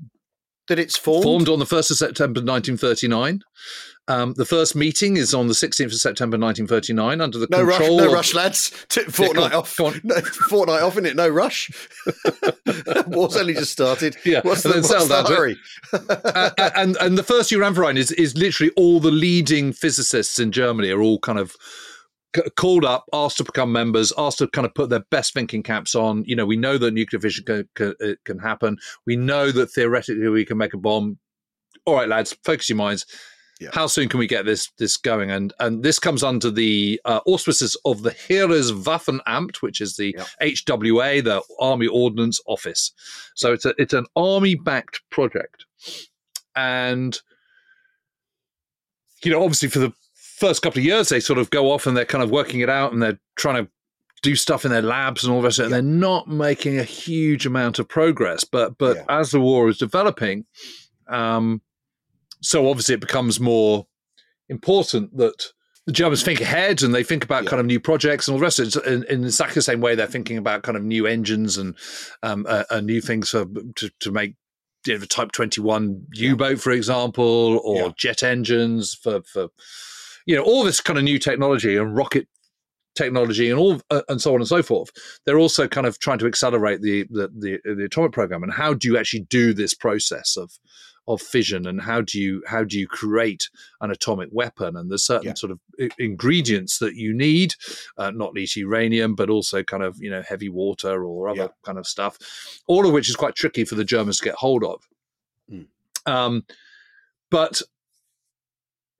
that 0.68 0.78
it's 0.78 0.96
formed. 0.96 1.24
formed 1.24 1.48
on 1.48 1.58
the 1.58 1.64
1st 1.66 1.90
of 1.90 1.96
September 1.96 2.38
1939. 2.40 3.40
Um, 4.08 4.34
the 4.36 4.44
first 4.44 4.74
meeting 4.74 5.16
is 5.16 5.32
on 5.32 5.46
the 5.46 5.54
16th 5.54 5.86
of 5.86 5.94
September 5.94 6.36
1939 6.36 7.20
under 7.20 7.38
the 7.38 7.46
No 7.50 7.62
rush, 7.62 7.76
control 7.78 7.98
no 7.98 8.06
of- 8.08 8.12
rush, 8.12 8.34
lads. 8.34 8.72
T- 8.88 9.02
fortnight 9.04 9.52
on, 9.52 9.60
off. 9.60 9.76
No, 10.02 10.20
fortnight 10.48 10.82
off, 10.82 10.98
in 10.98 11.06
it? 11.06 11.14
No 11.14 11.28
rush. 11.28 11.70
War's 13.06 13.36
only 13.36 13.54
just 13.54 13.72
started. 13.72 14.16
Yeah, 14.24 14.40
What's 14.42 14.64
and 14.64 14.74
the, 14.74 14.80
then 14.80 14.90
what's 14.90 15.08
the 15.08 15.14
down 15.14 15.24
to 15.26 15.32
it. 15.32 15.36
hurry? 15.36 15.56
uh, 15.92 16.70
and 16.76 16.96
and 16.96 17.16
the 17.16 17.22
first 17.22 17.50
Uranverein 17.52 17.96
is 17.96 18.10
is 18.12 18.36
literally 18.36 18.72
all 18.76 18.98
the 19.00 19.10
leading 19.10 19.72
physicists 19.72 20.38
in 20.38 20.50
Germany 20.52 20.90
are 20.90 21.00
all 21.00 21.18
kind 21.20 21.38
of 21.38 21.54
c- 22.34 22.42
called 22.56 22.84
up, 22.84 23.04
asked 23.12 23.38
to 23.38 23.44
become 23.44 23.72
members, 23.72 24.12
asked 24.18 24.38
to 24.38 24.48
kind 24.48 24.66
of 24.66 24.74
put 24.74 24.90
their 24.90 25.04
best 25.10 25.34
thinking 25.34 25.62
caps 25.62 25.94
on. 25.94 26.24
You 26.26 26.36
know, 26.36 26.46
we 26.46 26.56
know 26.56 26.78
that 26.78 26.92
nuclear 26.94 27.20
fission 27.20 27.44
can, 27.44 27.68
can, 27.74 27.94
uh, 28.02 28.14
can 28.24 28.38
happen. 28.38 28.78
We 29.06 29.16
know 29.16 29.50
that 29.52 29.68
theoretically 29.68 30.28
we 30.28 30.44
can 30.44 30.58
make 30.58 30.74
a 30.74 30.78
bomb. 30.78 31.18
All 31.84 31.94
right, 31.94 32.08
lads, 32.08 32.36
focus 32.44 32.68
your 32.68 32.76
minds. 32.76 33.06
Yeah. 33.60 33.70
How 33.72 33.86
soon 33.86 34.08
can 34.08 34.18
we 34.18 34.26
get 34.26 34.44
this 34.44 34.70
this 34.78 34.96
going? 34.96 35.30
And 35.30 35.52
and 35.60 35.84
this 35.84 36.00
comes 36.00 36.24
under 36.24 36.50
the 36.50 37.00
uh, 37.04 37.20
auspices 37.26 37.76
of 37.84 38.02
the 38.02 38.10
Heereswaffenamt, 38.10 39.56
which 39.56 39.80
is 39.80 39.96
the 39.96 40.16
Yeah. 40.18 40.24
HWA, 40.48 41.22
the 41.22 41.42
Army 41.60 41.86
Ordnance 41.86 42.40
Office. 42.46 42.92
So 43.36 43.52
it's 43.52 43.64
a 43.64 43.72
it's 43.78 43.94
an 43.94 44.06
army 44.16 44.56
backed 44.56 45.02
project, 45.10 45.64
and 46.56 47.16
you 49.22 49.30
know, 49.30 49.42
obviously 49.42 49.68
for 49.68 49.78
the 49.78 49.92
first 50.46 50.62
couple 50.62 50.80
of 50.80 50.84
years, 50.84 51.08
they 51.08 51.20
sort 51.20 51.38
of 51.38 51.50
go 51.50 51.70
off 51.70 51.86
and 51.86 51.96
they're 51.96 52.04
kind 52.04 52.24
of 52.24 52.30
working 52.30 52.60
it 52.60 52.68
out 52.68 52.92
and 52.92 53.02
they're 53.02 53.20
trying 53.36 53.64
to 53.64 53.70
do 54.22 54.34
stuff 54.36 54.64
in 54.64 54.70
their 54.70 54.82
labs 54.82 55.24
and 55.24 55.32
all 55.32 55.40
the 55.40 55.46
rest 55.46 55.58
of 55.58 55.64
it. 55.64 55.66
And 55.66 55.74
they're 55.74 55.82
not 56.10 56.28
making 56.28 56.78
a 56.78 56.84
huge 56.84 57.44
amount 57.46 57.78
of 57.78 57.88
progress. 57.88 58.44
But 58.44 58.78
but 58.78 58.96
Yeah. 58.98 59.04
as 59.20 59.30
the 59.30 59.40
war 59.40 59.68
is 59.68 59.78
developing, 59.78 60.44
um, 61.08 61.60
so 62.40 62.68
obviously 62.68 62.94
it 62.94 63.00
becomes 63.00 63.38
more 63.40 63.86
important 64.48 65.16
that 65.16 65.46
the 65.86 65.92
Germans 65.92 66.22
think 66.22 66.40
ahead 66.40 66.82
and 66.82 66.94
they 66.94 67.02
think 67.02 67.24
about 67.24 67.42
Yeah. 67.44 67.50
kind 67.50 67.60
of 67.60 67.66
new 67.66 67.80
projects 67.80 68.28
and 68.28 68.34
all 68.34 68.38
the 68.38 68.44
rest 68.44 68.60
of 68.60 68.66
it. 68.68 68.76
In, 68.86 69.02
in 69.04 69.24
exactly 69.24 69.54
the 69.56 69.62
same 69.62 69.80
way, 69.80 69.94
they're 69.94 70.06
thinking 70.06 70.38
about 70.38 70.62
kind 70.62 70.76
of 70.76 70.84
new 70.84 71.06
engines 71.06 71.58
and 71.58 71.74
um, 72.22 72.46
uh, 72.48 72.64
uh, 72.70 72.80
new 72.80 73.00
things 73.00 73.30
for 73.30 73.46
to, 73.76 73.90
to 74.00 74.10
make 74.12 74.34
you 74.86 74.94
know, 74.94 74.98
the 75.00 75.06
Type 75.06 75.32
21 75.32 76.06
U 76.14 76.36
boat, 76.36 76.60
for 76.60 76.70
example, 76.70 77.60
or 77.64 77.76
Yeah. 77.86 77.92
jet 77.96 78.22
engines 78.22 78.94
for, 78.94 79.22
for, 79.22 79.48
you 80.26 80.36
know, 80.36 80.42
all 80.42 80.62
this 80.64 80.80
kind 80.80 80.98
of 80.98 81.04
new 81.04 81.18
technology 81.18 81.76
and 81.76 81.96
rocket 81.96 82.28
technology 82.94 83.48
and 83.48 83.58
all 83.58 83.80
uh, 83.90 84.02
and 84.08 84.20
so 84.20 84.34
on 84.34 84.40
and 84.40 84.48
so 84.48 84.62
forth. 84.62 84.90
They're 85.24 85.38
also 85.38 85.66
kind 85.66 85.86
of 85.86 85.98
trying 85.98 86.18
to 86.18 86.26
accelerate 86.26 86.82
the, 86.82 87.04
the 87.10 87.28
the 87.28 87.74
the 87.74 87.84
atomic 87.84 88.12
program 88.12 88.42
and 88.42 88.52
how 88.52 88.74
do 88.74 88.88
you 88.88 88.98
actually 88.98 89.20
do 89.30 89.54
this 89.54 89.72
process 89.74 90.36
of 90.36 90.52
of 91.08 91.20
fission 91.20 91.66
and 91.66 91.80
how 91.80 92.00
do 92.00 92.20
you 92.20 92.42
how 92.46 92.62
do 92.62 92.78
you 92.78 92.86
create 92.86 93.48
an 93.80 93.90
atomic 93.90 94.28
weapon 94.30 94.76
and 94.76 94.88
there's 94.88 95.02
certain 95.04 95.28
Yeah. 95.28 95.34
sort 95.34 95.50
of 95.50 95.58
i- 95.80 95.88
ingredients 95.98 96.78
that 96.78 96.94
you 96.94 97.12
need 97.12 97.54
uh, 97.98 98.12
not 98.12 98.34
least 98.34 98.54
uranium 98.54 99.16
but 99.16 99.28
also 99.28 99.64
kind 99.64 99.82
of 99.82 99.96
you 100.00 100.08
know 100.08 100.22
heavy 100.22 100.48
water 100.48 101.04
or 101.04 101.28
other 101.28 101.40
Yeah. 101.40 101.48
kind 101.64 101.76
of 101.76 101.88
stuff 101.88 102.18
all 102.68 102.86
of 102.86 102.92
which 102.92 103.08
is 103.08 103.16
quite 103.16 103.34
tricky 103.34 103.64
for 103.64 103.74
the 103.74 103.84
germans 103.84 104.18
to 104.18 104.24
get 104.24 104.34
hold 104.36 104.62
of 104.62 104.80
Mm. 105.50 105.66
um, 106.06 106.44
but 107.30 107.62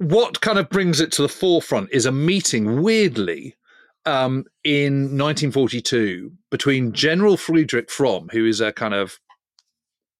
what 0.08 0.40
kind 0.40 0.58
of 0.58 0.68
brings 0.70 1.00
it 1.00 1.12
to 1.12 1.22
the 1.22 1.28
forefront 1.28 1.88
is 1.92 2.06
a 2.06 2.12
meeting 2.12 2.82
weirdly 2.82 3.56
um, 4.04 4.44
in 4.64 5.16
1942 5.18 6.32
between 6.50 6.92
general 6.92 7.36
friedrich 7.36 7.90
fromm 7.90 8.28
who 8.32 8.44
is 8.46 8.60
a 8.60 8.72
kind 8.72 8.94
of 8.94 9.18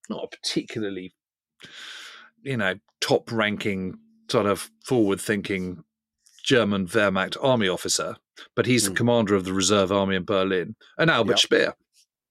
not 0.09 0.25
a 0.25 0.29
particularly 0.29 1.15
you 2.43 2.57
know 2.57 2.75
top 3.01 3.31
ranking 3.33 3.99
sort 4.31 4.47
of 4.47 4.71
forward 4.85 5.21
thinking 5.21 5.83
german 6.45 6.87
wehrmacht 6.87 7.37
army 7.43 7.69
officer 7.69 8.17
but 8.57 8.67
he's 8.67 8.85
the 8.85 8.91
Mm. 8.91 8.97
commander 8.97 9.35
of 9.35 9.45
the 9.45 9.53
reserve 9.53 9.91
army 9.93 10.17
in 10.17 10.25
berlin 10.25 10.75
and 10.99 11.11
albert 11.11 11.33
Yep. 11.33 11.39
speer 11.41 11.75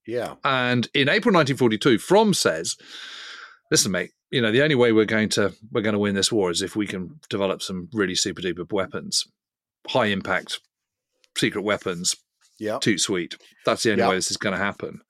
Yeah. 0.07 0.35
and 0.43 0.87
in 0.93 1.07
April 1.09 1.33
1942, 1.33 1.97
Fromm 1.99 2.33
says, 2.33 2.75
"Listen, 3.71 3.91
mate. 3.91 4.11
You 4.29 4.41
know 4.41 4.51
the 4.51 4.61
only 4.61 4.75
way 4.75 4.91
we're 4.91 5.05
going 5.05 5.29
to 5.29 5.53
we're 5.71 5.81
going 5.81 5.93
to 5.93 5.99
win 5.99 6.13
this 6.15 6.31
war 6.31 6.51
is 6.51 6.61
if 6.61 6.75
we 6.75 6.85
can 6.87 7.19
develop 7.29 7.61
some 7.61 7.89
really 7.93 8.15
super 8.15 8.41
duper 8.41 8.71
weapons, 8.71 9.25
high 9.87 10.05
impact, 10.05 10.59
secret 11.37 11.63
weapons. 11.63 12.15
Yeah. 12.59 12.77
Too 12.79 12.97
sweet. 12.99 13.35
That's 13.65 13.81
the 13.83 13.91
only 13.91 14.03
Yeah. 14.03 14.09
way 14.09 14.15
this 14.15 14.29
is 14.31 14.37
going 14.37 14.53
to 14.53 14.63
happen." 14.63 15.01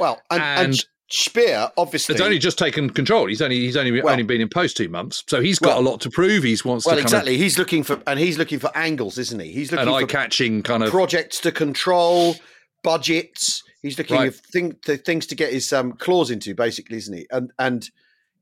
Well, 0.00 0.20
and, 0.30 0.42
and, 0.42 0.66
And- 0.72 0.84
Speer 1.10 1.70
obviously. 1.78 2.14
It's 2.14 2.20
only 2.20 2.38
just 2.38 2.58
taken 2.58 2.90
control. 2.90 3.28
He's 3.28 3.40
only 3.40 3.58
he's 3.60 3.78
only 3.78 3.92
Well- 4.02 4.12
only 4.12 4.24
been 4.24 4.42
in 4.42 4.48
post 4.50 4.76
two 4.76 4.90
months, 4.90 5.24
so 5.26 5.40
he's 5.40 5.58
got 5.58 5.68
Well- 5.70 5.78
a 5.80 5.86
lot 5.92 6.00
to 6.02 6.10
prove. 6.10 6.42
He's 6.44 6.66
wants 6.66 6.84
well, 6.84 6.98
exactly. 6.98 7.38
He's 7.38 7.56
looking 7.56 7.82
for, 7.82 8.02
and 8.06 8.18
he's 8.20 8.36
looking 8.36 8.58
for 8.58 8.70
angles, 8.76 9.16
isn't 9.16 9.40
he? 9.40 9.50
He's 9.50 9.72
looking 9.72 9.88
an 9.88 9.94
eye 9.94 10.00
for 10.02 10.06
catching 10.06 10.62
kind 10.62 10.82
of 10.82 10.90
projects 10.90 11.40
to 11.40 11.50
control, 11.52 12.36
budgets. 12.82 13.62
He's 13.82 13.96
looking 13.98 14.16
Right. 14.16 14.28
at 14.28 14.34
thing, 14.34 14.72
things 14.82 15.26
to 15.26 15.34
get 15.34 15.52
his 15.52 15.72
um, 15.72 15.92
claws 15.92 16.30
into, 16.30 16.54
basically, 16.54 16.96
isn't 16.98 17.16
he? 17.16 17.26
And 17.30 17.52
and 17.58 17.88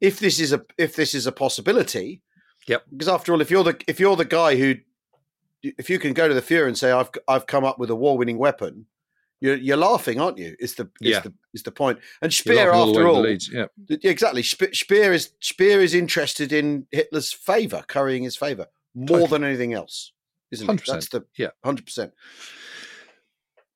if 0.00 0.18
this 0.20 0.40
is 0.40 0.52
a 0.52 0.64
if 0.78 0.96
this 0.96 1.14
is 1.14 1.26
a 1.26 1.32
possibility, 1.32 2.22
Yep. 2.66 2.84
Because 2.90 3.08
after 3.08 3.32
all, 3.32 3.40
if 3.40 3.50
you're 3.50 3.62
the 3.64 3.78
if 3.86 4.00
you're 4.00 4.16
the 4.16 4.24
guy 4.24 4.56
who, 4.56 4.74
if 5.62 5.88
you 5.88 5.98
can 6.00 6.12
go 6.14 6.26
to 6.26 6.34
the 6.34 6.42
Fuhrer 6.42 6.66
and 6.66 6.76
say 6.76 6.90
I've 6.90 7.10
I've 7.28 7.46
come 7.46 7.64
up 7.64 7.78
with 7.78 7.90
a 7.90 7.94
war 7.94 8.18
winning 8.18 8.38
weapon, 8.38 8.86
you're 9.40 9.54
you're 9.56 9.76
laughing, 9.76 10.20
aren't 10.20 10.38
you? 10.38 10.56
Is 10.58 10.74
the 10.74 10.84
is 11.00 11.10
Yeah. 11.12 11.20
the 11.20 11.32
is 11.54 11.62
the 11.62 11.70
point? 11.70 12.00
And 12.22 12.32
Speer, 12.34 12.72
all 12.72 12.88
after 12.90 13.06
all, 13.06 13.20
leads. 13.20 13.48
Yeah, 13.52 13.66
exactly. 13.88 14.42
Spe- 14.42 14.72
Speer 14.74 15.12
is 15.12 15.30
Speer 15.40 15.80
is 15.80 15.94
interested 15.94 16.52
in 16.52 16.86
Hitler's 16.90 17.32
favour, 17.32 17.84
currying 17.86 18.24
his 18.24 18.36
favour 18.36 18.66
more 18.96 19.28
than 19.28 19.44
anything 19.44 19.72
else, 19.72 20.10
isn't 20.50 20.68
it? 20.68 20.72
100%. 20.72 20.86
That's 20.86 21.08
the 21.10 21.24
Yeah. 21.36 21.50
hundred 21.62 21.84
percent. 21.86 22.14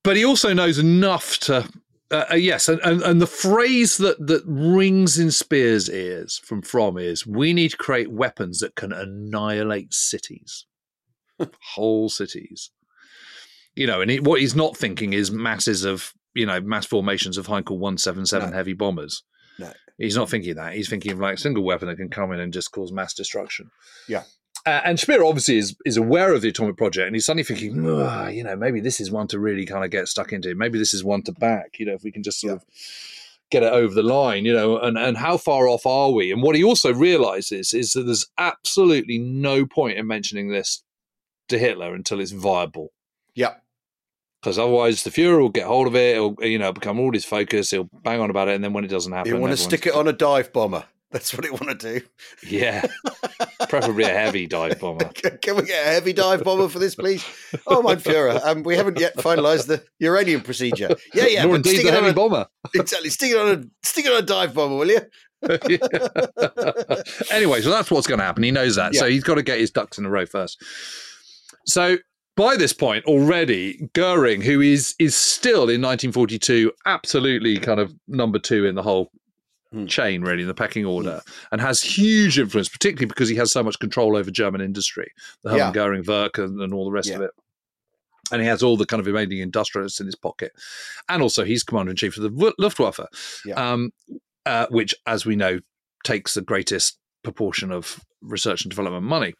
But 0.02 0.16
he 0.16 0.24
also 0.24 0.52
knows 0.54 0.78
enough 0.78 1.38
to 1.40 1.68
uh, 2.10 2.24
uh, 2.32 2.34
yes 2.34 2.68
and, 2.68 2.80
and 2.80 3.02
and 3.02 3.20
the 3.20 3.26
phrase 3.26 3.96
that 3.98 4.26
that 4.26 4.42
rings 4.46 5.18
in 5.18 5.30
Speer's 5.30 5.88
ears 5.88 6.40
from 6.42 6.60
from 6.62 6.98
is 6.98 7.26
we 7.26 7.52
need 7.52 7.70
to 7.70 7.76
create 7.76 8.10
weapons 8.10 8.58
that 8.60 8.74
can 8.74 8.92
annihilate 8.92 9.94
cities 9.94 10.66
whole 11.74 12.08
cities 12.08 12.70
you 13.76 13.86
know 13.86 14.00
and 14.00 14.10
he, 14.10 14.18
what 14.20 14.40
he's 14.40 14.56
not 14.56 14.76
thinking 14.76 15.12
is 15.12 15.30
masses 15.30 15.84
of 15.84 16.12
you 16.34 16.44
know 16.46 16.60
mass 16.60 16.84
formations 16.86 17.38
of 17.38 17.46
heinkel 17.46 17.78
177 17.78 18.50
No. 18.50 18.56
heavy 18.56 18.72
bombers 18.72 19.22
No. 19.60 19.72
he's 19.96 20.16
not 20.16 20.28
thinking 20.28 20.56
that 20.56 20.72
he's 20.74 20.88
thinking 20.88 21.12
of 21.12 21.20
like 21.20 21.34
a 21.34 21.40
single 21.40 21.62
weapon 21.62 21.86
that 21.86 21.96
can 21.96 22.08
come 22.10 22.32
in 22.32 22.40
and 22.40 22.52
just 22.52 22.72
cause 22.72 22.90
mass 22.90 23.14
destruction 23.14 23.70
Yeah. 24.08 24.24
Uh, 24.66 24.80
and 24.84 25.00
Speer 25.00 25.24
obviously 25.24 25.56
is 25.58 25.74
is 25.86 25.96
aware 25.96 26.34
of 26.34 26.42
the 26.42 26.48
atomic 26.50 26.76
project, 26.76 27.06
and 27.06 27.16
he's 27.16 27.24
suddenly 27.26 27.44
thinking, 27.44 27.76
you 27.76 28.44
know, 28.44 28.56
maybe 28.56 28.80
this 28.80 29.00
is 29.00 29.10
one 29.10 29.26
to 29.28 29.38
really 29.38 29.64
kind 29.64 29.84
of 29.84 29.90
get 29.90 30.06
stuck 30.08 30.32
into. 30.32 30.54
Maybe 30.54 30.78
this 30.78 30.92
is 30.92 31.02
one 31.02 31.22
to 31.22 31.32
back. 31.32 31.78
You 31.78 31.86
know, 31.86 31.94
if 31.94 32.02
we 32.04 32.12
can 32.12 32.22
just 32.22 32.40
sort 32.40 32.50
Yeah. 32.50 32.56
of 32.56 32.64
get 33.50 33.62
it 33.62 33.72
over 33.72 33.92
the 33.94 34.02
line, 34.02 34.44
you 34.44 34.52
know, 34.52 34.78
and 34.78 34.98
and 34.98 35.16
how 35.16 35.36
far 35.38 35.66
off 35.66 35.86
are 35.86 36.10
we? 36.10 36.30
And 36.30 36.42
what 36.42 36.56
he 36.56 36.62
also 36.62 36.92
realizes 36.92 37.72
is 37.72 37.92
that 37.92 38.02
there's 38.02 38.26
absolutely 38.38 39.18
no 39.18 39.64
point 39.66 39.98
in 39.98 40.06
mentioning 40.06 40.50
this 40.50 40.82
to 41.48 41.58
Hitler 41.58 41.94
until 41.94 42.20
it's 42.20 42.30
viable, 42.30 42.92
Yeah. 43.34 43.54
because 44.40 44.56
otherwise 44.58 45.02
the 45.02 45.10
Fuhrer 45.10 45.40
will 45.40 45.48
get 45.48 45.66
hold 45.66 45.86
of 45.88 45.96
it. 45.96 46.16
It'll 46.16 46.36
you 46.42 46.58
know 46.58 46.72
become 46.72 47.00
all 47.00 47.12
his 47.12 47.24
focus. 47.24 47.70
He'll 47.70 47.88
bang 48.04 48.20
on 48.20 48.28
about 48.30 48.48
it, 48.48 48.54
and 48.56 48.62
then 48.62 48.72
when 48.74 48.84
it 48.84 48.88
doesn't 48.88 49.10
happen, 49.12 49.32
You 49.34 49.40
want 49.40 49.52
to 49.52 49.56
stick 49.56 49.86
it 49.86 49.94
on 49.94 50.06
a 50.06 50.12
dive 50.12 50.52
bomber. 50.52 50.84
That's 51.12 51.34
what 51.34 51.44
it 51.44 51.52
want 51.52 51.80
to 51.80 51.98
do. 51.98 52.06
Yeah. 52.46 52.86
preferably 53.68 54.04
a 54.04 54.08
heavy 54.08 54.46
dive 54.46 54.78
bomber. 54.78 55.06
Can 55.42 55.56
we 55.56 55.62
get 55.64 55.84
a 55.84 55.90
heavy 55.90 56.12
dive 56.12 56.44
bomber 56.44 56.68
for 56.68 56.78
this, 56.78 56.94
please? 56.94 57.24
Oh, 57.66 57.82
mein 57.82 57.96
Führer, 57.96 58.40
um, 58.44 58.62
we 58.62 58.76
haven't 58.76 59.00
yet 59.00 59.16
finalised 59.16 59.66
the 59.66 59.82
uranium 59.98 60.40
procedure. 60.40 60.94
Yeah, 61.12 61.26
yeah, 61.26 61.42
Nor 61.42 61.52
but 61.52 61.56
indeed 61.56 61.80
stick 61.80 61.86
the 61.86 61.98
it 61.98 62.04
on 62.04 62.10
a, 62.10 62.12
bomber. 62.12 62.46
exactly. 62.74 63.10
Stick 63.10 63.32
it 63.32 63.38
on 63.38 63.48
a 63.48 63.86
stick 63.86 64.06
it 64.06 64.12
on 64.12 64.22
a 64.22 64.26
dive 64.26 64.54
bomber, 64.54 64.76
will 64.76 64.88
you? 64.88 65.00
anyway, 67.32 67.60
so 67.60 67.70
that's 67.70 67.90
what's 67.90 68.06
going 68.06 68.20
to 68.20 68.24
happen. 68.24 68.44
He 68.44 68.52
knows 68.52 68.76
that. 68.76 68.94
So 68.94 69.08
he's 69.08 69.24
got 69.24 69.34
to 69.34 69.42
get 69.42 69.58
his 69.58 69.72
ducks 69.72 69.98
in 69.98 70.04
a 70.04 70.10
row 70.10 70.26
first. 70.26 70.62
So 71.66 71.96
by 72.36 72.56
this 72.56 72.72
point 72.72 73.04
already, 73.06 73.90
Goering, 73.94 74.42
who 74.42 74.60
is 74.60 74.94
is 75.00 75.16
still 75.16 75.62
in 75.62 75.82
1942 75.82 76.70
absolutely 76.86 77.58
kind 77.58 77.80
of 77.80 77.92
number 78.06 78.38
two 78.38 78.64
in 78.64 78.76
the 78.76 78.82
whole 78.82 79.10
Hmm. 79.72 79.86
chain, 79.86 80.22
really, 80.22 80.42
in 80.42 80.48
the 80.48 80.54
pecking 80.54 80.84
order, 80.84 81.20
and 81.52 81.60
has 81.60 81.80
huge 81.80 82.40
influence, 82.40 82.68
particularly 82.68 83.06
because 83.06 83.28
he 83.28 83.36
has 83.36 83.52
so 83.52 83.62
much 83.62 83.78
control 83.78 84.16
over 84.16 84.28
German 84.30 84.60
industry, 84.60 85.12
the 85.44 85.50
Hermann 85.50 85.66
Yeah. 85.68 85.72
Goering 85.72 86.02
Werk 86.04 86.38
and, 86.38 86.60
and 86.60 86.74
all 86.74 86.84
the 86.84 86.90
rest 86.90 87.10
of 87.10 87.20
it. 87.22 87.30
And 88.32 88.40
he 88.42 88.48
has 88.48 88.62
all 88.64 88.76
the 88.76 88.86
kind 88.86 89.00
of 89.00 89.06
remaining 89.06 89.38
industrialists 89.38 90.00
in 90.00 90.06
his 90.06 90.16
pocket. 90.16 90.52
And 91.08 91.22
also, 91.22 91.44
he's 91.44 91.62
commander 91.62 91.90
in 91.90 91.96
chief 91.96 92.16
of 92.16 92.24
the 92.24 92.54
Luftwaffe, 92.58 92.98
Yeah. 93.44 93.54
um, 93.54 93.92
uh, 94.44 94.66
which, 94.70 94.94
as 95.06 95.24
we 95.24 95.36
know, 95.36 95.60
takes 96.04 96.34
the 96.34 96.40
greatest 96.42 96.98
proportion 97.22 97.70
of 97.70 98.00
research 98.22 98.62
and 98.62 98.70
development 98.70 99.04
money. 99.04 99.34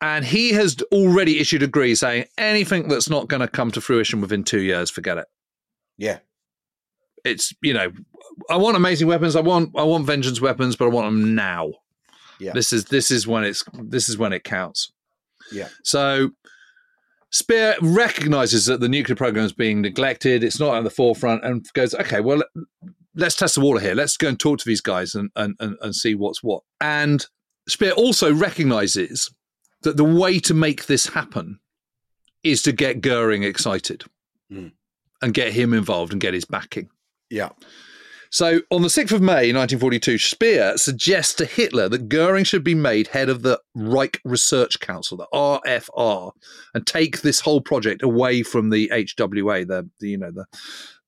And 0.00 0.24
he 0.24 0.52
has 0.52 0.76
already 0.92 1.40
issued 1.40 1.62
a 1.62 1.66
decree 1.66 1.94
saying 1.94 2.26
anything 2.36 2.88
that's 2.88 3.08
not 3.10 3.28
going 3.28 3.40
to 3.40 3.48
come 3.48 3.70
to 3.72 3.80
fruition 3.80 4.20
within 4.20 4.44
two 4.44 4.60
years, 4.60 4.90
forget 4.90 5.18
it. 5.18 5.26
Yeah. 5.96 6.18
It's 7.24 7.52
you 7.62 7.74
know, 7.74 7.90
I 8.50 8.56
want 8.56 8.76
amazing 8.76 9.08
weapons. 9.08 9.36
I 9.36 9.40
want 9.40 9.70
I 9.76 9.82
want 9.82 10.06
vengeance 10.06 10.40
weapons, 10.40 10.76
but 10.76 10.86
I 10.86 10.88
want 10.88 11.06
them 11.06 11.34
now. 11.34 11.72
Yeah. 12.40 12.52
This 12.52 12.72
is 12.72 12.84
this 12.86 13.10
is 13.10 13.26
when 13.26 13.44
it's 13.44 13.64
this 13.74 14.08
is 14.08 14.16
when 14.18 14.32
it 14.32 14.44
counts. 14.44 14.92
Yeah. 15.52 15.68
So 15.82 16.30
Speer 17.30 17.74
recognizes 17.82 18.66
that 18.66 18.80
the 18.80 18.88
nuclear 18.88 19.16
program 19.16 19.44
is 19.44 19.52
being 19.52 19.82
neglected. 19.82 20.42
It's 20.42 20.60
not 20.60 20.76
at 20.76 20.84
the 20.84 20.90
forefront, 20.90 21.44
and 21.44 21.66
goes, 21.74 21.94
okay, 21.94 22.20
well, 22.20 22.42
let's 23.14 23.36
test 23.36 23.56
the 23.56 23.60
water 23.60 23.80
here. 23.80 23.94
Let's 23.94 24.16
go 24.16 24.28
and 24.28 24.38
talk 24.40 24.58
to 24.60 24.64
these 24.64 24.80
guys 24.80 25.14
and 25.14 25.30
and 25.36 25.54
and, 25.60 25.76
and 25.82 25.94
see 25.94 26.14
what's 26.14 26.42
what. 26.42 26.62
And 26.80 27.26
Speer 27.68 27.92
also 27.92 28.32
recognizes 28.32 29.30
that 29.82 29.96
the 29.96 30.04
way 30.04 30.38
to 30.40 30.54
make 30.54 30.86
this 30.86 31.08
happen 31.08 31.60
is 32.42 32.62
to 32.62 32.72
get 32.72 33.00
Goering 33.00 33.42
excited 33.42 34.04
Mm. 34.50 34.72
and 35.20 35.34
get 35.34 35.52
him 35.52 35.74
involved 35.74 36.12
and 36.12 36.20
get 36.22 36.32
his 36.32 36.46
backing. 36.46 36.88
Yeah. 37.30 37.50
So 38.30 38.60
on 38.70 38.82
the 38.82 38.88
6th 38.88 39.12
of 39.12 39.22
May 39.22 39.52
1942, 39.52 40.18
Speer 40.18 40.76
suggests 40.76 41.34
to 41.34 41.46
Hitler 41.46 41.88
that 41.88 42.08
Goering 42.08 42.44
should 42.44 42.62
be 42.62 42.74
made 42.74 43.08
head 43.08 43.30
of 43.30 43.42
the 43.42 43.58
Reich 43.74 44.20
Research 44.24 44.80
Council, 44.80 45.16
the 45.16 45.26
RFR, 45.32 46.32
and 46.74 46.86
take 46.86 47.22
this 47.22 47.40
whole 47.40 47.62
project 47.62 48.02
away 48.02 48.42
from 48.42 48.68
the 48.68 48.90
HWA, 48.92 49.66
the, 49.66 49.88
the 50.00 50.08
you 50.10 50.18
know 50.18 50.30
the 50.30 50.44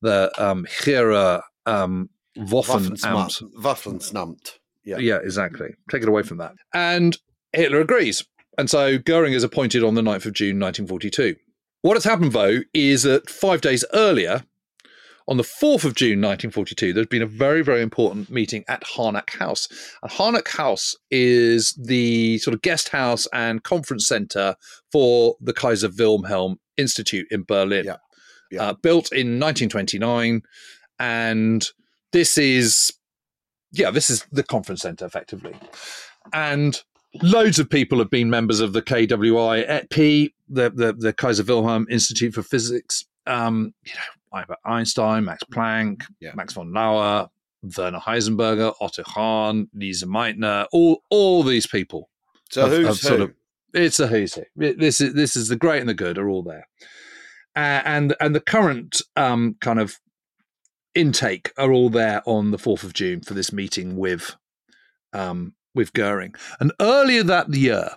the 0.01 0.33
um, 0.43 0.67
Heere 0.83 1.43
um, 1.67 2.09
Waffenamt. 2.39 3.03
Waffensnamt. 3.03 3.43
Waffensnamt. 3.59 4.59
Yeah. 4.85 4.99
Yeah, 4.99 5.19
exactly. 5.23 5.75
Take 5.91 6.03
it 6.03 6.09
away 6.09 6.23
from 6.23 6.39
that. 6.39 6.55
And 6.73 7.19
Hitler 7.53 7.81
agrees. 7.81 8.25
And 8.57 8.71
so 8.71 8.99
Goering 8.99 9.35
is 9.35 9.45
appointed 9.45 9.83
on 9.83 9.95
the 9.95 10.03
9th 10.03 10.27
of 10.27 10.33
June 10.33 10.59
1942. 10.59 11.37
What 11.83 11.95
has 11.95 12.05
happened, 12.05 12.33
though, 12.33 12.61
is 12.75 13.05
that 13.05 13.31
five 13.31 13.61
days 13.61 13.85
earlier, 13.93 14.45
on 15.29 15.37
the 15.37 15.43
4th 15.43 15.85
of 15.85 15.95
June 15.95 16.21
1942, 16.21 16.93
there's 16.93 17.07
been 17.07 17.23
a 17.23 17.27
very, 17.27 17.63
very 17.63 17.83
important 17.83 18.31
meeting 18.31 18.65
at 18.69 18.83
Harnack 18.83 19.31
House. 19.31 19.69
And 20.03 20.11
Harnack 20.11 20.49
House 20.49 20.97
is 21.11 21.73
the 21.75 22.39
sort 22.39 22.55
of 22.55 22.63
guest 22.63 22.89
house 22.89 23.27
and 23.33 23.63
conference 23.63 24.07
center 24.07 24.57
for 24.91 25.37
the 25.41 25.53
Kaiser 25.53 25.91
Wilhelm 25.97 26.59
Institute 26.77 27.27
in 27.31 27.45
Berlin. 27.45 27.85
Yeah. 27.85 27.97
Yeah. 28.51 28.63
Uh, 28.63 28.73
built 28.75 29.13
in 29.13 29.39
1929. 29.39 30.43
And 30.99 31.69
this 32.13 32.37
is, 32.37 32.93
yeah, 33.73 33.91
this 33.91 34.11
is 34.11 34.27
the 34.33 34.43
conference 34.43 34.83
center 34.83 35.05
effectively. 35.05 35.55
And 36.33 36.83
loads 37.23 37.59
of 37.59 37.71
people 37.71 37.99
have 37.99 38.11
been 38.11 38.31
members 38.31 38.61
of 38.61 38.73
the 38.73 38.83
KWI 38.83 39.69
ETP, 39.69 40.33
the, 40.49 40.71
the, 40.71 40.93
the 40.93 41.13
Kaiser 41.13 41.45
Wilhelm 41.45 41.87
Institute 41.91 42.35
for 42.35 42.43
Physics. 42.43 43.05
Um, 43.27 43.75
you 43.85 43.95
know, 43.95 44.01
Albert 44.35 44.59
Einstein, 44.65 45.25
Max 45.25 45.43
Planck, 45.45 46.03
Yeah. 46.21 46.33
Max 46.35 46.53
von 46.55 46.73
Laue, 46.73 47.29
Werner 47.77 48.01
Heisenberger, 48.01 48.73
Otto 48.81 49.03
Hahn, 49.05 49.69
Lise 49.75 50.05
Meitner, 50.05 50.67
all 50.73 51.03
all 51.11 51.43
these 51.43 51.67
people. 51.67 52.09
So 52.51 52.63
have- 52.63 52.73
who's 52.73 52.87
have 52.87 52.97
sort 52.97 53.19
who? 53.19 53.25
of- 53.25 53.35
it's 53.75 54.01
a 54.01 54.07
who's 54.07 54.35
who. 54.35 54.43
This 54.57 55.01
is 55.01 55.15
this 55.15 55.37
is 55.37 55.49
the 55.49 55.57
great 55.57 55.81
and 55.81 55.89
the 55.89 55.95
good 55.95 56.19
are 56.19 56.29
all 56.29 56.43
there, 56.43 56.67
uh, 57.57 57.83
and 57.85 58.15
and 58.21 58.35
the 58.35 58.41
current 58.41 59.01
um, 59.17 59.57
kind 59.61 59.79
of 59.79 59.99
intake 60.95 61.53
are 61.57 61.71
all 61.73 61.89
there 61.91 62.23
on 62.27 62.51
the 62.51 62.59
fourth 62.59 62.83
of 62.83 62.93
June 62.95 63.21
for 63.21 63.35
this 63.35 63.53
meeting 63.53 63.97
with 63.97 64.37
um, 65.13 65.55
with 65.75 65.93
Goering. 65.93 66.35
And 66.59 66.73
earlier 66.81 67.23
that 67.25 67.53
year, 67.55 67.91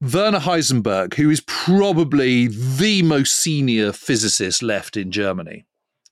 Werner 0.00 0.38
Heisenberg, 0.40 1.14
who 1.14 1.28
is 1.30 1.40
probably 1.46 2.46
the 2.48 3.02
most 3.02 3.34
senior 3.34 3.92
physicist 3.92 4.62
left 4.62 4.96
in 4.96 5.10
Germany. 5.10 5.64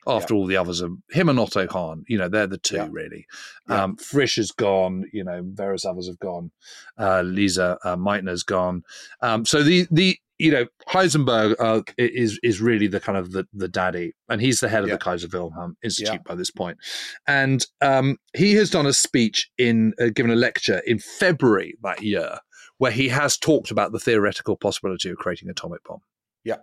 After 0.08 0.34
all 0.34 0.46
the 0.46 0.56
others 0.56 0.80
are 0.82 0.90
him 1.10 1.28
and 1.28 1.38
Otto 1.40 1.66
Hahn, 1.66 2.04
you 2.06 2.16
know, 2.16 2.28
they're 2.28 2.46
the 2.46 2.58
two 2.58 2.76
Yeah. 2.76 2.88
really. 2.90 3.26
Yeah. 3.68 3.82
Um, 3.84 3.96
Frisch 3.96 4.36
has 4.36 4.52
gone, 4.52 5.04
you 5.12 5.24
know, 5.24 5.42
various 5.44 5.84
others 5.84 6.06
have 6.06 6.20
gone. 6.20 6.52
Uh, 6.96 7.22
Lise 7.22 7.58
uh, 7.58 7.76
Meitner's 7.84 8.44
gone. 8.44 8.82
Um, 9.20 9.44
so 9.44 9.64
the 9.64 9.88
the 9.90 10.16
you 10.38 10.52
know 10.52 10.66
Heisenberg 10.88 11.56
uh, 11.58 11.82
is 11.98 12.38
is 12.44 12.60
really 12.60 12.86
the 12.86 13.00
kind 13.00 13.18
of 13.18 13.32
the 13.32 13.48
the 13.52 13.66
daddy, 13.66 14.12
and 14.28 14.40
he's 14.40 14.60
the 14.60 14.68
head 14.68 14.84
of 14.84 14.88
Yeah. 14.90 14.94
the 14.94 15.00
Kaiser 15.00 15.26
Wilhelm 15.32 15.76
Institute 15.82 16.14
Yeah. 16.14 16.22
by 16.24 16.36
this 16.36 16.50
point. 16.52 16.78
And 17.26 17.66
um, 17.80 18.18
he 18.36 18.54
has 18.54 18.70
done 18.70 18.86
a 18.86 18.92
speech 18.92 19.50
in 19.58 19.92
uh, 20.00 20.10
given 20.14 20.30
a 20.30 20.36
lecture 20.36 20.82
in 20.86 21.00
February 21.00 21.74
that 21.82 22.02
year, 22.04 22.38
where 22.78 22.92
he 22.92 23.08
has 23.08 23.36
talked 23.36 23.70
about 23.70 23.92
the 23.92 23.98
theoretical 23.98 24.56
possibility 24.56 25.08
of 25.10 25.16
creating 25.16 25.48
an 25.48 25.52
atomic 25.52 25.82
bomb. 25.84 26.00
Yeah. 26.44 26.56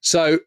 So 0.00 0.38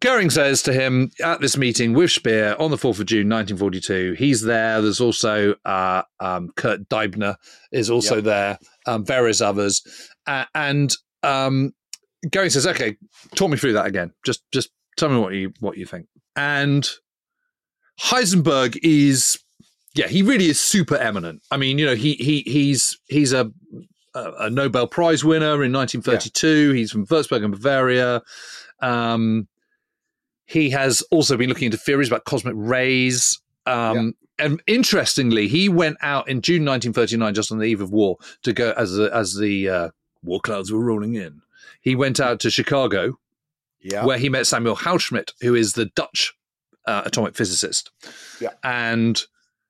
Goering 0.00 0.30
says 0.30 0.62
to 0.64 0.72
him 0.72 1.10
at 1.22 1.40
this 1.40 1.56
meeting 1.56 1.92
with 1.94 2.10
Speer 2.10 2.56
on 2.58 2.70
the 2.70 2.76
4th 2.76 3.00
of 3.00 3.06
June 3.06 3.28
1942, 3.28 4.12
he's 4.18 4.42
there. 4.42 4.80
There's 4.82 5.00
also 5.00 5.54
uh, 5.64 6.02
um, 6.20 6.50
Kurt 6.56 6.88
Diebner 6.88 7.36
is 7.72 7.88
also 7.90 8.16
Yeah. 8.16 8.20
there, 8.20 8.58
um, 8.86 9.04
various 9.04 9.40
others. 9.40 9.82
Uh, 10.26 10.44
and 10.54 10.92
um, 11.22 11.72
Goering 12.30 12.50
says, 12.50 12.66
okay, 12.66 12.96
talk 13.36 13.50
me 13.50 13.56
through 13.56 13.74
that 13.74 13.86
again. 13.86 14.12
Just 14.24 14.42
just 14.52 14.70
tell 14.96 15.08
me 15.08 15.18
what 15.18 15.34
you 15.34 15.52
what 15.60 15.76
you 15.76 15.86
think. 15.86 16.06
And 16.34 16.88
Heisenberg 18.00 18.78
is, 18.82 19.38
yeah, 19.94 20.08
he 20.08 20.22
really 20.22 20.46
is 20.46 20.60
super 20.60 20.96
eminent. 20.96 21.42
I 21.50 21.56
mean, 21.56 21.78
you 21.78 21.86
know, 21.86 21.94
he 21.94 22.14
he 22.14 22.42
he's 22.42 22.98
he's 23.08 23.32
a 23.32 23.50
a 24.38 24.50
Nobel 24.50 24.86
Prize 24.86 25.24
winner 25.24 25.62
in 25.64 25.72
1932. 25.72 26.72
He's 26.72 26.90
from 26.90 27.06
Würzburg 27.06 27.44
in 27.44 27.50
Bavaria. 27.50 28.22
Um, 28.80 29.48
he 30.46 30.70
has 30.70 31.02
also 31.10 31.36
been 31.36 31.48
looking 31.48 31.66
into 31.66 31.78
theories 31.78 32.08
about 32.08 32.24
cosmic 32.24 32.54
rays. 32.56 33.40
Um, 33.66 34.14
And 34.38 34.62
interestingly, 34.66 35.48
he 35.48 35.68
went 35.68 35.96
out 36.02 36.28
in 36.28 36.42
June 36.42 36.64
1939, 36.64 37.34
just 37.34 37.50
on 37.50 37.58
the 37.58 37.64
eve 37.64 37.80
of 37.80 37.90
war, 37.90 38.16
to 38.42 38.52
go 38.52 38.72
as 38.76 38.92
the, 38.92 39.10
as 39.14 39.34
the 39.36 39.68
uh, 39.68 39.88
war 40.22 40.40
clouds 40.40 40.70
were 40.70 40.84
rolling 40.84 41.14
in. 41.14 41.40
He 41.80 41.94
went 41.94 42.20
out 42.20 42.38
to 42.40 42.50
Chicago, 42.50 43.18
Yeah. 43.80 44.04
where 44.04 44.18
he 44.18 44.28
met 44.28 44.46
Samuel 44.46 44.76
Goudsmit, 44.76 45.32
who 45.40 45.54
is 45.54 45.72
the 45.72 45.86
Dutch 45.86 46.34
uh, 46.86 47.02
atomic 47.06 47.34
physicist. 47.34 47.90
Yeah. 48.40 48.50
And 48.62 49.20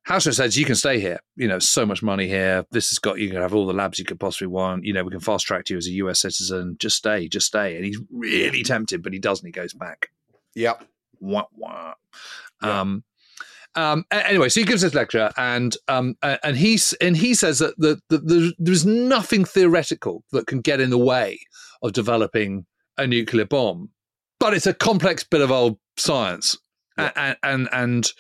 Goudsmit 0.09 0.35
says, 0.35 0.57
"You 0.57 0.65
can 0.65 0.75
stay 0.77 1.01
here. 1.01 1.19
You 1.37 1.49
know, 1.49 1.59
so 1.59 1.85
much 1.85 2.03
money 2.03 2.29
here. 2.29 2.65
This 2.71 2.91
has 2.91 2.99
got 2.99 3.19
you 3.19 3.29
can 3.31 3.41
have 3.41 3.55
all 3.55 3.67
the 3.67 3.73
labs 3.73 3.99
you 3.99 4.05
could 4.05 4.21
possibly 4.21 4.47
want. 4.47 4.85
You 4.85 4.93
know, 4.93 5.03
we 5.05 5.11
can 5.11 5.21
fast 5.21 5.47
track 5.47 5.69
you 5.69 5.77
as 5.77 5.87
a 5.87 5.93
U.S. 5.93 6.21
citizen. 6.21 6.77
Just 6.79 6.97
stay, 6.97 7.29
just 7.29 7.47
stay." 7.47 7.77
And 7.77 7.85
he's 7.85 7.99
really 8.11 8.63
tempted, 8.63 9.03
but 9.03 9.13
he 9.13 9.19
doesn't. 9.19 9.45
He 9.47 9.53
goes 9.53 9.75
back. 9.75 10.11
yeah. 10.55 10.75
Wah, 11.19 11.47
wah. 11.55 11.95
Yeah. 12.63 12.81
Um, 12.81 13.03
um, 13.75 14.05
anyway, 14.11 14.49
so 14.51 14.61
he 14.61 14.67
gives 14.67 14.83
this 14.83 14.95
lecture, 14.95 15.31
and 15.37 15.77
um, 15.89 16.17
and 16.23 16.57
he's 16.57 16.93
and 16.95 17.17
he 17.17 17.35
says 17.35 17.59
that 17.59 17.75
the, 17.79 17.99
the, 18.11 18.19
the, 18.19 18.55
there's 18.59 18.87
nothing 18.87 19.45
theoretical 19.45 20.25
that 20.33 20.47
can 20.47 20.61
get 20.61 20.81
in 20.81 20.91
the 20.91 20.99
way 20.99 21.41
of 21.83 21.93
developing 21.95 22.65
a 22.99 23.07
nuclear 23.07 23.45
bomb, 23.45 23.91
but 24.41 24.55
it's 24.55 24.67
a 24.67 24.73
complex 24.75 25.25
bit 25.25 25.41
of 25.41 25.51
old 25.51 25.79
science, 25.97 26.57
Yeah. 26.99 27.13
and, 27.17 27.37
and 27.43 27.69
and 27.73 28.13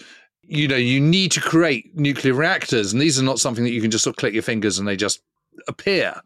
you 0.49 0.69
know 0.69 0.77
you 0.77 1.01
need 1.01 1.33
to 1.33 1.41
create 1.41 1.97
nuclear 1.97 2.35
reactors, 2.35 2.93
and 2.93 3.01
these 3.01 3.19
are 3.19 3.25
not 3.25 3.39
something 3.39 3.65
that 3.65 3.71
you 3.73 3.81
can 3.83 3.91
just 3.91 4.05
sort 4.05 4.15
of 4.15 4.19
click 4.19 4.35
your 4.35 4.43
fingers 4.43 4.79
and 4.79 4.87
they 4.87 4.97
just 4.97 5.21
appear. 5.69 6.21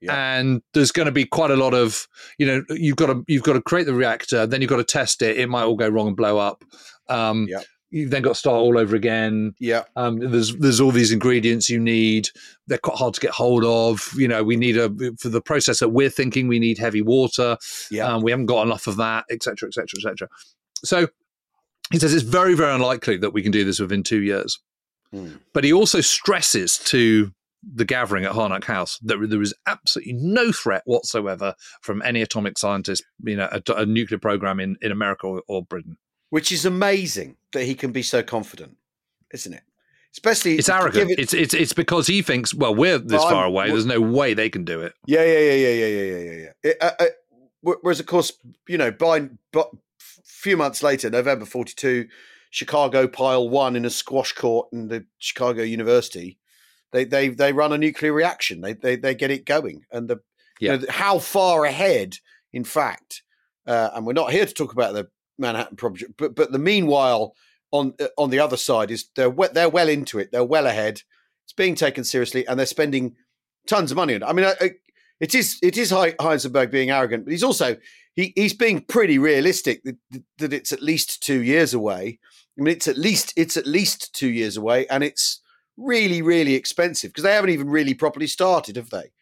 Yeah. 0.00 0.38
And 0.38 0.62
there's 0.74 0.90
going 0.90 1.06
to 1.06 1.12
be 1.12 1.24
quite 1.24 1.52
a 1.52 1.56
lot 1.56 1.74
of, 1.74 2.08
you 2.36 2.44
know, 2.44 2.64
you've 2.70 2.96
got 2.96 3.06
to 3.06 3.24
you've 3.28 3.44
got 3.44 3.52
to 3.52 3.62
create 3.62 3.84
the 3.84 3.94
reactor, 3.94 4.46
then 4.46 4.60
you've 4.60 4.70
got 4.70 4.78
to 4.78 4.84
test 4.84 5.22
it. 5.22 5.38
It 5.38 5.48
might 5.48 5.62
all 5.62 5.76
go 5.76 5.88
wrong 5.88 6.08
and 6.08 6.16
blow 6.16 6.38
up. 6.38 6.64
Um, 7.08 7.46
Yeah. 7.48 7.60
you've 7.90 8.10
then 8.10 8.22
got 8.22 8.30
to 8.30 8.34
start 8.34 8.56
all 8.56 8.76
over 8.78 8.96
again. 8.96 9.54
Yeah. 9.60 9.84
Um, 9.94 10.18
there's 10.18 10.56
there's 10.56 10.80
all 10.80 10.90
these 10.90 11.12
ingredients 11.12 11.70
you 11.70 11.78
need. 11.78 12.30
They're 12.66 12.78
quite 12.78 12.98
hard 12.98 13.14
to 13.14 13.20
get 13.20 13.30
hold 13.30 13.64
of. 13.64 14.10
You 14.16 14.26
know, 14.26 14.42
we 14.42 14.56
need 14.56 14.76
a 14.76 14.90
for 15.20 15.28
the 15.28 15.40
process 15.40 15.78
that 15.78 15.90
we're 15.90 16.10
thinking. 16.10 16.48
We 16.48 16.58
need 16.58 16.78
heavy 16.78 17.02
water. 17.02 17.56
Yeah. 17.88 18.08
Um, 18.12 18.22
we 18.22 18.32
haven't 18.32 18.46
got 18.46 18.66
enough 18.66 18.88
of 18.88 18.96
that, 18.96 19.26
etc., 19.30 19.68
etc., 19.68 19.86
etc. 19.98 20.28
So 20.84 21.06
he 21.92 21.98
says 21.98 22.14
it's 22.14 22.24
very, 22.24 22.54
very 22.54 22.74
unlikely 22.74 23.18
that 23.18 23.32
we 23.32 23.42
can 23.42 23.52
do 23.52 23.64
this 23.64 23.78
within 23.78 24.02
two 24.02 24.22
years. 24.22 24.58
Mm. 25.14 25.38
But 25.52 25.64
he 25.64 25.72
also 25.72 26.00
stresses 26.00 26.78
to 26.78 27.32
the 27.62 27.84
gathering 27.84 28.24
at 28.24 28.32
Harnack 28.32 28.64
House 28.64 28.98
that 29.02 29.18
there 29.28 29.42
is 29.42 29.54
absolutely 29.66 30.14
no 30.14 30.50
threat 30.50 30.82
whatsoever 30.84 31.54
from 31.80 32.02
any 32.02 32.20
atomic 32.22 32.58
scientist, 32.58 33.04
you 33.22 33.36
know, 33.36 33.48
a, 33.52 33.72
a 33.74 33.86
nuclear 33.86 34.18
program 34.18 34.58
in, 34.58 34.76
in 34.82 34.90
America 34.90 35.26
or, 35.26 35.42
or 35.46 35.62
Britain. 35.62 35.96
Which 36.30 36.50
is 36.50 36.64
amazing 36.64 37.36
that 37.52 37.64
he 37.64 37.74
can 37.74 37.92
be 37.92 38.02
so 38.02 38.22
confident, 38.22 38.78
isn't 39.32 39.52
it? 39.52 39.62
especially 40.12 40.56
it's 40.56 40.68
arrogant. 40.68 41.10
It, 41.10 41.18
it's 41.18 41.34
it's 41.34 41.54
it's 41.54 41.72
because 41.72 42.06
he 42.06 42.22
thinks, 42.22 42.54
well, 42.54 42.74
we're 42.74 42.98
this 42.98 43.22
I'm, 43.22 43.30
far 43.30 43.44
away. 43.44 43.68
There's 43.68 43.86
no 43.86 44.00
way 44.00 44.34
they 44.34 44.50
can 44.50 44.64
do 44.64 44.80
it. 44.80 44.94
Yeah, 45.06 45.24
yeah, 45.24 45.38
yeah, 45.38 45.52
yeah, 45.52 45.86
yeah, 45.86 46.02
yeah, 46.02 46.18
yeah, 46.18 46.52
yeah. 46.64 46.72
Uh, 46.80 46.90
uh, 47.00 47.06
whereas, 47.62 48.00
of 48.00 48.06
course, 48.06 48.32
you 48.68 48.78
know, 48.78 48.90
by, 48.90 49.28
by 49.52 49.64
few 50.24 50.56
months 50.56 50.82
later, 50.82 51.10
November 51.10 51.44
'42, 51.44 52.06
Chicago 52.50 53.08
Pile 53.08 53.48
One 53.48 53.76
in 53.76 53.84
a 53.84 53.90
squash 53.90 54.32
court 54.32 54.68
in 54.72 54.88
the 54.88 55.04
Chicago 55.18 55.62
University, 55.62 56.38
they 56.92 57.04
they 57.04 57.28
they 57.28 57.52
run 57.52 57.72
a 57.72 57.78
nuclear 57.78 58.12
reaction. 58.12 58.60
They 58.60 58.74
they 58.74 58.96
they 58.96 59.14
get 59.14 59.30
it 59.30 59.46
going, 59.46 59.84
and 59.90 60.08
the 60.08 60.18
Yeah. 60.60 60.74
you 60.74 60.78
know, 60.80 60.86
how 60.90 61.18
far 61.18 61.64
ahead, 61.64 62.16
in 62.52 62.64
fact, 62.64 63.22
uh, 63.66 63.90
and 63.94 64.06
we're 64.06 64.12
not 64.12 64.32
here 64.32 64.46
to 64.46 64.54
talk 64.54 64.72
about 64.72 64.94
the 64.94 65.08
Manhattan 65.38 65.76
Project, 65.76 66.12
but 66.18 66.34
but 66.34 66.52
the 66.52 66.58
meanwhile 66.58 67.34
on 67.70 67.94
uh, 68.00 68.08
on 68.18 68.30
the 68.30 68.38
other 68.38 68.56
side 68.58 68.90
is 68.90 69.08
they're 69.16 69.34
they're 69.54 69.68
well 69.68 69.88
into 69.88 70.18
it. 70.18 70.30
They're 70.30 70.44
well 70.44 70.66
ahead. 70.66 71.00
It's 71.44 71.52
being 71.54 71.74
taken 71.74 72.04
seriously, 72.04 72.46
and 72.46 72.58
they're 72.58 72.66
spending 72.66 73.16
tons 73.66 73.90
of 73.90 73.96
money 73.96 74.14
on 74.14 74.22
it. 74.22 74.26
I 74.26 74.32
mean, 74.32 74.44
I, 74.44 74.54
I, 74.60 74.70
it 75.20 75.34
is 75.34 75.58
it 75.62 75.76
is 75.78 75.90
Hei- 75.90 76.12
Heisenberg 76.20 76.70
being 76.70 76.90
arrogant, 76.90 77.24
but 77.24 77.32
he's 77.32 77.42
also 77.42 77.76
he 78.14 78.32
he's 78.36 78.54
being 78.54 78.80
pretty 78.82 79.18
realistic 79.18 79.82
that, 79.84 79.96
that 80.38 80.52
it's 80.52 80.72
at 80.72 80.82
least 80.82 81.22
two 81.22 81.42
years 81.42 81.74
away. 81.74 82.18
I 82.58 82.62
mean, 82.62 82.74
it's 82.74 82.88
at 82.88 82.98
least 82.98 83.32
it's 83.36 83.56
at 83.56 83.66
least 83.66 84.14
two 84.14 84.30
years 84.30 84.56
away, 84.56 84.86
and 84.88 85.02
it's 85.02 85.40
really 85.76 86.22
really 86.22 86.54
expensive 86.54 87.10
because 87.10 87.24
they 87.24 87.32
haven't 87.32 87.50
even 87.50 87.70
really 87.70 87.94
properly 87.94 88.26
started, 88.26 88.76
have 88.76 88.90
they? 88.90 89.12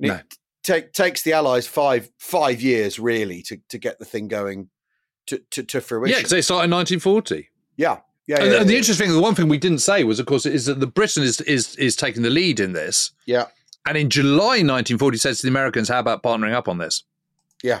And 0.00 0.08
No. 0.08 0.14
It 0.14 0.34
take, 0.62 0.92
takes 0.92 1.22
the 1.22 1.32
Allies 1.32 1.66
five 1.66 2.10
five 2.18 2.60
years 2.60 2.98
really 2.98 3.42
to, 3.42 3.58
to 3.68 3.78
get 3.78 3.98
the 3.98 4.04
thing 4.04 4.28
going 4.28 4.68
to 5.26 5.42
to, 5.50 5.62
to 5.64 5.80
fruition. 5.80 6.12
Yeah, 6.12 6.18
because 6.18 6.30
they 6.30 6.42
started 6.42 6.64
in 6.66 6.70
1940. 6.70 7.48
yeah, 7.76 7.98
yeah, 8.26 8.36
and, 8.36 8.52
yeah, 8.52 8.60
and 8.60 8.68
the 8.68 8.72
yeah, 8.74 8.78
interesting 8.78 9.06
thing, 9.08 9.16
the 9.16 9.22
one 9.22 9.34
thing 9.34 9.48
we 9.48 9.58
didn't 9.58 9.78
say 9.78 10.04
was, 10.04 10.20
of 10.20 10.26
course, 10.26 10.44
is 10.46 10.66
that 10.66 10.80
the 10.80 10.86
Britain 10.86 11.22
is 11.22 11.40
is 11.42 11.74
is 11.76 11.96
taking 11.96 12.22
the 12.22 12.30
lead 12.30 12.60
in 12.60 12.72
this. 12.74 13.10
yeah, 13.26 13.46
And 13.86 13.96
in 13.96 14.10
July 14.10 14.62
1940, 14.62 15.18
says 15.18 15.38
to 15.38 15.42
the 15.42 15.48
Americans, 15.48 15.88
"How 15.88 15.98
about 15.98 16.22
partnering 16.22 16.52
up 16.52 16.68
on 16.68 16.78
this?" 16.78 17.04
yeah, 17.62 17.80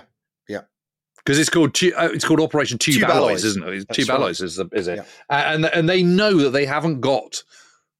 Because 1.18 1.38
it's 1.38 1.50
called 1.50 1.76
uh, 1.82 2.10
it's 2.12 2.24
called 2.24 2.40
Operation 2.40 2.78
Tube, 2.78 3.00
Tube 3.00 3.04
Alloys, 3.10 3.16
Alloys. 3.16 3.44
isn't 3.44 3.62
it? 3.62 3.88
That's 3.88 3.96
Tube 3.96 4.08
right. 4.08 4.14
Alloys 4.16 4.40
is, 4.40 4.56
the, 4.56 4.68
is 4.72 4.88
it? 4.88 4.96
Yeah. 5.30 5.52
And 5.52 5.66
and 5.66 5.88
they 5.88 6.02
know 6.02 6.36
that 6.38 6.50
they 6.50 6.64
haven't 6.64 7.00
got 7.00 7.42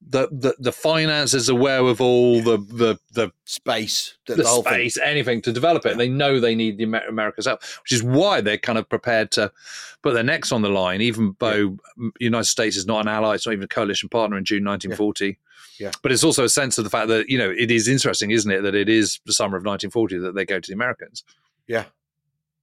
the 0.07 0.27
the, 0.31 0.55
the 0.57 0.71
finances, 0.71 1.47
the 1.47 1.55
wherewithal, 1.55 2.41
the 2.41 2.57
the 2.57 2.99
the, 3.11 3.31
Space, 3.45 4.17
the, 4.27 4.35
the 4.35 4.47
whole 4.47 4.63
thing. 4.63 4.73
space, 4.73 4.97
anything 4.97 5.41
to 5.41 5.51
develop 5.51 5.85
it. 5.85 5.91
Yeah. 5.91 5.97
They 5.97 6.09
know 6.09 6.39
they 6.39 6.55
need 6.55 6.77
the 6.77 6.83
Amer- 6.83 7.07
America's 7.07 7.45
help, 7.45 7.61
which 7.83 7.91
is 7.91 8.01
why 8.01 8.41
they're 8.41 8.57
kind 8.57 8.77
of 8.77 8.87
prepared 8.87 9.31
to 9.31 9.51
put 10.01 10.13
their 10.13 10.23
necks 10.23 10.51
on 10.51 10.61
the 10.61 10.69
line, 10.69 11.01
even 11.01 11.35
though 11.39 11.77
the 11.97 12.11
United 12.19 12.45
States 12.45 12.77
is 12.77 12.85
not 12.85 13.01
an 13.01 13.07
ally, 13.07 13.35
it's 13.35 13.45
not 13.45 13.53
even 13.53 13.63
a 13.63 13.67
coalition 13.67 14.07
partner 14.09 14.37
in 14.37 14.45
June 14.45 14.63
1940. 14.63 15.37
Yeah. 15.79 15.91
But 16.01 16.11
it's 16.11 16.23
also 16.23 16.43
a 16.43 16.49
sense 16.49 16.77
of 16.77 16.83
the 16.83 16.89
fact 16.89 17.07
that, 17.09 17.29
you 17.29 17.37
know, 17.37 17.49
it 17.49 17.71
is 17.71 17.87
interesting, 17.87 18.31
isn't 18.31 18.51
it, 18.51 18.61
that 18.61 18.75
it 18.75 18.89
is 18.89 19.19
the 19.25 19.33
summer 19.33 19.57
of 19.57 19.65
1940 19.65 20.19
that 20.19 20.35
they 20.35 20.45
go 20.45 20.59
to 20.59 20.67
the 20.67 20.73
Americans. 20.73 21.23
Yeah. 21.67 21.85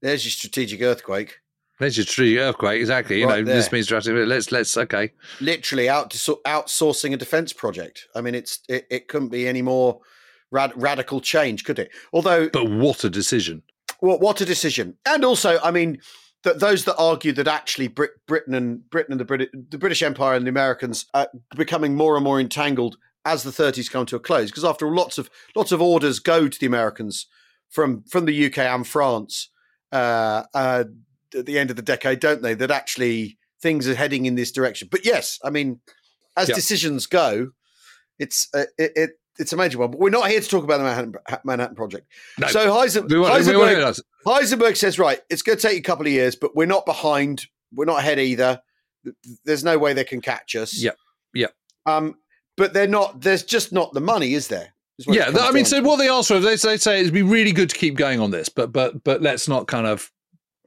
There's 0.06 0.24
your 0.24 0.30
strategic 0.30 0.82
earthquake. 0.82 1.40
There's 1.80 1.96
your 1.96 2.06
strategic 2.06 2.38
earthquake, 2.38 2.80
exactly. 2.80 3.18
You 3.18 3.26
Right 3.26 3.44
know, 3.44 3.52
this 3.52 3.72
means 3.72 3.88
drastic. 3.88 4.14
Let's 4.14 4.52
let's 4.52 4.76
okay. 4.76 5.10
Literally 5.40 5.88
out 5.88 6.10
outsourcing 6.10 7.12
a 7.12 7.16
defense 7.16 7.52
project. 7.52 8.06
I 8.14 8.20
mean, 8.20 8.36
it's 8.36 8.60
it, 8.68 8.86
it 8.88 9.08
couldn't 9.08 9.30
be 9.30 9.48
any 9.48 9.62
more 9.62 10.00
rad, 10.52 10.72
radical 10.76 11.20
change, 11.20 11.64
could 11.64 11.80
it? 11.80 11.90
Although, 12.12 12.48
But 12.50 12.70
what 12.70 13.02
a 13.02 13.10
decision! 13.10 13.64
what, 13.98 14.20
what 14.20 14.40
a 14.40 14.44
decision! 14.44 14.96
And 15.04 15.24
also, 15.24 15.58
I 15.60 15.72
mean, 15.72 15.98
that 16.44 16.60
those 16.60 16.84
that 16.84 16.96
argue 16.98 17.32
that 17.32 17.48
actually 17.48 17.88
Brit, 17.88 18.12
Britain 18.28 18.54
and 18.54 18.88
Britain 18.88 19.12
and 19.12 19.20
the 19.20 19.24
British 19.24 19.48
the 19.52 19.78
British 19.78 20.04
Empire 20.04 20.36
and 20.36 20.46
the 20.46 20.50
Americans 20.50 21.06
are 21.14 21.28
becoming 21.56 21.96
more 21.96 22.14
and 22.14 22.22
more 22.22 22.38
entangled 22.38 22.96
as 23.24 23.42
the 23.42 23.50
30s 23.50 23.90
come 23.90 24.06
to 24.06 24.14
a 24.14 24.20
close. 24.20 24.50
Because 24.50 24.64
after 24.64 24.86
all, 24.86 24.94
lots 24.94 25.18
of 25.18 25.28
lots 25.56 25.72
of 25.72 25.82
orders 25.82 26.20
go 26.20 26.46
to 26.46 26.60
the 26.60 26.66
Americans 26.66 27.26
from 27.68 28.04
from 28.04 28.24
the 28.26 28.46
UK 28.46 28.58
and 28.58 28.86
France 28.86 29.48
uh, 29.92 30.42
uh, 30.54 30.84
at 31.36 31.46
the 31.46 31.58
end 31.58 31.70
of 31.70 31.76
the 31.76 31.82
decade, 31.82 32.20
don't 32.20 32.42
they? 32.42 32.54
That 32.54 32.70
actually 32.70 33.38
things 33.60 33.88
are 33.88 33.94
heading 33.94 34.26
in 34.26 34.34
this 34.34 34.52
direction. 34.52 34.88
But 34.90 35.04
yes, 35.04 35.38
I 35.42 35.50
mean, 35.50 35.80
as 36.36 36.48
Yeah. 36.48 36.54
decisions 36.54 37.06
go, 37.06 37.50
it's 38.18 38.48
uh, 38.54 38.64
it, 38.78 38.92
it 38.96 39.10
it's 39.38 39.52
a 39.52 39.56
major 39.56 39.78
one. 39.78 39.90
But 39.90 40.00
we're 40.00 40.10
not 40.10 40.28
here 40.30 40.40
to 40.40 40.48
talk 40.48 40.64
about 40.64 40.78
the 40.78 40.84
Manhattan, 40.84 41.14
Manhattan 41.44 41.76
Project. 41.76 42.10
No. 42.38 42.46
So 42.48 42.70
Heisen, 42.70 43.08
We 43.10 43.18
want, 43.18 43.34
we 43.34 43.40
Heisenberg, 43.40 43.82
want, 43.84 44.00
Heisenberg 44.26 44.76
says, 44.76 44.98
right, 44.98 45.20
it's 45.28 45.42
going 45.42 45.58
to 45.58 45.62
take 45.68 45.78
a 45.78 45.82
couple 45.82 46.06
of 46.06 46.12
years, 46.12 46.36
but 46.36 46.56
we're 46.56 46.66
not 46.66 46.86
behind. 46.86 47.46
We're 47.74 47.84
not 47.84 47.98
ahead 47.98 48.18
either. 48.18 48.60
There's 49.44 49.62
no 49.64 49.78
way 49.78 49.92
they 49.92 50.04
can 50.04 50.20
catch 50.20 50.56
us. 50.56 50.74
Yeah, 50.82 50.92
yeah. 51.34 51.48
Um, 51.84 52.16
but 52.56 52.72
they're 52.72 52.88
not. 52.88 53.20
There's 53.20 53.42
just 53.42 53.72
not 53.72 53.92
the 53.92 54.00
money, 54.00 54.34
is 54.34 54.48
there? 54.48 54.72
Yeah, 54.98 55.24
I 55.24 55.52
mean, 55.52 55.64
down 55.64 55.64
so 55.66 55.82
what 55.82 55.96
they 55.96 56.08
ask 56.08 56.28
for, 56.28 56.40
they, 56.40 56.56
they 56.56 56.76
say 56.78 57.00
it'd 57.00 57.12
be 57.12 57.22
really 57.22 57.52
good 57.52 57.68
to 57.70 57.76
keep 57.76 57.96
going 57.96 58.18
on 58.20 58.30
this, 58.30 58.48
but 58.48 58.72
but 58.72 59.04
but 59.04 59.20
let's 59.20 59.46
not 59.46 59.66
kind 59.66 59.86
of 59.86 60.10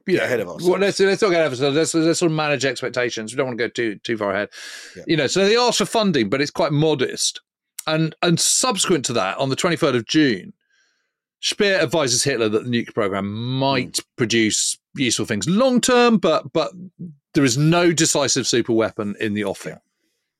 you 0.06 0.14
Get 0.14 0.20
know, 0.20 0.24
ahead 0.26 0.40
of 0.40 0.46
ourselves. 0.48 0.66
Well, 0.68 0.80
let's 0.80 1.00
let's 1.00 1.22
not 1.22 1.30
get 1.30 1.36
ahead 1.40 1.46
of 1.46 1.52
ourselves. 1.52 1.76
Let's, 1.76 1.94
let's 1.94 2.18
sort 2.20 2.30
of 2.30 2.36
manage 2.36 2.64
expectations. 2.64 3.32
We 3.32 3.36
don't 3.36 3.46
want 3.46 3.58
to 3.58 3.64
go 3.64 3.68
too 3.68 3.96
too 4.04 4.16
far 4.16 4.32
ahead. 4.32 4.48
Yeah. 4.96 5.02
You 5.06 5.16
know, 5.16 5.26
so 5.26 5.44
they 5.44 5.56
ask 5.56 5.78
for 5.78 5.84
funding, 5.84 6.28
but 6.28 6.40
it's 6.40 6.50
quite 6.50 6.72
modest. 6.72 7.40
And 7.86 8.14
and 8.22 8.38
subsequent 8.38 9.04
to 9.06 9.12
that, 9.14 9.38
on 9.38 9.48
the 9.48 9.56
twenty 9.56 9.76
third 9.76 9.94
of 9.96 10.06
June, 10.06 10.52
Speer 11.40 11.76
advises 11.80 12.22
Hitler 12.22 12.48
that 12.48 12.64
the 12.64 12.70
nuclear 12.70 12.92
program 12.92 13.32
might 13.58 13.96
Hmm. 13.98 14.02
produce 14.16 14.78
useful 14.94 15.26
things 15.26 15.48
long 15.48 15.80
term, 15.80 16.18
but 16.18 16.52
but 16.52 16.72
there 17.34 17.44
is 17.44 17.56
no 17.58 17.92
decisive 17.92 18.46
super 18.46 18.72
weapon 18.72 19.16
in 19.20 19.34
the 19.34 19.44
offing. 19.44 19.78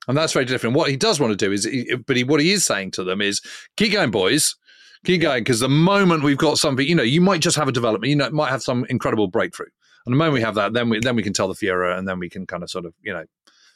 And 0.08 0.16
that's 0.16 0.32
very 0.32 0.44
different. 0.44 0.76
What 0.76 0.90
he 0.90 0.96
does 0.96 1.20
want 1.20 1.30
to 1.30 1.36
do 1.36 1.52
is, 1.52 1.64
he, 1.64 1.94
but 2.06 2.16
he, 2.16 2.24
what 2.24 2.40
he 2.40 2.52
is 2.52 2.64
saying 2.64 2.92
to 2.92 3.04
them 3.04 3.20
is, 3.20 3.40
keep 3.76 3.92
going, 3.92 4.10
boys, 4.10 4.56
keep 5.04 5.20
going, 5.20 5.44
because 5.44 5.60
the 5.60 5.68
moment 5.68 6.22
we've 6.22 6.38
got 6.38 6.58
something, 6.58 6.86
you 6.86 6.94
know, 6.94 7.02
you 7.02 7.20
might 7.20 7.40
just 7.40 7.56
have 7.56 7.68
a 7.68 7.72
development, 7.72 8.08
you 8.10 8.16
know, 8.16 8.30
might 8.30 8.50
have 8.50 8.62
some 8.62 8.86
incredible 8.88 9.28
breakthrough. 9.28 9.68
And 10.06 10.14
the 10.14 10.16
moment 10.16 10.34
we 10.34 10.40
have 10.40 10.54
that, 10.54 10.72
then 10.72 10.88
we 10.88 10.98
then 10.98 11.14
we 11.14 11.22
can 11.22 11.34
tell 11.34 11.46
the 11.46 11.54
Fuhrer, 11.54 11.96
and 11.96 12.08
then 12.08 12.18
we 12.18 12.30
can 12.30 12.46
kind 12.46 12.62
of 12.62 12.70
sort 12.70 12.86
of, 12.86 12.94
you 13.02 13.12
know, 13.12 13.24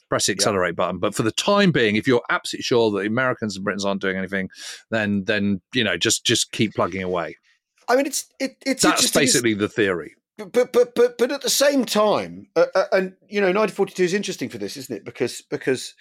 press 0.09 0.27
the 0.27 0.33
accelerate 0.33 0.77
button. 0.77 0.99
But 0.99 1.15
for 1.15 1.23
the 1.23 1.33
time 1.33 1.71
being, 1.71 1.97
if 1.97 2.07
you're 2.07 2.23
absolutely 2.31 2.63
sure 2.63 2.91
that 2.91 3.01
the 3.01 3.07
Americans 3.07 3.57
and 3.57 3.65
Britons 3.65 3.85
aren't 3.85 4.01
doing 4.01 4.17
anything, 4.17 4.49
then 4.91 5.25
then 5.25 5.61
you 5.75 5.85
know, 5.85 5.97
just 5.97 6.25
just 6.25 6.53
keep 6.53 6.75
plugging 6.75 7.03
away. 7.03 7.37
I 7.89 7.97
mean, 7.97 8.07
it's 8.07 8.27
it, 8.41 8.57
it's 8.65 8.83
That's 8.83 9.11
basically 9.11 9.55
the 9.55 9.69
theory. 9.69 10.15
but 10.39 10.53
but 10.53 10.73
but 10.73 10.95
but, 10.95 11.19
but 11.19 11.31
at 11.31 11.43
the 11.43 11.51
same 11.51 11.85
time, 11.85 12.47
uh, 12.57 12.67
uh, 12.75 12.85
and 12.93 13.15
you 13.29 13.41
know, 13.41 13.49
1942 13.49 14.05
is 14.05 14.15
interesting 14.15 14.49
for 14.49 14.59
this, 14.59 14.77
isn't 14.77 14.97
it? 14.97 15.05
Because 15.05 15.43
because 15.51 15.95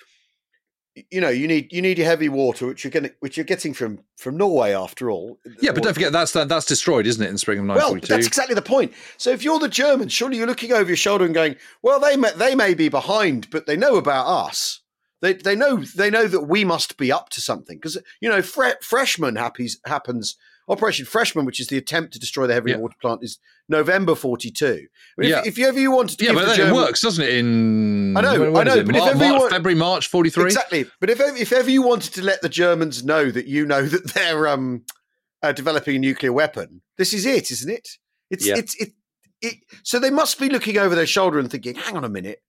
you 1.09 1.21
know 1.21 1.29
you 1.29 1.47
need 1.47 1.71
you 1.71 1.81
need 1.81 1.97
your 1.97 2.05
heavy 2.07 2.29
water, 2.29 2.67
which 2.67 2.83
you're 2.83 2.91
getting 2.91 3.11
which 3.19 3.37
you're 3.37 3.45
getting 3.45 3.73
from 3.73 3.99
from 4.17 4.37
Norway 4.37 4.73
after 4.73 5.09
all. 5.09 5.39
Yeah, 5.59 5.71
but 5.71 5.83
don't 5.83 5.93
forget 5.93 6.11
that's 6.11 6.33
that, 6.33 6.49
that's 6.49 6.65
destroyed, 6.65 7.07
isn't 7.07 7.23
it, 7.23 7.29
in 7.29 7.37
spring 7.37 7.59
of 7.59 7.65
1942? 7.65 8.11
Well, 8.11 8.17
that's 8.17 8.27
exactly 8.27 8.55
the 8.55 8.61
point. 8.61 8.93
So 9.17 9.31
if 9.31 9.43
you're 9.43 9.59
the 9.59 9.69
Germans, 9.69 10.13
surely 10.13 10.37
you're 10.37 10.47
looking 10.47 10.71
over 10.71 10.89
your 10.89 10.97
shoulder 10.97 11.25
and 11.25 11.33
going, 11.33 11.55
"Well, 11.81 11.99
they 11.99 12.15
may, 12.15 12.31
they 12.35 12.55
may 12.55 12.73
be 12.73 12.89
behind, 12.89 13.49
but 13.49 13.65
they 13.65 13.75
know 13.75 13.95
about 13.95 14.27
us. 14.27 14.81
They 15.21 15.33
they 15.33 15.55
know 15.55 15.77
they 15.77 16.09
know 16.09 16.27
that 16.27 16.41
we 16.41 16.63
must 16.65 16.97
be 16.97 17.11
up 17.11 17.29
to 17.29 17.41
something 17.41 17.77
because 17.77 17.97
you 18.19 18.29
know 18.29 18.41
fre- 18.41 18.79
freshman 18.81 19.35
happens 19.35 19.79
happens 19.85 20.35
Operation 20.69 21.05
Freshman, 21.05 21.45
which 21.45 21.59
is 21.59 21.67
the 21.67 21.77
attempt 21.77 22.13
to 22.13 22.19
destroy 22.19 22.47
the 22.47 22.53
heavy 22.53 22.71
Yeah. 22.71 22.77
water 22.77 22.95
plant, 23.01 23.23
is 23.23 23.37
November 23.69 24.15
forty 24.15 24.49
two. 24.51 24.87
If, 25.17 25.27
Yeah. 25.29 25.41
if 25.45 25.57
you 25.57 25.67
ever 25.67 25.79
you 25.79 25.91
wanted 25.91 26.19
to 26.19 26.25
yeah, 26.25 26.33
but 26.33 26.45
the 26.47 26.55
German, 26.55 26.73
it 26.73 26.75
works, 26.75 27.01
doesn't 27.01 27.23
it? 27.23 27.33
In 27.35 28.15
I 28.17 28.21
know, 28.21 28.39
when- 28.39 28.53
when 28.53 28.67
I 28.67 28.73
know, 28.75 28.79
it? 28.81 28.85
but 28.85 28.95
if 28.95 29.01
Mar- 29.01 29.09
ever 29.11 29.23
you 29.25 29.29
March, 29.31 29.39
want- 29.41 29.51
February, 29.53 29.75
March 29.79 30.07
43? 30.07 30.45
Exactly. 30.45 30.85
But 30.99 31.09
if 31.09 31.19
ever, 31.19 31.35
if 31.37 31.51
ever 31.51 31.69
you 31.69 31.81
wanted 31.81 32.13
to 32.13 32.21
let 32.21 32.41
the 32.41 32.49
Germans 32.49 33.03
know 33.03 33.29
that 33.31 33.45
you 33.47 33.65
know 33.65 33.85
that 33.85 34.13
they're 34.13 34.47
um, 34.47 34.83
uh, 35.41 35.51
developing 35.51 35.97
a 35.97 35.99
nuclear 35.99 36.31
weapon, 36.33 36.81
this 36.97 37.13
is 37.13 37.25
it, 37.25 37.51
isn't 37.51 37.69
it? 37.71 37.87
It's 38.29 38.45
Yeah. 38.45 38.55
it's 38.57 38.75
it, 38.81 38.93
it. 39.41 39.55
So 39.83 39.99
they 39.99 40.09
must 40.11 40.39
be 40.39 40.47
looking 40.49 40.77
over 40.77 40.95
their 40.95 41.05
shoulder 41.07 41.39
and 41.39 41.51
thinking, 41.51 41.75
"Hang 41.75 41.97
on 41.97 42.03
a 42.05 42.09
minute, 42.09 42.41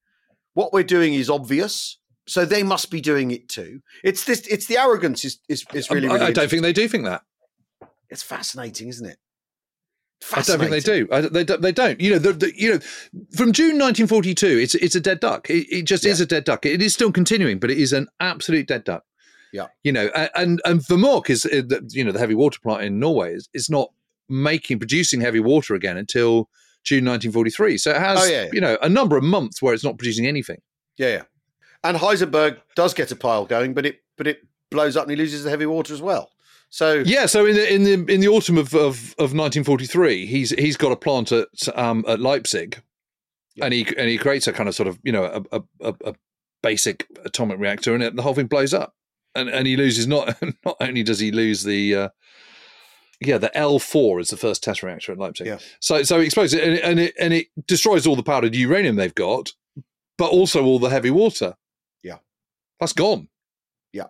what 0.53 0.73
we're 0.73 0.85
doing 0.85 1.15
is 1.15 1.29
obvious." 1.29 1.99
So 2.27 2.47
they 2.47 2.63
must 2.63 2.91
be 2.91 3.03
doing 3.03 3.33
it 3.33 3.51
too. 3.51 3.81
It's 4.03 4.25
this. 4.25 4.47
It's 4.47 4.65
the 4.67 4.79
arrogance 4.79 5.25
is 5.27 5.41
is, 5.49 5.65
is 5.75 5.91
really. 5.91 6.09
I- 6.09 6.15
really 6.15 6.27
I, 6.27 6.31
don't 6.33 6.49
think 6.49 6.63
they 6.63 6.73
do 6.73 6.89
think 6.89 7.05
that. 7.05 7.23
It's 8.15 8.23
fascinating, 8.23 8.89
isn't 8.89 9.07
it? 9.07 9.19
I 10.33 10.41
don't 10.41 10.59
think 10.59 10.71
they 10.71 10.81
do. 10.81 11.09
I, 11.13 11.21
they, 11.23 11.43
they 11.43 11.73
don't. 11.73 12.01
You 12.01 12.13
know, 12.13 12.19
the, 12.19 12.33
the, 12.33 12.53
you 12.57 12.73
know, 12.73 12.79
from 13.37 13.53
June 13.53 13.79
1942, 13.79 14.47
it's 14.47 14.75
it's 14.77 14.95
a 14.95 15.01
dead 15.01 15.21
duck. 15.21 15.51
It, 15.51 15.67
it 15.69 15.83
just 15.83 16.05
yeah. 16.05 16.13
is 16.13 16.21
a 16.21 16.27
dead 16.27 16.45
duck. 16.45 16.65
It 16.65 16.81
is 16.81 16.95
still 16.95 17.13
continuing, 17.13 17.59
but 17.59 17.71
it 17.71 17.79
is 17.79 17.93
an 17.93 18.07
absolute 18.21 18.69
dead 18.69 18.85
duck. 18.85 19.03
Yeah. 19.53 19.67
You 19.83 19.93
know, 19.93 20.09
and 20.35 20.63
and 20.65 20.81
Vemork 20.81 21.29
is 21.29 21.45
uh, 21.45 21.63
you 21.91 22.05
know 22.05 22.13
the 22.13 22.21
heavy 22.21 22.37
water 22.37 22.59
plant 22.63 22.85
in 22.85 23.01
Norway 23.01 23.35
is, 23.35 23.49
is 23.53 23.69
not 23.69 23.91
making 24.29 24.79
producing 24.79 25.21
heavy 25.21 25.41
water 25.41 25.75
again 25.75 25.97
until 25.97 26.49
June 26.85 27.05
1943. 27.05 27.79
So 27.79 27.91
it 27.91 27.97
has 27.97 28.21
oh, 28.21 28.25
yeah, 28.25 28.45
yeah. 28.45 28.51
you 28.53 28.61
know 28.61 28.79
a 28.81 28.89
number 28.89 29.17
of 29.17 29.25
months 29.25 29.61
where 29.61 29.75
it's 29.75 29.85
not 29.85 29.99
producing 29.99 30.27
anything. 30.27 30.61
Yeah, 30.97 31.09
yeah. 31.09 31.23
And 31.83 31.99
Heisenberg 31.99 32.61
does 32.77 32.95
get 32.95 33.11
a 33.11 33.17
pile 33.17 33.45
going, 33.45 33.75
but 33.75 33.85
it 33.85 34.01
but 34.17 34.29
it 34.29 34.47
blows 34.71 34.97
up 34.97 35.05
and 35.05 35.11
he 35.11 35.17
loses 35.17 35.45
the 35.45 35.51
heavy 35.51 35.67
water 35.67 35.93
as 35.93 36.01
well. 36.01 36.31
So 36.75 37.05
yeah, 37.07 37.27
so 37.27 37.47
in 37.47 37.55
the 37.55 37.73
in 37.73 37.85
the 37.85 38.13
in 38.13 38.21
the 38.21 38.27
autumn 38.27 38.59
of 38.59 38.75
of, 38.75 39.15
of 39.17 39.33
1943, 39.33 40.27
he's 40.27 40.51
he's 40.51 40.77
got 40.77 40.91
a 40.91 40.97
plant 40.97 41.31
at 41.31 41.47
um, 41.79 42.05
at 42.09 42.19
Leipzig, 42.19 42.83
yeah. 43.55 43.67
and 43.67 43.73
he 43.73 43.87
and 43.97 44.09
he 44.09 44.19
creates 44.19 44.49
a 44.49 44.53
kind 44.53 44.69
of 44.69 44.75
sort 44.75 44.89
of 44.89 44.99
you 45.05 45.13
know 45.13 45.45
a 45.53 45.63
a, 45.81 45.95
a 46.05 46.15
basic 46.65 47.07
atomic 47.25 47.61
reactor, 47.61 47.95
and 47.95 48.03
it, 48.03 48.17
the 48.17 48.23
whole 48.23 48.35
thing 48.35 48.49
blows 48.49 48.75
up, 48.75 48.97
and 49.37 49.49
and 49.49 49.69
he 49.69 49.77
loses 49.77 50.09
not 50.09 50.37
not 50.65 50.77
only 50.81 51.05
does 51.05 51.21
he 51.21 51.31
lose 51.31 51.63
the 51.63 51.95
uh, 51.95 52.09
yeah, 53.21 53.39
the 53.39 53.57
L 53.57 53.79
four 53.79 54.19
is 54.19 54.31
the 54.31 54.37
first 54.37 54.65
test 54.65 54.83
reactor 54.83 55.13
at 55.13 55.19
Leipzig. 55.19 55.47
Yeah. 55.47 55.59
So 55.79 56.03
so 56.03 56.19
he 56.19 56.27
explodes 56.27 56.55
it 56.55 56.65
and, 56.65 56.79
and 56.81 56.99
it 56.99 57.15
and 57.21 57.33
it 57.33 57.47
destroys 57.69 58.05
all 58.05 58.17
the 58.17 58.25
powdered 58.25 58.57
uranium 58.57 58.97
they've 58.97 59.15
got, 59.15 59.53
but 60.19 60.33
also 60.33 60.65
all 60.65 60.81
the 60.81 60.91
heavy 60.91 61.13
water. 61.13 61.55
Yeah, 62.03 62.19
that's 62.81 62.93
gone. 62.93 63.29
Yeah, 63.93 64.09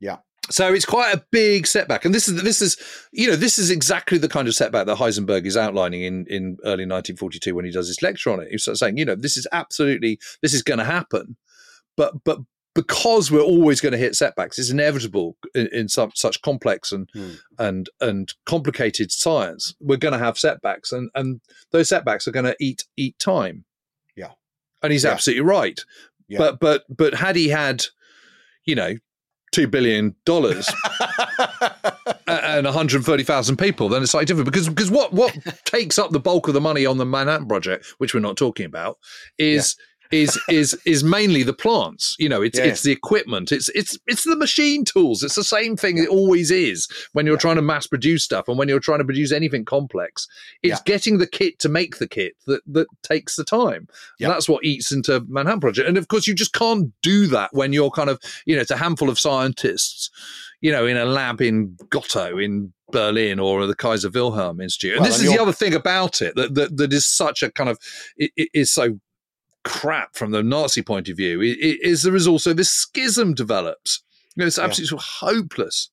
yeah. 0.00 0.16
So 0.50 0.72
it's 0.72 0.84
quite 0.84 1.14
a 1.14 1.24
big 1.30 1.66
setback, 1.66 2.04
and 2.04 2.14
this 2.14 2.28
is 2.28 2.42
this 2.42 2.62
is 2.62 2.76
you 3.12 3.28
know 3.28 3.36
this 3.36 3.58
is 3.58 3.70
exactly 3.70 4.18
the 4.18 4.28
kind 4.28 4.46
of 4.46 4.54
setback 4.54 4.86
that 4.86 4.98
Heisenberg 4.98 5.44
is 5.44 5.56
outlining 5.56 6.02
in 6.02 6.26
in 6.28 6.56
early 6.62 6.86
1942 6.86 7.54
when 7.54 7.64
he 7.64 7.72
does 7.72 7.88
his 7.88 8.00
lecture 8.00 8.30
on 8.30 8.40
it. 8.40 8.48
He's 8.50 8.68
saying, 8.74 8.96
you 8.96 9.04
know, 9.04 9.16
this 9.16 9.36
is 9.36 9.46
absolutely 9.50 10.20
this 10.42 10.54
is 10.54 10.62
going 10.62 10.78
to 10.78 10.84
happen, 10.84 11.36
but 11.96 12.22
but 12.24 12.38
because 12.76 13.30
we're 13.30 13.40
always 13.40 13.80
going 13.80 13.92
to 13.92 13.98
hit 13.98 14.14
setbacks, 14.14 14.58
it's 14.58 14.70
inevitable 14.70 15.36
in, 15.54 15.66
in 15.72 15.88
some, 15.88 16.12
such 16.14 16.42
complex 16.42 16.92
and 16.92 17.10
mm. 17.16 17.38
and 17.58 17.88
and 18.00 18.34
complicated 18.44 19.10
science. 19.10 19.74
We're 19.80 19.96
going 19.96 20.12
to 20.12 20.18
have 20.18 20.38
setbacks, 20.38 20.92
and 20.92 21.10
and 21.14 21.40
those 21.72 21.88
setbacks 21.88 22.28
are 22.28 22.32
going 22.32 22.44
to 22.44 22.56
eat 22.60 22.84
eat 22.96 23.18
time. 23.18 23.64
Yeah, 24.14 24.32
and 24.82 24.92
he's 24.92 25.04
yeah. 25.04 25.10
absolutely 25.10 25.44
right. 25.44 25.80
Yeah. 26.28 26.38
But 26.38 26.60
but 26.60 26.84
but 26.94 27.14
had 27.14 27.34
he 27.34 27.48
had, 27.48 27.84
you 28.64 28.74
know, 28.74 28.94
two 29.56 29.66
billion 29.66 30.14
dollars 30.26 30.70
and 32.26 32.66
130,000 32.66 33.56
people, 33.56 33.88
then 33.88 34.02
it's 34.02 34.10
slightly 34.10 34.26
different 34.26 34.44
because 34.44 34.68
because 34.68 34.90
what 34.90 35.14
what 35.14 35.34
takes 35.64 35.98
up 35.98 36.10
the 36.10 36.20
bulk 36.20 36.46
of 36.46 36.54
the 36.54 36.60
money 36.60 36.84
on 36.84 36.98
the 36.98 37.06
Manhattan 37.06 37.48
project, 37.48 37.86
which 37.96 38.12
we're 38.12 38.20
not 38.20 38.36
talking 38.36 38.66
about, 38.66 38.98
is. 39.38 39.76
Yeah 39.78 39.82
is 40.10 40.38
is 40.48 40.78
is 40.84 41.02
mainly 41.04 41.42
the 41.42 41.52
plants. 41.52 42.16
You 42.18 42.28
know, 42.28 42.42
it's 42.42 42.58
yeah. 42.58 42.66
it's 42.66 42.82
the 42.82 42.92
equipment. 42.92 43.52
It's 43.52 43.68
it's 43.70 43.98
it's 44.06 44.24
the 44.24 44.36
machine 44.36 44.84
tools. 44.84 45.22
It's 45.22 45.34
the 45.34 45.44
same 45.44 45.76
thing 45.76 45.98
it 45.98 46.08
always 46.08 46.50
is 46.50 46.88
when 47.12 47.26
you're 47.26 47.36
yeah. 47.36 47.40
trying 47.40 47.56
to 47.56 47.62
mass 47.62 47.86
produce 47.86 48.24
stuff 48.24 48.48
and 48.48 48.58
when 48.58 48.68
you're 48.68 48.80
trying 48.80 48.98
to 48.98 49.04
produce 49.04 49.32
anything 49.32 49.64
complex. 49.64 50.28
It's 50.62 50.80
yeah. 50.80 50.84
getting 50.84 51.18
the 51.18 51.26
kit 51.26 51.58
to 51.60 51.68
make 51.68 51.98
the 51.98 52.08
kit 52.08 52.34
that 52.46 52.62
that 52.66 52.86
takes 53.02 53.36
the 53.36 53.44
time. 53.44 53.88
And 54.20 54.30
that's 54.30 54.48
what 54.48 54.64
eats 54.64 54.92
into 54.92 55.24
Manhattan 55.28 55.60
Project. 55.60 55.88
And 55.88 55.98
of 55.98 56.08
course, 56.08 56.26
you 56.26 56.34
just 56.34 56.52
can't 56.52 56.92
do 57.02 57.26
that 57.28 57.50
when 57.52 57.72
you're 57.72 57.90
kind 57.90 58.10
of 58.10 58.20
you 58.44 58.54
know 58.54 58.62
it's 58.62 58.70
a 58.70 58.76
handful 58.76 59.08
of 59.08 59.18
scientists. 59.18 60.10
You 60.62 60.72
know, 60.72 60.86
in 60.86 60.96
a 60.96 61.04
lab 61.04 61.42
in 61.42 61.76
Gottow 61.90 62.42
in 62.42 62.72
Berlin 62.90 63.40
or 63.40 63.66
the 63.66 63.74
Kaiser 63.74 64.10
Wilhelm 64.10 64.60
Institute. 64.60 64.92
And 64.92 65.00
well, 65.00 65.10
this 65.10 65.18
and 65.18 65.28
is 65.28 65.34
the 65.34 65.42
other 65.42 65.52
thing 65.52 65.74
about 65.74 66.22
it 66.22 66.34
that, 66.36 66.54
that 66.54 66.76
that 66.76 66.92
is 66.92 67.06
such 67.06 67.42
a 67.42 67.50
kind 67.50 67.68
of 67.68 67.78
it, 68.16 68.30
it 68.36 68.48
is 68.54 68.72
so 68.72 68.98
crap 69.66 70.14
from 70.14 70.30
the 70.30 70.42
Nazi 70.42 70.82
point 70.82 71.08
of 71.08 71.16
view 71.16 71.40
is 71.42 72.02
there 72.02 72.16
is 72.16 72.26
also 72.26 72.52
this 72.52 72.70
schism 72.70 73.34
develops. 73.34 74.02
You 74.34 74.42
know, 74.42 74.46
it's 74.46 74.58
absolutely 74.58 74.96
yeah. 74.96 75.28
hopeless 75.28 75.90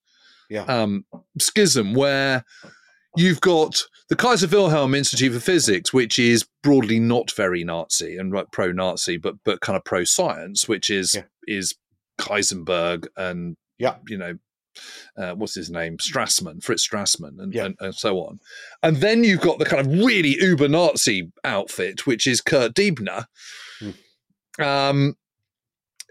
yeah. 0.50 0.64
um, 0.66 1.06
schism 1.40 1.94
where 1.94 2.46
you've 3.16 3.42
got 3.42 3.84
the 4.10 4.16
Kaiser 4.16 4.48
Wilhelm 4.48 4.94
Institute 4.94 5.34
for 5.34 5.40
Physics, 5.40 5.94
which 5.94 6.20
is 6.20 6.46
broadly 6.62 7.00
not 7.00 7.32
very 7.32 7.64
Nazi 7.64 8.18
and 8.18 8.32
like 8.32 8.52
pro-Nazi, 8.52 9.18
but 9.18 9.36
but 9.44 9.62
kind 9.62 9.78
of 9.78 9.86
pro-science, 9.86 10.68
which 10.68 10.90
is 10.90 11.16
yeah. 11.16 11.24
is 11.48 11.74
Heisenberg 12.20 13.08
and 13.18 13.58
yeah. 13.80 13.96
you 14.08 14.18
know 14.18 14.38
uh, 15.18 15.34
what's 15.36 15.56
his 15.56 15.70
name, 15.70 15.98
Strassmann, 15.98 16.64
Fritz 16.64 16.88
Strassmann, 16.88 17.40
and, 17.40 17.54
yeah. 17.54 17.66
and, 17.66 17.76
and, 17.80 17.96
so 17.96 18.18
on. 18.20 18.40
And 18.82 18.98
then 18.98 19.24
you've 19.24 19.42
got 19.42 19.60
the 19.60 19.66
kind 19.66 19.86
of 19.86 20.06
really 20.06 20.38
uber 20.42 20.68
Nazi 20.68 21.32
outfit, 21.44 22.08
which 22.08 22.26
is 22.26 22.42
Kurt 22.42 22.74
Diebner. 22.74 23.26
Um, 24.60 25.18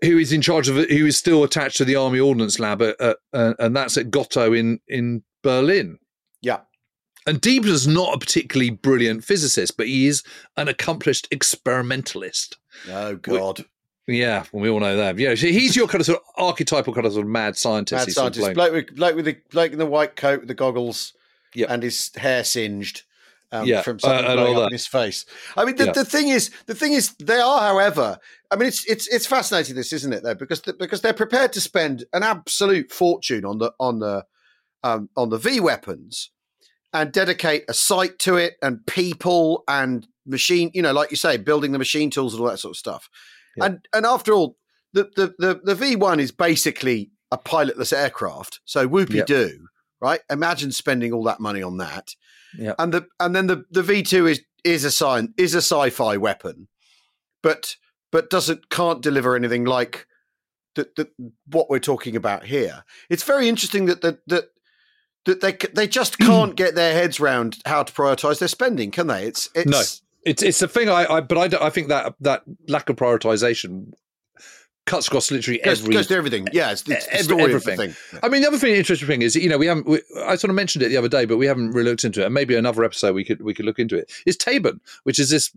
who 0.02 0.18
is 0.18 0.32
in 0.32 0.42
charge 0.42 0.68
of 0.68 0.76
who 0.76 1.06
is 1.06 1.16
still 1.16 1.44
attached 1.44 1.76
to 1.76 1.84
the 1.84 1.96
Army 1.96 2.18
Ordnance 2.18 2.58
Lab, 2.58 2.82
at, 2.82 3.00
at, 3.00 3.18
uh, 3.32 3.54
and 3.58 3.74
that's 3.74 3.96
at 3.96 4.10
Gottow 4.10 4.58
in 4.58 4.80
in 4.88 5.22
Berlin. 5.42 5.98
Yeah. 6.40 6.60
And 7.24 7.40
Diebner's 7.40 7.86
not 7.86 8.14
a 8.14 8.18
particularly 8.18 8.70
brilliant 8.70 9.22
physicist, 9.22 9.76
but 9.76 9.86
he 9.86 10.08
is 10.08 10.24
an 10.56 10.66
accomplished 10.66 11.28
experimentalist. 11.30 12.56
Oh 12.90 13.14
God! 13.14 13.64
Yeah, 14.08 14.44
well, 14.52 14.62
we 14.62 14.68
all 14.68 14.80
know 14.80 14.96
that. 14.96 15.18
Yeah, 15.18 15.34
he's 15.34 15.76
your 15.76 15.86
kind 15.86 16.00
of 16.00 16.06
sort 16.06 16.18
of 16.18 16.24
archetypal 16.36 16.92
kind 16.92 17.06
of 17.06 17.12
sort 17.12 17.24
of 17.24 17.30
mad 17.30 17.56
scientist. 17.56 18.08
Mad 18.08 18.12
scientist, 18.12 18.40
sort 18.40 18.50
of 18.50 18.54
bloke 18.56 18.72
with 18.72 18.96
bloke 18.96 19.14
with 19.14 19.24
the 19.26 19.36
bloke 19.52 19.70
in 19.70 19.78
the 19.78 19.86
white 19.86 20.16
coat 20.16 20.40
with 20.40 20.48
the 20.48 20.54
goggles, 20.54 21.12
yep. 21.54 21.70
and 21.70 21.84
his 21.84 22.10
hair 22.16 22.42
singed. 22.42 23.02
Um, 23.55 23.66
yeah, 23.66 23.82
from 23.82 23.98
something 23.98 24.24
uh, 24.24 24.34
blowing 24.34 24.57
up 24.57 24.68
in 24.68 24.72
his 24.72 24.86
face. 24.86 25.26
I 25.59 25.66
mean, 25.66 25.76
the, 25.76 25.84
yeah. 25.84 25.92
the 25.92 26.07
thing 26.07 26.28
is, 26.28 26.50
the 26.64 26.74
thing 26.74 26.94
is, 26.94 27.14
they 27.16 27.38
are, 27.38 27.61
however, 27.61 28.18
I 28.50 28.57
mean, 28.57 28.66
it's 28.66 28.86
it's 28.86 29.07
it's 29.09 29.26
fascinating, 29.26 29.76
this 29.76 29.92
isn't 29.92 30.12
it? 30.12 30.22
Though, 30.22 30.34
because 30.34 30.62
the, 30.62 30.72
because 30.72 31.03
they're 31.03 31.12
prepared 31.12 31.53
to 31.53 31.61
spend 31.61 32.07
an 32.14 32.22
absolute 32.22 32.90
fortune 32.90 33.44
on 33.44 33.59
the 33.59 33.74
on 33.78 33.98
the 33.98 34.24
um, 34.82 35.11
on 35.18 35.28
the 35.28 35.36
V 35.36 35.61
weapons 35.61 36.30
and 36.94 37.12
dedicate 37.12 37.64
a 37.68 37.74
site 37.74 38.18
to 38.20 38.36
it 38.36 38.55
and 38.62 38.86
people 38.86 39.64
and 39.68 40.09
machine, 40.24 40.70
you 40.72 40.80
know, 40.80 40.92
like 40.92 41.11
you 41.11 41.18
say, 41.18 41.36
building 41.36 41.72
the 41.72 41.78
machine 41.78 42.09
tools 42.09 42.32
and 42.32 42.42
all 42.42 42.48
that 42.48 42.59
sort 42.59 42.72
of 42.72 42.78
stuff. 42.78 43.11
Yeah. 43.59 43.66
And 43.66 43.88
and 43.92 44.07
after 44.07 44.32
all, 44.32 44.57
the, 44.94 45.11
the 45.14 45.34
the 45.38 45.61
the 45.62 45.74
V 45.74 45.96
one 45.96 46.20
is 46.20 46.32
basically 46.32 47.11
a 47.30 47.36
pilotless 47.36 47.92
aircraft. 47.92 48.61
So 48.64 48.88
whoopie 48.88 49.26
do, 49.26 49.68
right? 50.00 50.20
Imagine 50.30 50.72
spending 50.72 51.12
all 51.12 51.24
that 51.24 51.40
money 51.40 51.62
on 51.62 51.76
that. 51.78 52.14
Yeah. 52.59 52.74
And 52.78 52.92
the 52.92 53.07
and 53.20 53.34
then 53.34 53.46
the 53.46 53.64
the 53.70 53.82
V 53.82 54.03
two 54.03 54.26
is 54.26 54.42
is 54.64 54.84
a 54.84 54.90
sci 54.90 55.28
is 55.36 55.55
a 55.55 55.59
sci-fi 55.59 56.16
weapon, 56.16 56.68
but 57.42 57.76
but 58.11 58.30
doesn't 58.30 58.68
can't 58.70 59.03
deliver 59.03 59.34
anything 59.34 59.64
like 59.64 60.07
the, 60.74 60.88
the, 60.96 61.30
what 61.46 61.68
we're 61.68 61.78
talking 61.78 62.16
about 62.16 62.44
here. 62.44 62.84
It's 63.11 63.22
very 63.22 63.48
interesting 63.48 63.86
that 63.86 64.00
that 64.03 64.18
that 64.28 64.44
that 65.24 65.40
they 65.40 65.57
they 65.72 65.86
just 65.86 66.18
can't 66.18 66.57
get 66.57 66.74
their 66.74 66.94
heads 66.94 67.20
around 67.20 67.59
how 67.66 67.82
to 67.82 67.92
prioritize 67.92 68.38
their 68.38 68.48
spending, 68.48 68.90
can 68.90 69.07
they? 69.07 69.24
It's 69.24 69.48
it's 69.55 69.70
no. 69.70 69.82
It's 70.24 70.42
it's 70.42 70.61
the 70.61 70.68
thing 70.68 70.88
I, 70.88 71.16
I 71.16 71.20
but 71.20 71.55
I, 71.55 71.66
I 71.66 71.70
think 71.70 71.88
that 71.88 72.14
that 72.20 72.44
lack 72.68 72.88
of 72.88 72.96
prioritization 72.96 73.92
cuts 74.87 75.07
across 75.07 75.30
literally 75.30 75.61
goes, 75.64 75.80
every 75.80 75.95
goes 75.95 76.07
to 76.09 76.14
everything. 76.14 76.49
Yeah, 76.53 76.72
it's, 76.72 76.89
it's 76.89 77.07
every, 77.09 77.43
everything. 77.43 77.95
Yeah. 78.12 78.20
I 78.22 78.28
mean, 78.28 78.43
the 78.43 78.49
other 78.49 78.59
thing, 78.59 78.74
interesting 78.74 79.09
thing 79.09 79.22
is, 79.22 79.37
you 79.37 79.49
know, 79.49 79.59
we 79.59 79.66
haven't. 79.66 79.87
We, 79.87 80.03
I 80.24 80.37
sort 80.37 80.51
of 80.51 80.57
mentioned 80.57 80.83
it 80.83 80.89
the 80.89 80.97
other 80.97 81.09
day, 81.09 81.24
but 81.24 81.37
we 81.37 81.47
haven't 81.47 81.72
really 81.72 81.91
looked 81.91 82.05
into 82.05 82.22
it. 82.22 82.26
And 82.26 82.35
maybe 82.35 82.57
another 82.57 82.85
episode 82.85 83.14
we 83.14 83.24
could 83.24 83.43
we 83.43 83.55
could 83.55 83.64
look 83.64 83.78
into 83.78 83.97
it. 83.97 84.11
Is 84.26 84.37
Tabun, 84.37 84.80
which 85.05 85.18
is 85.18 85.30
this, 85.30 85.53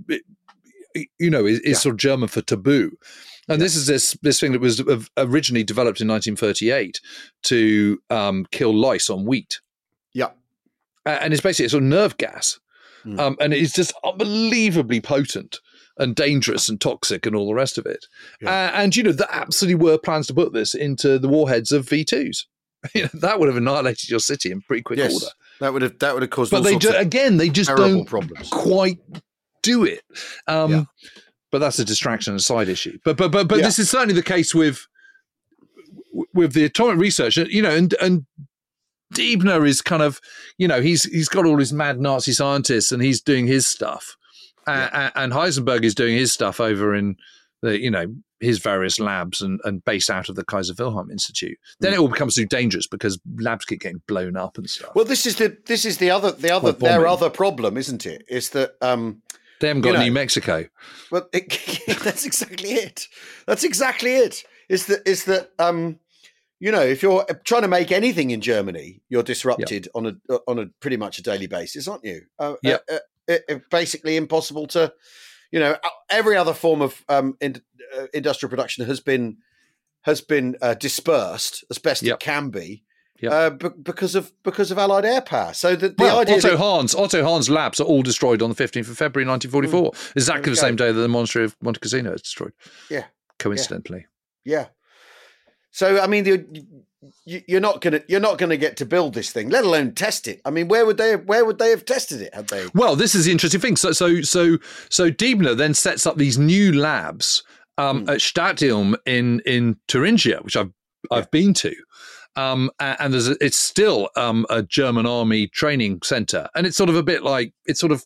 you 1.19 1.29
know, 1.29 1.45
is, 1.45 1.59
is 1.59 1.65
yeah. 1.65 1.73
sort 1.75 1.93
of 1.93 1.97
German 1.97 2.27
for 2.27 2.41
taboo. 2.41 2.91
And 3.47 3.59
yeah. 3.59 3.65
this 3.65 3.75
is 3.75 3.87
this 3.87 4.17
this 4.21 4.39
thing 4.39 4.51
that 4.53 4.61
was 4.61 4.81
originally 5.17 5.63
developed 5.63 6.01
in 6.01 6.07
1938 6.07 6.99
to 7.43 8.01
um, 8.09 8.45
kill 8.51 8.73
lice 8.75 9.09
on 9.09 9.25
wheat. 9.25 9.59
Yeah, 10.13 10.29
and 11.05 11.33
it's 11.33 11.41
basically 11.41 11.65
a 11.67 11.69
sort 11.69 11.83
of 11.83 11.89
nerve 11.89 12.17
gas. 12.17 12.59
Mm. 13.05 13.19
Um, 13.19 13.37
and 13.39 13.53
it's 13.53 13.73
just 13.73 13.93
unbelievably 14.03 14.99
potent 15.01 15.59
and 15.97 16.15
dangerous 16.15 16.69
and 16.69 16.79
toxic 16.81 17.25
and 17.25 17.35
all 17.35 17.47
the 17.47 17.53
rest 17.53 17.77
of 17.77 17.85
it. 17.85 18.05
Yeah. 18.41 18.49
Uh, 18.49 18.71
and, 18.73 18.95
you 18.95 19.03
know, 19.03 19.11
there 19.11 19.27
absolutely 19.31 19.83
were 19.83 19.97
plans 19.97 20.27
to 20.27 20.33
put 20.33 20.53
this 20.53 20.75
into 20.75 21.17
the 21.19 21.27
warheads 21.27 21.71
of 21.71 21.85
V2s. 21.85 22.45
that 23.13 23.39
would 23.39 23.47
have 23.47 23.57
annihilated 23.57 24.09
your 24.09 24.19
city 24.19 24.51
in 24.51 24.61
pretty 24.61 24.83
quick 24.83 24.99
yes, 24.99 25.13
order. 25.13 25.27
That 25.59 25.73
would 25.73 25.81
have 25.81 25.99
that 25.99 26.13
would 26.13 26.21
have 26.21 26.29
caused. 26.29 26.51
But 26.51 26.63
they 26.63 26.77
ju- 26.77 26.95
again, 26.95 27.37
they 27.37 27.49
just 27.49 27.75
don't 27.75 28.05
problems. 28.05 28.49
quite 28.49 28.99
do 29.63 29.85
it. 29.85 30.03
Um, 30.47 30.71
yeah. 30.71 30.83
But 31.51 31.59
that's 31.59 31.79
a 31.79 31.85
distraction 31.85 32.33
and 32.33 32.39
a 32.39 32.43
side 32.43 32.69
issue. 32.69 32.99
But 33.03 33.17
but 33.17 33.31
but 33.31 33.47
but 33.47 33.59
yeah. 33.59 33.65
this 33.65 33.79
is 33.79 33.89
certainly 33.89 34.13
the 34.13 34.21
case 34.21 34.53
with 34.53 34.85
with 36.33 36.53
the 36.53 36.65
atomic 36.65 36.99
research. 36.99 37.37
You 37.37 37.61
know, 37.61 37.71
and 37.71 37.95
and 38.01 38.25
Diebner 39.13 39.67
is 39.67 39.81
kind 39.81 40.01
of, 40.01 40.19
you 40.57 40.67
know, 40.67 40.81
he's 40.81 41.03
he's 41.05 41.29
got 41.29 41.45
all 41.45 41.57
his 41.57 41.71
mad 41.73 41.99
Nazi 41.99 42.33
scientists 42.33 42.91
and 42.91 43.01
he's 43.01 43.21
doing 43.21 43.47
his 43.47 43.67
stuff, 43.67 44.17
yeah. 44.67 45.11
and 45.15 45.33
Heisenberg 45.33 45.83
is 45.83 45.95
doing 45.95 46.15
his 46.15 46.33
stuff 46.33 46.59
over 46.59 46.95
in 46.95 47.15
the 47.61 47.79
you 47.79 47.91
know 47.91 48.05
his 48.39 48.59
various 48.59 48.99
labs 48.99 49.41
and, 49.41 49.59
and 49.63 49.83
based 49.85 50.09
out 50.09 50.29
of 50.29 50.35
the 50.35 50.43
Kaiser 50.43 50.73
Wilhelm 50.77 51.09
Institute. 51.09 51.57
Then 51.79 51.93
it 51.93 51.99
all 51.99 52.07
becomes 52.09 52.35
too 52.35 52.45
dangerous 52.45 52.85
because 52.87 53.19
labs 53.37 53.65
keep 53.65 53.81
getting 53.81 54.01
blown 54.07 54.35
up 54.35 54.57
and 54.57 54.69
stuff. 54.69 54.91
Well, 54.93 55.05
this 55.05 55.25
is 55.25 55.37
the 55.37 55.57
this 55.65 55.85
is 55.85 55.97
the 55.97 56.11
other 56.11 56.31
the 56.31 56.51
other 56.51 56.71
their 56.71 57.07
other 57.07 57.29
problem, 57.29 57.77
isn't 57.77 58.05
it? 58.05 58.23
Is 58.27 58.49
that 58.51 58.75
um, 58.81 59.21
they 59.59 59.67
haven't 59.67 59.85
you 59.85 59.91
got 59.91 59.99
know- 59.99 60.05
New 60.05 60.11
Mexico. 60.11 60.65
well, 61.11 61.27
it, 61.33 62.03
that's 62.03 62.25
exactly 62.25 62.71
it. 62.71 63.07
That's 63.47 63.63
exactly 63.63 64.15
it. 64.15 64.43
Is 64.69 64.87
that 64.87 65.07
is 65.07 65.25
that 65.25 65.51
um, 65.59 65.99
you 66.59 66.71
know, 66.71 66.81
if 66.81 67.03
you're 67.03 67.25
trying 67.43 67.61
to 67.63 67.67
make 67.67 67.91
anything 67.91 68.31
in 68.31 68.41
Germany, 68.41 69.01
you're 69.09 69.23
disrupted 69.23 69.87
on 69.93 70.05
a 70.29 70.39
on 70.47 70.59
a 70.59 70.65
pretty 70.79 70.97
much 70.97 71.19
a 71.19 71.23
daily 71.23 71.47
basis, 71.47 71.87
aren't 71.87 72.03
you? 72.05 72.21
Uh, 72.39 72.55
Yep. 72.63 72.83
uh, 72.89 72.93
uh, 72.95 72.99
it, 73.27 73.43
it 73.47 73.69
basically 73.69 74.15
impossible 74.17 74.67
to, 74.67 74.93
you 75.51 75.59
know, 75.59 75.71
uh, 75.83 75.89
every 76.09 76.35
other 76.37 76.53
form 76.53 76.81
of 76.81 77.03
um, 77.09 77.35
in, 77.41 77.61
uh, 77.97 78.07
industrial 78.13 78.49
production 78.49 78.85
has 78.85 78.99
been 78.99 79.37
has 80.01 80.21
been 80.21 80.55
uh, 80.61 80.73
dispersed 80.75 81.63
as 81.71 81.77
best 81.79 82.03
Yep. 82.03 82.15
it 82.15 82.19
can 82.19 82.49
be. 82.49 82.83
Yep. 83.21 83.31
Uh, 83.31 83.49
be- 83.51 83.75
because 83.81 84.13
of 84.15 84.31
because 84.43 84.71
of 84.71 84.77
Allied 84.77 85.05
air 85.05 85.21
power, 85.21 85.53
so 85.53 85.75
the, 85.75 85.89
the 85.89 85.95
Well, 85.97 86.19
idea 86.19 86.35
Otto 86.35 86.49
that- 86.49 86.57
Hahn's 86.57 86.93
Otto 86.93 87.23
Hahn's 87.23 87.49
labs 87.49 87.79
are 87.79 87.85
all 87.85 88.03
destroyed 88.03 88.41
on 88.41 88.49
the 88.49 88.55
15th 88.55 88.89
of 88.89 88.97
February 88.97 89.25
1944, 89.27 89.91
exactly 90.17 90.41
There 90.43 90.49
you 90.51 90.55
the 90.55 90.61
same 90.61 90.75
day 90.75 90.91
that 90.91 90.99
the 90.99 91.07
Monastery 91.07 91.45
of 91.45 91.55
Monte 91.61 91.79
Cassino 91.79 92.11
is 92.13 92.21
destroyed. 92.21 92.51
Yeah. 92.89 93.05
Coincidentally. 93.39 94.05
Yeah. 94.43 94.67
So 95.71 96.01
I 96.01 96.07
mean, 96.07 96.25
you, 96.25 96.45
you're 97.25 97.61
not 97.61 97.81
gonna 97.81 98.01
you're 98.07 98.19
not 98.19 98.37
gonna 98.37 98.57
get 98.57 98.77
to 98.77 98.85
build 98.85 99.13
this 99.13 99.31
thing, 99.31 99.49
let 99.49 99.63
alone 99.63 99.93
test 99.93 100.27
it. 100.27 100.41
I 100.45 100.49
mean, 100.49 100.67
where 100.67 100.85
would 100.85 100.97
they 100.97 101.09
have, 101.11 101.25
where 101.25 101.45
would 101.45 101.59
they 101.59 101.69
have 101.69 101.85
tested 101.85 102.21
it 102.21 102.33
had 102.33 102.47
they? 102.47 102.67
Well, 102.73 102.95
this 102.95 103.15
is 103.15 103.25
the 103.25 103.31
interesting 103.31 103.61
thing. 103.61 103.75
So, 103.75 103.91
so, 103.91 104.21
so, 104.21 104.57
so 104.89 105.11
Diebner 105.11 105.55
then 105.55 105.73
sets 105.73 106.05
up 106.05 106.17
these 106.17 106.37
new 106.37 106.73
labs 106.73 107.43
um, 107.77 108.03
Hmm. 108.03 108.09
at 108.09 108.19
Stadtilm 108.19 108.95
in 109.05 109.41
in 109.45 109.77
Thuringia, 109.87 110.41
which 110.43 110.55
I've 110.57 110.71
I've 111.11 111.29
been 111.31 111.53
to. 111.55 111.75
Um, 112.37 112.69
and 112.79 113.13
there's 113.13 113.29
a, 113.29 113.37
it's 113.39 113.57
still 113.57 114.09
um, 114.17 114.45
a 114.49 114.61
German 114.61 115.05
army 115.05 115.47
training 115.47 115.99
center, 116.03 116.49
and 116.53 116.67
it's 116.67 116.75
sort 116.75 116.89
of 116.89 116.95
a 116.95 117.03
bit 117.03 117.23
like 117.23 117.53
it's 117.65 117.79
sort 117.79 117.91
of 117.93 118.05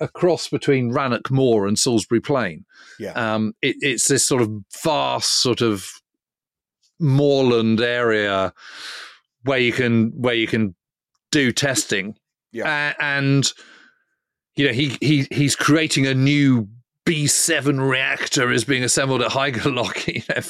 a 0.00 0.08
cross 0.08 0.48
between 0.48 0.90
Rannoch 0.90 1.30
Moor 1.30 1.66
and 1.66 1.78
Salisbury 1.78 2.20
Plain. 2.20 2.64
Yeah. 2.98 3.12
Um, 3.12 3.54
it, 3.62 3.76
it's 3.80 4.08
this 4.08 4.24
sort 4.24 4.42
of 4.42 4.50
vast 4.82 5.40
sort 5.40 5.60
of 5.62 5.88
moorland 7.00 7.80
area 7.80 8.52
where 9.44 9.58
you 9.58 9.72
can 9.72 10.10
where 10.20 10.34
you 10.34 10.46
can 10.46 10.74
do 11.30 11.52
testing. 11.52 12.16
Yeah. 12.52 12.92
A- 12.92 13.02
and 13.02 13.52
you 14.56 14.66
know 14.66 14.72
he 14.72 14.96
he 15.00 15.26
he's 15.30 15.56
creating 15.56 16.06
a 16.06 16.14
new 16.14 16.68
B7 17.06 17.86
reactor 17.86 18.50
is 18.50 18.64
being 18.64 18.82
assembled 18.82 19.20
at 19.20 19.32
Haigerloch 19.32 20.06
you 20.14 20.22
know, 20.30 20.40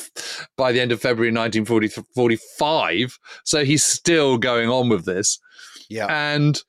by 0.56 0.70
the 0.70 0.80
end 0.80 0.92
of 0.92 1.00
February 1.00 1.32
1945. 1.32 3.18
So 3.44 3.64
he's 3.64 3.84
still 3.84 4.38
going 4.38 4.68
on 4.68 4.88
with 4.88 5.04
this. 5.04 5.40
Yeah. 5.88 6.06
And 6.06 6.62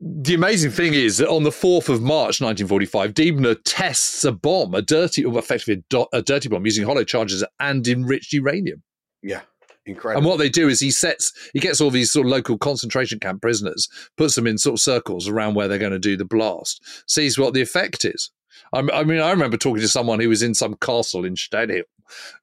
the 0.00 0.34
amazing 0.34 0.70
thing 0.70 0.94
is 0.94 1.16
that 1.18 1.28
on 1.28 1.42
the 1.42 1.50
4th 1.50 1.88
of 1.88 2.00
March 2.00 2.40
1945, 2.40 3.14
Diebner 3.14 3.56
tests 3.64 4.24
a 4.24 4.30
bomb, 4.30 4.72
a 4.74 4.82
dirty, 4.82 5.24
or 5.24 5.36
effectively 5.36 5.74
a, 5.74 5.84
do- 5.90 6.06
a 6.12 6.22
dirty 6.22 6.48
bomb 6.48 6.64
using 6.64 6.84
hollow 6.84 7.02
charges 7.02 7.44
and 7.58 7.86
enriched 7.88 8.32
uranium. 8.32 8.82
Yeah. 9.22 9.40
Incredible. 9.86 10.18
And 10.18 10.26
what 10.28 10.38
they 10.38 10.50
do 10.50 10.68
is 10.68 10.80
he 10.80 10.90
sets, 10.90 11.32
he 11.54 11.60
gets 11.60 11.80
all 11.80 11.90
these 11.90 12.12
sort 12.12 12.26
of 12.26 12.30
local 12.30 12.58
concentration 12.58 13.18
camp 13.18 13.40
prisoners, 13.40 13.88
puts 14.16 14.34
them 14.34 14.46
in 14.46 14.58
sort 14.58 14.74
of 14.74 14.80
circles 14.80 15.28
around 15.28 15.54
where 15.54 15.66
they're 15.66 15.78
going 15.78 15.92
to 15.92 15.98
do 15.98 16.16
the 16.16 16.24
blast, 16.26 16.82
sees 17.06 17.38
what 17.38 17.54
the 17.54 17.62
effect 17.62 18.04
is. 18.04 18.30
I, 18.72 18.80
I 18.92 19.04
mean, 19.04 19.20
I 19.20 19.30
remember 19.30 19.56
talking 19.56 19.80
to 19.80 19.88
someone 19.88 20.20
who 20.20 20.28
was 20.28 20.42
in 20.42 20.54
some 20.54 20.74
castle 20.74 21.24
in 21.24 21.36
Stadtilm 21.36 21.84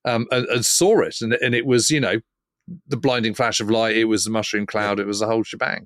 um, 0.06 0.26
and, 0.32 0.48
and 0.48 0.66
saw 0.66 1.02
it, 1.02 1.18
and, 1.22 1.34
and 1.34 1.54
it 1.54 1.68
was, 1.68 1.92
you 1.92 2.00
know, 2.00 2.20
the 2.88 2.98
blinding 2.98 3.36
flash 3.36 3.60
of 3.60 3.70
light, 3.70 3.96
it 3.96 4.06
was 4.06 4.24
the 4.24 4.32
mushroom 4.32 4.66
cloud, 4.66 5.00
it 5.00 5.06
was 5.06 5.20
the 5.20 5.28
whole 5.28 5.44
shebang. 5.44 5.86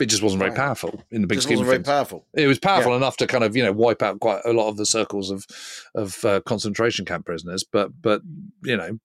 It 0.00 0.06
just 0.06 0.22
wasn't 0.22 0.40
very 0.40 0.54
powerful 0.54 1.04
in 1.12 1.20
the 1.22 1.28
big 1.28 1.40
scheme 1.40 1.58
wasn't 1.58 1.62
of 1.62 1.66
very 1.66 1.78
things. 1.78 1.86
powerful. 1.86 2.26
It 2.34 2.48
was 2.48 2.58
powerful 2.58 2.96
enough 2.96 3.16
to 3.18 3.28
kind 3.28 3.44
of 3.44 3.54
you 3.54 3.62
know 3.62 3.72
wipe 3.72 4.02
out 4.02 4.18
quite 4.18 4.40
a 4.44 4.52
lot 4.52 4.68
of 4.68 4.76
the 4.76 4.84
circles 4.84 5.30
of 5.30 5.46
of 5.94 6.24
uh, 6.24 6.40
concentration 6.40 7.04
camp 7.04 7.26
prisoners, 7.26 7.64
but 7.64 7.90
but 8.02 8.20
you 8.64 8.76
know 8.76 8.98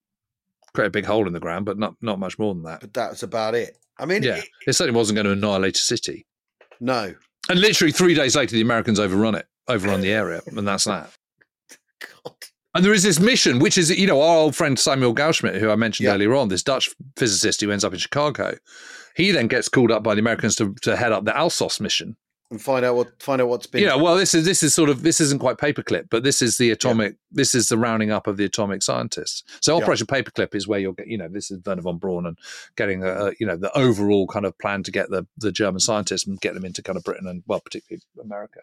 create 0.74 0.88
a 0.88 0.92
big 0.92 1.06
hole 1.06 1.28
in 1.28 1.34
the 1.34 1.40
ground, 1.40 1.66
but 1.66 1.78
not 1.78 1.96
not 2.02 2.20
much 2.20 2.38
more 2.40 2.54
than 2.54 2.64
that. 2.64 2.82
But 2.82 2.94
that's 2.94 3.24
about 3.24 3.56
it. 3.56 3.78
I 3.98 4.06
mean, 4.06 4.24
Yeah, 4.24 4.38
it- 4.38 4.50
it 4.68 4.74
certainly 4.74 4.98
wasn't 4.98 5.16
going 5.18 5.26
to 5.26 5.32
annihilate 5.34 5.76
a 5.76 5.80
city. 5.82 6.26
no. 6.80 7.14
And 7.50 7.60
literally 7.62 7.92
three 7.92 8.14
days 8.14 8.36
later, 8.36 8.54
the 8.54 8.62
Americans 8.62 9.00
overrun 9.00 9.34
it, 9.34 9.48
overrun 9.68 10.02
the 10.02 10.12
area, 10.12 10.42
and 10.46 10.68
that's 10.68 10.84
that. 10.84 11.10
God. 12.24 12.36
And 12.76 12.86
there 12.86 12.94
is 12.94 13.02
this 13.02 13.20
mission, 13.20 13.58
which 13.58 13.76
is, 13.78 13.90
you 13.90 14.06
know, 14.06 14.22
our 14.22 14.38
old 14.38 14.56
friend 14.56 14.78
Samuel 14.78 15.16
Goudsmit, 15.16 15.60
who 15.60 15.72
I 15.72 15.76
mentioned 15.76 16.06
Yeah. 16.06 16.14
earlier 16.14 16.36
on, 16.36 16.50
this 16.50 16.62
Dutch 16.62 16.90
physicist 17.18 17.62
who 17.62 17.72
ends 17.72 17.84
up 17.84 17.94
in 17.94 17.98
Chicago. 18.00 18.58
He 19.16 19.32
then 19.32 19.48
gets 19.48 19.68
called 19.68 19.92
up 19.92 20.04
by 20.04 20.14
the 20.14 20.20
Americans 20.20 20.56
to, 20.58 20.76
to 20.84 20.96
head 20.96 21.12
up 21.12 21.26
the 21.26 21.32
Alsos 21.32 21.80
mission. 21.82 22.16
And 22.52 22.60
find 22.60 22.84
out 22.84 22.96
what 22.96 23.22
find 23.22 23.42
out 23.42 23.48
what's 23.48 23.68
been. 23.68 23.84
Yeah, 23.84 23.94
well, 23.96 24.16
this 24.16 24.34
is 24.34 24.44
this 24.44 24.64
is 24.64 24.74
sort 24.74 24.90
of 24.90 25.04
this 25.04 25.22
isn't 25.22 25.40
quite 25.40 25.58
paperclip, 25.58 26.08
but 26.10 26.24
this 26.24 26.42
is 26.42 26.58
the 26.58 26.72
atomic. 26.72 27.16
This 27.32 27.54
is 27.54 27.68
the 27.68 27.78
rounding 27.78 28.10
up 28.10 28.26
of 28.26 28.38
the 28.38 28.46
atomic 28.46 28.82
scientists. 28.82 29.44
So 29.62 29.78
Yeah. 29.78 29.84
Operation 29.84 30.08
Paperclip 30.08 30.56
is 30.56 30.68
where 30.68 30.80
you'll 30.80 30.94
get, 30.94 31.06
you 31.06 31.18
know, 31.18 31.28
this 31.28 31.52
is 31.52 31.60
Wernher 31.64 31.84
von 31.84 32.00
Braun 32.00 32.26
and 32.26 32.40
getting, 32.76 33.04
a, 33.04 33.34
you 33.40 33.46
know, 33.46 33.56
the 33.56 33.72
overall 33.78 34.26
kind 34.26 34.48
of 34.48 34.58
plan 34.58 34.82
to 34.82 34.92
get 34.92 35.12
the 35.12 35.28
the 35.38 35.52
German 35.52 35.80
scientists 35.80 36.26
and 36.26 36.42
get 36.42 36.56
them 36.56 36.66
into 36.66 36.82
kind 36.82 36.98
of 36.98 37.04
Britain 37.04 37.28
and 37.28 37.44
well, 37.46 37.62
particularly 37.62 38.02
America. 38.20 38.62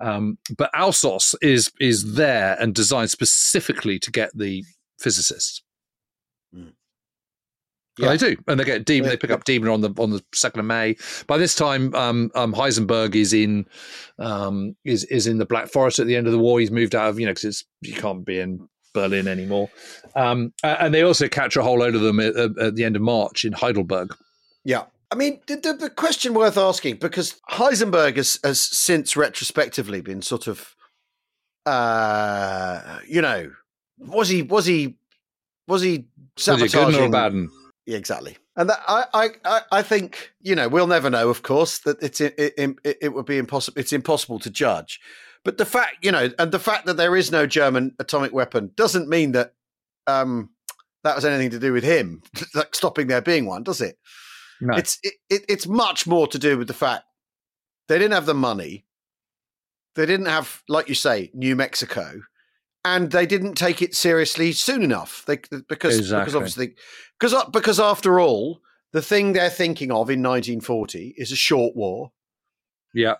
Um, 0.00 0.36
but 0.58 0.70
Alsos 0.74 1.34
is 1.40 1.72
is 1.80 2.16
there 2.16 2.58
and 2.60 2.74
designed 2.74 3.08
specifically 3.10 3.98
to 4.00 4.10
get 4.10 4.36
the 4.36 4.64
physicists. 4.98 5.62
Yeah. 7.98 8.08
They 8.08 8.16
do, 8.16 8.36
and 8.48 8.58
they 8.58 8.64
get. 8.64 8.88
Yeah. 8.88 9.02
They 9.02 9.16
pick 9.16 9.30
up 9.30 9.44
Diebner 9.44 9.72
on 9.72 9.80
the 9.80 9.94
on 9.98 10.10
the 10.10 10.24
second 10.34 10.60
of 10.60 10.66
May. 10.66 10.96
By 11.28 11.38
this 11.38 11.54
time, 11.54 11.94
um, 11.94 12.30
um, 12.34 12.52
Heisenberg 12.52 13.14
is 13.14 13.32
in 13.32 13.66
um, 14.18 14.74
is 14.84 15.04
is 15.04 15.26
in 15.28 15.38
the 15.38 15.46
Black 15.46 15.68
Forest 15.68 16.00
at 16.00 16.06
the 16.06 16.16
end 16.16 16.26
of 16.26 16.32
the 16.32 16.38
war. 16.38 16.58
He's 16.58 16.72
moved 16.72 16.94
out 16.94 17.10
of 17.10 17.20
you 17.20 17.26
know 17.26 17.32
because 17.32 17.64
you 17.82 17.94
can't 17.94 18.24
be 18.24 18.40
in 18.40 18.68
Berlin 18.94 19.28
anymore. 19.28 19.70
Um, 20.16 20.52
and 20.62 20.94
they 20.94 21.02
also 21.02 21.28
catch 21.28 21.56
a 21.56 21.62
whole 21.62 21.78
load 21.78 21.94
of 21.94 22.00
them 22.00 22.18
at, 22.20 22.34
at 22.58 22.74
the 22.76 22.84
end 22.84 22.96
of 22.96 23.02
March 23.02 23.44
in 23.44 23.52
Heidelberg. 23.52 24.14
Yeah. 24.64 24.84
I 25.10 25.16
mean, 25.16 25.40
the, 25.46 25.56
the, 25.56 25.72
the 25.74 25.90
question 25.90 26.34
worth 26.34 26.56
asking 26.56 26.96
because 26.96 27.40
Heisenberg 27.50 28.16
has, 28.16 28.40
has 28.42 28.60
since 28.60 29.16
retrospectively 29.16 30.00
been 30.00 30.22
sort 30.22 30.48
of, 30.48 30.74
uh, 31.66 32.98
you 33.06 33.20
know, 33.20 33.52
was 33.98 34.28
he 34.28 34.42
was 34.42 34.66
he 34.66 34.96
was 35.68 35.82
he 35.82 36.06
Was 36.36 36.48
it 36.48 36.58
good 36.58 36.64
or 36.64 36.68
sabotaging? 36.68 37.10
bad? 37.12 37.32
un? 37.32 37.50
Yeah, 37.86 37.98
exactly. 37.98 38.36
And 38.56 38.70
that, 38.70 38.80
I, 38.88 39.28
I, 39.44 39.60
I, 39.70 39.82
think 39.82 40.32
you 40.40 40.54
know 40.54 40.68
we'll 40.68 40.86
never 40.86 41.10
know. 41.10 41.28
Of 41.28 41.42
course, 41.42 41.80
that 41.80 42.02
it's 42.02 42.20
it, 42.20 42.34
it, 42.38 42.54
it, 42.56 42.98
it 43.02 43.08
would 43.14 43.26
be 43.26 43.36
impossible. 43.36 43.78
It's 43.78 43.92
impossible 43.92 44.38
to 44.40 44.50
judge. 44.50 45.00
But 45.44 45.58
the 45.58 45.66
fact, 45.66 45.96
you 46.02 46.10
know, 46.10 46.30
and 46.38 46.50
the 46.50 46.58
fact 46.58 46.86
that 46.86 46.96
there 46.96 47.14
is 47.14 47.30
no 47.30 47.46
German 47.46 47.94
atomic 47.98 48.32
weapon 48.32 48.70
doesn't 48.74 49.08
mean 49.08 49.32
that 49.32 49.52
um, 50.06 50.50
that 51.02 51.14
has 51.14 51.24
anything 51.24 51.50
to 51.50 51.58
do 51.58 51.72
with 51.72 51.84
him 51.84 52.22
like 52.54 52.74
stopping 52.74 53.06
there 53.06 53.20
being 53.20 53.44
one, 53.46 53.62
does 53.62 53.80
it? 53.80 53.98
No. 54.60 54.76
It's 54.76 54.98
it, 55.02 55.14
it, 55.28 55.44
it's 55.48 55.66
much 55.66 56.06
more 56.06 56.26
to 56.28 56.38
do 56.38 56.56
with 56.56 56.68
the 56.68 56.74
fact 56.74 57.04
they 57.88 57.98
didn't 57.98 58.14
have 58.14 58.26
the 58.26 58.34
money. 58.34 58.86
They 59.94 60.06
didn't 60.06 60.26
have, 60.26 60.62
like 60.68 60.88
you 60.88 60.94
say, 60.96 61.30
New 61.34 61.54
Mexico, 61.54 62.22
and 62.84 63.10
they 63.10 63.26
didn't 63.26 63.54
take 63.54 63.80
it 63.80 63.94
seriously 63.94 64.52
soon 64.52 64.82
enough. 64.82 65.24
They 65.26 65.38
because 65.68 66.10
because 66.10 66.34
obviously 66.34 66.74
because 67.18 67.34
because 67.52 67.80
after 67.80 68.20
all, 68.20 68.60
the 68.92 69.02
thing 69.02 69.32
they're 69.32 69.50
thinking 69.50 69.90
of 69.90 70.10
in 70.10 70.22
1940 70.22 71.14
is 71.16 71.32
a 71.32 71.36
short 71.36 71.74
war. 71.74 72.12
Yeah, 72.92 73.14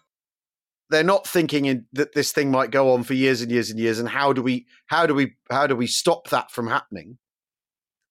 They're 0.90 1.02
not 1.02 1.26
thinking 1.26 1.64
in, 1.64 1.86
that 1.94 2.14
this 2.14 2.30
thing 2.30 2.50
might 2.50 2.70
go 2.70 2.92
on 2.92 3.02
for 3.02 3.14
years 3.14 3.40
and 3.40 3.50
years 3.50 3.70
and 3.70 3.80
years. 3.80 3.98
And 3.98 4.08
how 4.08 4.32
do 4.32 4.42
we 4.42 4.66
how 4.86 5.06
do 5.06 5.14
we 5.14 5.34
how 5.50 5.66
do 5.66 5.74
we 5.74 5.86
stop 5.86 6.28
that 6.28 6.50
from 6.50 6.68
happening? 6.68 7.18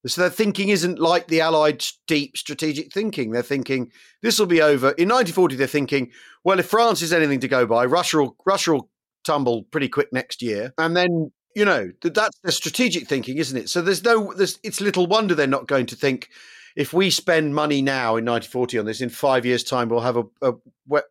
So 0.06 0.20
their 0.20 0.30
thinking 0.30 0.68
isn't 0.68 0.99
like 0.99 1.28
the 1.28 1.39
Allied 1.39 1.86
deep 2.08 2.36
strategic 2.36 2.91
thinking. 2.91 3.32
They're 3.32 3.41
thinking 3.41 3.89
this 4.22 4.38
will 4.38 4.47
be 4.47 4.62
over 4.62 4.88
in 4.88 5.08
1940. 5.08 5.56
They're 5.56 5.66
thinking, 5.68 6.12
well, 6.43 6.60
if 6.60 6.66
France 6.66 7.01
is 7.01 7.14
anything 7.14 7.39
to 7.39 7.47
go 7.47 7.66
by, 7.66 7.86
Russia 7.86 8.18
will 8.18 8.36
Russia 8.45 8.74
will 8.74 8.89
tumble 9.24 9.64
pretty 9.64 9.88
quick 9.88 10.12
next 10.12 10.41
year, 10.41 10.74
and 10.78 10.97
then 10.97 11.32
you 11.56 11.66
know 11.66 11.91
th- 12.01 12.14
that's 12.14 12.38
their 12.39 12.51
strategic 12.51 13.08
thinking, 13.08 13.38
isn't 13.38 13.58
it? 13.58 13.70
So 13.70 13.82
there's 13.82 14.04
no, 14.04 14.34
there's 14.34 14.60
it's 14.64 14.82
little 14.82 15.08
wonder 15.08 15.36
they're 15.36 15.47
not 15.47 15.68
going 15.68 15.86
to 15.88 15.95
think 15.95 16.30
if 16.76 16.91
we 16.93 17.10
spend 17.12 17.54
money 17.54 17.82
now 17.82 18.16
in 18.16 18.26
1940 18.26 18.80
on 18.80 18.86
this, 18.86 19.01
in 19.01 19.10
five 19.10 19.45
years' 19.45 19.64
time 19.64 19.89
we'll 19.89 19.99
have 20.01 20.18
a, 20.18 20.24
a 20.41 20.54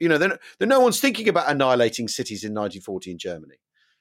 you 0.01 0.09
know, 0.09 0.19
then 0.19 0.37
no 0.61 0.81
one's 0.81 1.01
thinking 1.01 1.29
about 1.29 1.49
annihilating 1.51 2.09
cities 2.09 2.43
in 2.45 2.51
1940 2.53 3.13
in 3.13 3.19
Germany. 3.19 3.57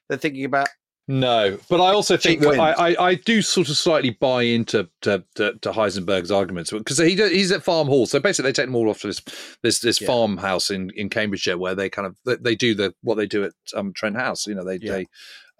They're 0.08 0.18
thinking 0.18 0.44
about 0.44 0.68
No, 1.08 1.58
but 1.68 1.80
I 1.80 1.92
also 1.92 2.16
think 2.16 2.40
that. 2.40 2.58
I, 2.58 2.72
I, 2.92 3.08
I 3.10 3.14
do 3.14 3.42
sort 3.42 3.68
of 3.68 3.76
slightly 3.76 4.10
buy 4.10 4.42
into 4.42 4.88
to, 5.02 5.24
to, 5.36 5.54
to 5.60 5.70
Heisenberg's 5.70 6.30
arguments 6.32 6.70
because 6.72 6.98
he 6.98 7.14
he's 7.14 7.52
at 7.52 7.62
Farm 7.62 7.86
Hall, 7.86 8.06
so 8.06 8.18
basically 8.20 8.50
they 8.50 8.54
take 8.54 8.66
them 8.66 8.76
all 8.76 8.90
off 8.90 9.00
to 9.02 9.06
this 9.06 9.22
this 9.62 9.78
this 9.80 10.00
Yeah. 10.00 10.06
farmhouse 10.08 10.70
in, 10.70 10.90
in 10.96 11.08
Cambridgeshire 11.10 11.58
where 11.58 11.74
they 11.76 11.88
kind 11.88 12.06
of 12.06 12.16
they, 12.26 12.36
they 12.36 12.54
do 12.56 12.74
the 12.74 12.94
what 13.02 13.14
they 13.16 13.26
do 13.26 13.44
at 13.44 13.52
um, 13.74 13.92
Trent 13.92 14.16
House, 14.16 14.46
you 14.46 14.54
know, 14.54 14.64
they 14.64 14.78
Yeah. 14.82 14.92
they 14.92 15.06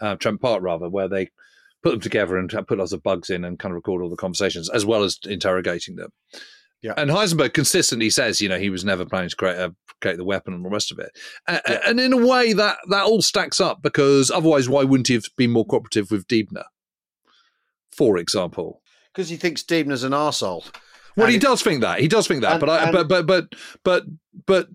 uh, 0.02 0.16
Trent 0.16 0.40
Park 0.42 0.62
rather, 0.62 0.88
where 0.90 1.08
they 1.08 1.30
put 1.82 1.92
them 1.92 2.00
together 2.00 2.36
and 2.36 2.50
put 2.68 2.78
lots 2.78 2.92
of 2.92 3.02
bugs 3.02 3.30
in 3.30 3.44
and 3.44 3.58
kind 3.58 3.72
of 3.72 3.76
record 3.76 4.02
all 4.02 4.10
the 4.10 4.16
conversations 4.16 4.68
as 4.70 4.84
well 4.84 5.02
as 5.02 5.18
interrogating 5.24 5.96
them. 5.96 6.10
Yeah. 6.82 6.94
And 6.96 7.10
Heisenberg 7.10 7.54
consistently 7.54 8.10
says, 8.10 8.40
you 8.40 8.48
know, 8.48 8.58
he 8.58 8.68
was 8.70 8.84
never 8.84 9.04
planning 9.04 9.30
to 9.30 9.36
create 9.36 9.70
create 10.00 10.16
the 10.16 10.24
weapon 10.24 10.52
and 10.52 10.64
the 10.64 10.68
rest 10.68 10.90
of 10.90 10.98
it. 10.98 11.10
Yeah. 11.48 11.78
And 11.86 12.00
in 12.00 12.12
a 12.12 12.16
way, 12.26 12.52
that 12.52 12.78
that 12.90 13.04
all 13.04 13.22
stacks 13.22 13.60
up 13.60 13.82
because 13.82 14.30
otherwise, 14.32 14.68
why 14.68 14.82
wouldn't 14.84 15.06
he 15.08 15.14
have 15.14 15.24
been 15.36 15.52
more 15.52 15.64
cooperative 15.64 16.10
with 16.10 16.26
Diebner, 16.26 16.64
for 17.96 18.18
example? 18.18 18.82
Because 19.12 19.28
he 19.28 19.36
thinks 19.36 19.62
Diebner's 19.62 20.02
an 20.04 20.12
arsehole. 20.12 20.64
Well, 21.16 21.26
And 21.26 21.32
he 21.32 21.38
does 21.38 21.62
think 21.62 21.82
that. 21.82 22.00
He 22.00 22.08
does 22.08 22.26
think 22.26 22.40
that. 22.42 22.52
and- 22.52 22.60
but, 22.60 22.68
I, 22.70 22.84
and- 22.84 22.92
but 22.92 23.08
but 23.08 23.26
but 23.26 23.52
but 23.84 24.04
but 24.46 24.68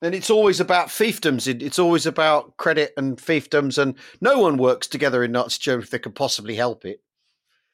And 0.00 0.14
it's 0.14 0.30
always 0.30 0.60
about 0.60 0.88
fiefdoms. 0.88 1.46
It's 1.62 1.78
always 1.78 2.06
about 2.06 2.56
credit 2.56 2.92
and 2.96 3.18
fiefdoms, 3.18 3.78
and 3.78 3.94
no 4.20 4.38
one 4.38 4.56
works 4.56 4.86
together 4.86 5.24
in 5.24 5.32
Nazi 5.32 5.58
Germany 5.60 5.84
if 5.84 5.90
they 5.90 5.98
can 5.98 6.12
possibly 6.12 6.54
help 6.54 6.84
it. 6.84 7.02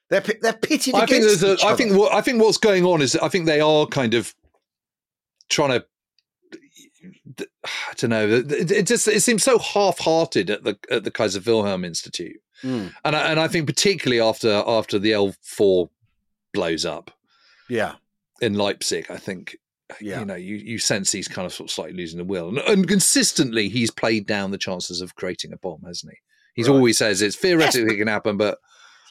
They're 0.09 0.23
they're 0.41 0.55
pitted 0.55 0.95
I 0.95 1.07
think 1.07 1.25
against 1.25 1.43
a. 1.43 1.53
each 1.55 1.65
I 1.65 1.77
think 1.77 1.95
what 1.95 2.15
I 2.15 2.21
think 2.23 2.41
what's 2.41 2.59
going 2.59 2.85
on 2.85 3.03
is 3.03 3.15
I 3.17 3.29
think 3.29 3.47
they 3.47 3.61
are 3.61 3.87
kind 3.87 4.15
of 4.15 4.35
trying 5.49 5.81
to. 5.81 5.87
I 7.65 7.93
don't 7.97 8.11
know. 8.11 8.27
It, 8.29 8.71
it 8.71 8.87
just 8.87 9.07
it 9.07 9.23
seems 9.23 9.43
so 9.43 9.59
half-hearted 9.59 10.49
at 10.49 10.65
the 10.65 10.79
at 10.91 11.05
the 11.05 11.11
Kaiser 11.11 11.41
Wilhelm 11.41 11.85
Institute, 11.85 12.41
Mm, 12.65 12.95
and 13.05 13.17
I, 13.17 13.31
and 13.31 13.41
I 13.41 13.49
think 13.49 13.67
particularly 13.67 14.21
after 14.21 14.63
after 14.67 14.99
the 14.99 15.13
L 15.13 15.35
four 15.43 15.91
blows 16.53 16.85
up 16.85 17.11
yeah, 17.69 17.95
in 18.41 18.55
Leipzig, 18.55 19.07
I 19.11 19.17
think 19.17 19.57
Yeah. 20.01 20.21
you 20.21 20.25
know 20.27 20.35
you 20.35 20.57
you 20.57 20.79
sense 20.79 21.13
he's 21.13 21.29
kind 21.29 21.45
of 21.47 21.53
sort 21.53 21.69
of 21.69 21.75
slightly 21.75 21.95
losing 21.97 22.19
the 22.19 22.25
will, 22.25 22.49
and, 22.49 22.59
and 22.59 22.89
consistently 22.89 23.69
he's 23.69 23.91
played 23.91 24.27
down 24.27 24.51
the 24.51 24.59
chances 24.59 25.01
of 25.03 25.15
creating 25.15 25.53
a 25.53 25.59
bomb, 25.59 25.83
hasn't 25.87 26.13
he? 26.13 26.19
He's 26.55 26.69
Right. 26.69 26.75
always 26.75 26.99
says 26.99 27.21
it's 27.21 27.37
theoretically 27.37 27.89
but- 27.91 27.99
can 27.99 28.09
happen, 28.09 28.37
but 28.39 28.59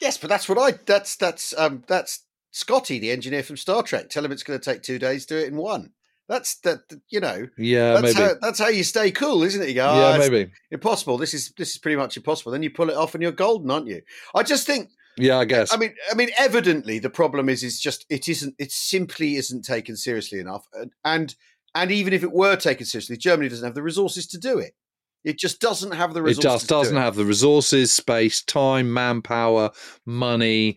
yes, 0.00 0.16
but 0.18 0.28
that's 0.28 0.48
what 0.48 0.58
I. 0.58 0.76
That's 0.86 1.14
that's 1.16 1.54
um 1.56 1.84
that's 1.86 2.24
Scotty, 2.50 2.98
the 2.98 3.10
engineer 3.10 3.42
from 3.42 3.56
Star 3.56 3.82
Trek. 3.82 4.08
Tell 4.10 4.24
him 4.24 4.32
it's 4.32 4.42
going 4.42 4.58
to 4.58 4.64
take 4.72 4.82
two 4.82 4.98
days, 4.98 5.26
do 5.26 5.36
it 5.38 5.48
in 5.48 5.56
one. 5.56 5.90
That's 6.28 6.56
that. 6.60 6.80
You 7.08 7.20
know, 7.20 7.46
yeah, 7.58 7.92
that's 8.00 8.14
maybe. 8.16 8.28
how 8.28 8.34
that's 8.40 8.58
how 8.58 8.68
you 8.68 8.82
stay 8.82 9.10
cool, 9.10 9.42
isn't 9.44 9.62
it? 9.62 9.68
You 9.68 9.74
go, 9.74 9.84
yeah, 9.94 10.06
"Oh, 10.12 10.14
it's 10.20 10.28
maybe. 10.30 10.50
impossible. 10.70 11.18
This 11.18 11.34
is 11.34 11.52
this 11.56 11.70
is 11.70 11.78
pretty 11.78 11.96
much 11.96 12.16
impossible. 12.16 12.50
Then 12.50 12.62
you 12.64 12.70
pull 12.70 12.90
it 12.90 12.96
off 12.96 13.14
and 13.14 13.22
you're 13.22 13.30
golden, 13.32 13.70
aren't 13.70 13.86
you? 13.88 14.00
I 14.34 14.42
just 14.42 14.66
think 14.66 14.88
Yeah, 15.16 15.38
I 15.38 15.44
guess. 15.44 15.72
I 15.72 15.76
mean, 15.76 15.94
I 16.10 16.14
mean, 16.14 16.30
evidently 16.38 16.98
the 16.98 17.10
problem 17.10 17.48
is, 17.48 17.62
is 17.62 17.80
just 17.80 18.04
it 18.10 18.28
isn't. 18.28 18.54
It 18.58 18.72
simply 18.72 19.36
isn't 19.36 19.62
taken 19.64 19.96
seriously 19.96 20.40
enough, 20.40 20.66
and 20.74 20.90
and, 21.04 21.34
and 21.74 21.90
even 21.92 22.12
if 22.12 22.22
it 22.22 22.32
were 22.32 22.56
taken 22.56 22.84
seriously, 22.86 23.16
Germany 23.16 23.48
doesn't 23.48 23.64
have 23.64 23.74
the 23.74 23.82
resources 23.82 24.26
to 24.28 24.38
do 24.38 24.58
it. 24.58 24.74
It 25.22 25.38
just 25.38 25.60
doesn't 25.60 25.92
have 25.92 26.12
the 26.14 26.22
resources. 26.22 26.44
it 26.44 26.48
just 26.48 26.62
to 26.62 26.66
do 26.68 26.74
doesn't 26.74 26.96
it. 26.96 27.00
have 27.00 27.14
the 27.16 27.24
resources, 27.24 27.92
space, 27.92 28.42
time, 28.42 28.92
manpower, 28.92 29.70
money, 30.04 30.76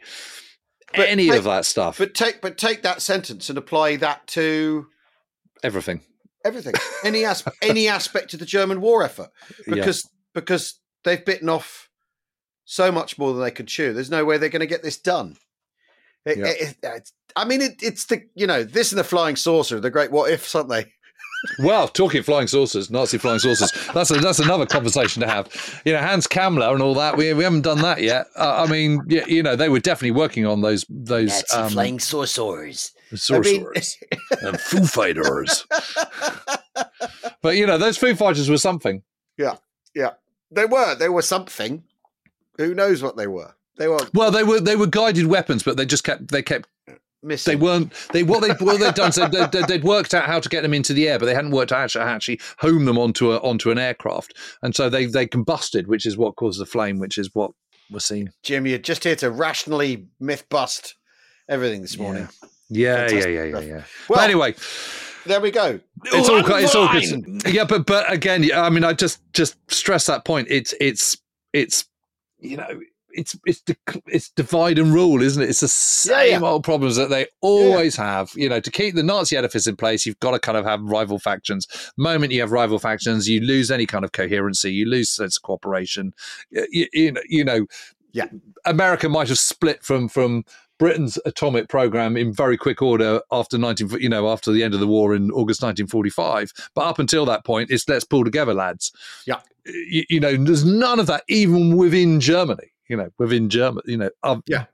But 0.96 1.10
any 1.10 1.28
take- 1.30 1.40
of 1.40 1.44
that 1.46 1.66
stuff. 1.66 1.98
But 1.98 2.14
take 2.14 2.40
but 2.42 2.58
take 2.58 2.84
that 2.84 3.02
sentence 3.02 3.50
and 3.50 3.58
apply 3.58 3.98
that 3.98 4.26
to 4.28 4.88
everything. 5.64 6.02
everything, 6.46 6.76
any 7.04 7.26
as, 7.26 7.44
any 7.62 7.88
aspect 7.90 8.34
of 8.36 8.40
the 8.40 8.46
German 8.46 8.80
war 8.82 9.04
effort, 9.04 9.30
Yeah. 9.68 9.74
because 9.76 10.10
because 10.34 10.80
they've 11.04 11.26
bitten 11.26 11.50
off 11.50 11.87
so 12.70 12.92
much 12.92 13.18
more 13.18 13.32
than 13.34 13.42
they 13.42 13.50
could 13.52 13.68
chew. 13.68 13.94
There's 13.94 14.10
no 14.12 14.26
way 14.26 14.38
they're 14.38 14.50
going 14.50 14.60
to 14.60 14.66
get 14.68 14.84
this 14.84 14.98
done. 14.98 15.38
It- 16.26 16.38
Yeah. 16.38 16.46
it- 16.48 16.78
it- 16.84 17.12
I 17.38 17.46
mean, 17.46 17.62
it, 17.62 17.76
it's 17.82 18.06
the 18.06 18.24
you 18.36 18.46
know 18.46 18.64
this 18.64 18.92
and 18.92 19.00
the 19.00 19.04
flying 19.04 19.36
saucer, 19.38 19.80
the 19.80 19.90
great 19.90 20.12
what 20.12 20.30
ifs, 20.30 20.54
aren't 20.54 20.70
they? 20.70 20.92
Well, 21.60 21.88
talking 21.88 22.24
flying 22.24 22.48
saucers, 22.48 22.90
Nazi 22.90 23.20
flying 23.20 23.38
saucers, 23.38 23.72
that's 23.94 24.10
a, 24.10 24.16
that's 24.16 24.40
another 24.40 24.66
conversation 24.66 25.22
to 25.22 25.28
have. 25.28 25.48
You 25.86 25.94
know, 25.94 26.00
Hans 26.00 26.26
Kammler 26.26 26.74
and 26.74 26.82
all 26.82 26.96
that. 26.96 27.16
We, 27.16 27.32
we 27.34 27.44
haven't 27.44 27.62
done 27.62 27.80
that 27.84 28.02
yet. 28.02 28.26
Uh, 28.36 28.64
I 28.68 28.72
mean, 28.72 29.02
you, 29.08 29.24
you 29.28 29.44
know, 29.44 29.56
they 29.56 29.70
were 29.70 29.80
definitely 29.80 30.18
working 30.20 30.48
on 30.48 30.62
those 30.62 30.84
those 30.90 31.44
um, 31.54 31.70
flying 31.70 32.00
saucers. 32.00 32.92
sorcerers 33.14 33.98
and 34.42 34.60
Foo 34.60 34.84
Fighters. 34.88 35.68
but 37.44 37.56
you 37.56 37.66
know, 37.68 37.78
those 37.78 37.98
Foo 37.98 38.16
Fighters 38.16 38.50
were 38.50 38.58
something. 38.58 39.04
Yeah, 39.38 39.58
yeah, 39.94 40.14
they 40.52 40.66
were. 40.66 40.96
They 40.96 41.10
were 41.10 41.22
something. 41.22 41.84
Who 42.58 42.74
knows 42.74 43.02
what 43.04 43.18
they 43.18 43.28
were? 43.28 43.54
They 43.78 43.88
were 43.88 44.00
Well, 44.14 44.32
they 44.32 44.44
were 44.44 44.60
they 44.60 44.76
were 44.76 44.88
guided 44.88 45.28
weapons, 45.28 45.64
but 45.64 45.78
they 45.78 45.86
just 45.86 46.04
kept 46.04 46.30
they 46.32 46.42
kept 46.42 46.68
missing. 47.24 47.52
they 47.58 47.64
weren't 47.64 47.92
they 48.14 48.24
what 48.24 48.42
they 48.42 48.50
what 48.66 48.80
they'd 48.80 48.94
done 48.94 49.12
so 49.12 49.28
they, 49.28 49.62
they'd 49.68 49.84
worked 49.84 50.14
out 50.14 50.26
how 50.26 50.40
to 50.40 50.48
get 50.50 50.62
them 50.62 50.74
into 50.74 50.94
the 50.94 51.10
air 51.10 51.18
but 51.20 51.26
they 51.26 51.34
hadn't 51.34 51.50
worked 51.52 51.72
out 51.72 51.80
how 51.80 51.88
to 51.88 52.10
actually 52.12 52.40
home 52.60 52.86
them 52.86 52.98
onto 52.98 53.32
a 53.32 53.38
onto 53.38 53.72
an 53.72 53.78
aircraft. 53.78 54.36
And 54.62 54.76
so 54.76 54.90
they 54.90 55.06
they 55.08 55.26
combusted 55.28 55.88
which 55.88 56.06
is 56.06 56.18
what 56.18 56.36
caused 56.36 56.60
the 56.62 56.66
flame 56.66 57.00
which 57.00 57.18
is 57.18 57.30
what 57.34 57.52
we're 57.92 58.00
seeing 58.00 58.30
Jim, 58.44 58.66
you're 58.68 58.78
just 58.78 59.04
here 59.04 59.16
to 59.18 59.30
rationally 59.32 60.08
myth 60.20 60.48
bust 60.50 60.96
everything 61.50 61.82
this 61.82 61.98
morning. 61.98 62.28
yeah. 62.42 62.48
Yeah 62.70 63.08
Fantastic 63.08 63.34
yeah 63.34 63.44
yeah. 63.44 63.60
Yeah 63.60 63.84
Well, 64.10 64.18
but 64.20 64.24
anyway. 64.24 64.56
There 65.26 65.42
we 65.42 65.52
go. 65.52 65.80
it's 66.06 66.30
all 66.30 66.46
it's 66.56 66.76
all 66.76 66.88
good. 66.92 67.44
Yeah 67.54 67.66
but 67.66 67.86
but 67.86 68.12
again 68.12 68.50
i 68.56 68.70
mean 68.70 68.84
i 68.86 68.94
just 68.94 69.20
just 69.34 69.58
stress 69.70 70.06
that 70.06 70.24
point. 70.26 70.48
It's 70.50 70.74
it's 70.80 71.18
it's 71.52 71.86
you 72.40 72.58
know 72.58 72.82
it's 73.12 73.36
it's 73.46 73.64
it's 74.08 74.30
divide 74.30 74.78
and 74.78 74.94
rule, 74.94 75.22
isn't 75.22 75.42
it? 75.42 75.50
It's 75.50 75.62
the 75.62 75.68
same 75.68 76.42
yeah. 76.42 76.48
old 76.48 76.64
problems 76.64 76.96
that 76.98 77.10
they 77.10 77.28
always 77.42 77.96
have. 77.96 78.32
You 78.36 78.50
know, 78.50 78.60
to 78.60 78.72
keep 78.72 78.96
the 78.96 79.04
Nazi 79.04 79.36
edifice 79.36 79.66
in 79.66 79.76
place, 79.76 80.06
you've 80.06 80.20
got 80.20 80.32
to 80.32 80.40
kind 80.40 80.58
of 80.58 80.66
have 80.66 80.82
rival 80.84 81.18
factions. 81.20 81.66
The 81.68 82.04
moment 82.04 82.32
you 82.32 82.42
have 82.42 82.52
rival 82.52 82.80
factions, 82.80 83.28
you 83.28 83.42
lose 83.42 83.72
any 83.72 83.86
kind 83.86 84.06
of 84.06 84.12
coherency, 84.12 84.72
you 84.72 84.86
lose 84.86 85.10
sense 85.10 85.38
of 85.38 85.44
cooperation. 85.44 86.14
You, 86.52 86.88
you 86.94 87.12
know, 87.12 87.22
you 87.28 87.44
know, 87.44 87.66
Yeah. 88.14 88.28
America 88.66 89.10
might 89.10 89.30
have 89.30 89.40
split 89.40 89.84
from 89.84 90.10
from 90.10 90.44
Britain's 90.78 91.18
atomic 91.26 91.70
program 91.70 92.16
in 92.18 92.32
very 92.34 92.58
quick 92.58 92.82
order 92.82 93.22
after 93.32 93.58
19 93.58 94.00
you 94.00 94.10
know 94.10 94.30
after 94.30 94.52
the 94.52 94.64
end 94.64 94.74
of 94.76 94.80
the 94.80 94.88
war 94.88 95.16
in 95.16 95.32
August 95.32 95.64
1945 95.64 96.52
but 96.76 96.82
up 96.86 97.00
until 97.00 97.26
that 97.26 97.44
point 97.44 97.72
it's 97.72 97.90
let's 97.90 98.06
pull 98.06 98.24
together 98.24 98.54
lads 98.54 98.92
Yeah. 99.26 99.40
You, 99.68 100.04
you 100.10 100.20
know 100.20 100.36
there's 100.36 100.66
none 100.66 101.00
of 101.00 101.08
that 101.08 101.24
even 101.30 101.76
within 101.78 102.20
Germany 102.20 102.72
you 102.90 102.98
know 102.98 103.10
within 103.20 103.50
Germany 103.50 103.84
you 103.86 103.98
know 103.98 104.10
um, 104.24 104.44
Yeah. 104.48 104.66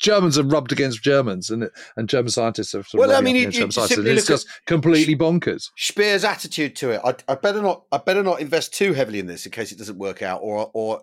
Germans 0.00 0.38
are 0.38 0.44
rubbed 0.44 0.70
against 0.70 1.02
Germans 1.02 1.50
and 1.50 1.68
and 1.96 2.08
German 2.08 2.30
scientists 2.30 2.72
of 2.72 2.86
Well, 2.94 3.10
I 3.12 3.20
mean, 3.20 3.34
you- 3.34 3.50
you 3.50 3.66
it's 3.68 4.26
just 4.26 4.46
completely 4.64 5.16
bonkers 5.16 5.70
Speer's 5.76 6.24
attitude 6.24 6.76
to 6.76 6.90
it. 6.90 7.00
I, 7.04 7.14
I 7.32 7.34
better 7.34 7.60
not. 7.60 7.82
I 7.90 7.98
better 7.98 8.22
not 8.22 8.40
invest 8.40 8.72
too 8.72 8.92
heavily 8.92 9.18
in 9.18 9.26
this 9.26 9.44
in 9.44 9.50
case 9.50 9.72
it 9.72 9.78
doesn't 9.78 9.98
work 9.98 10.22
out, 10.22 10.38
or 10.40 10.70
or 10.72 11.02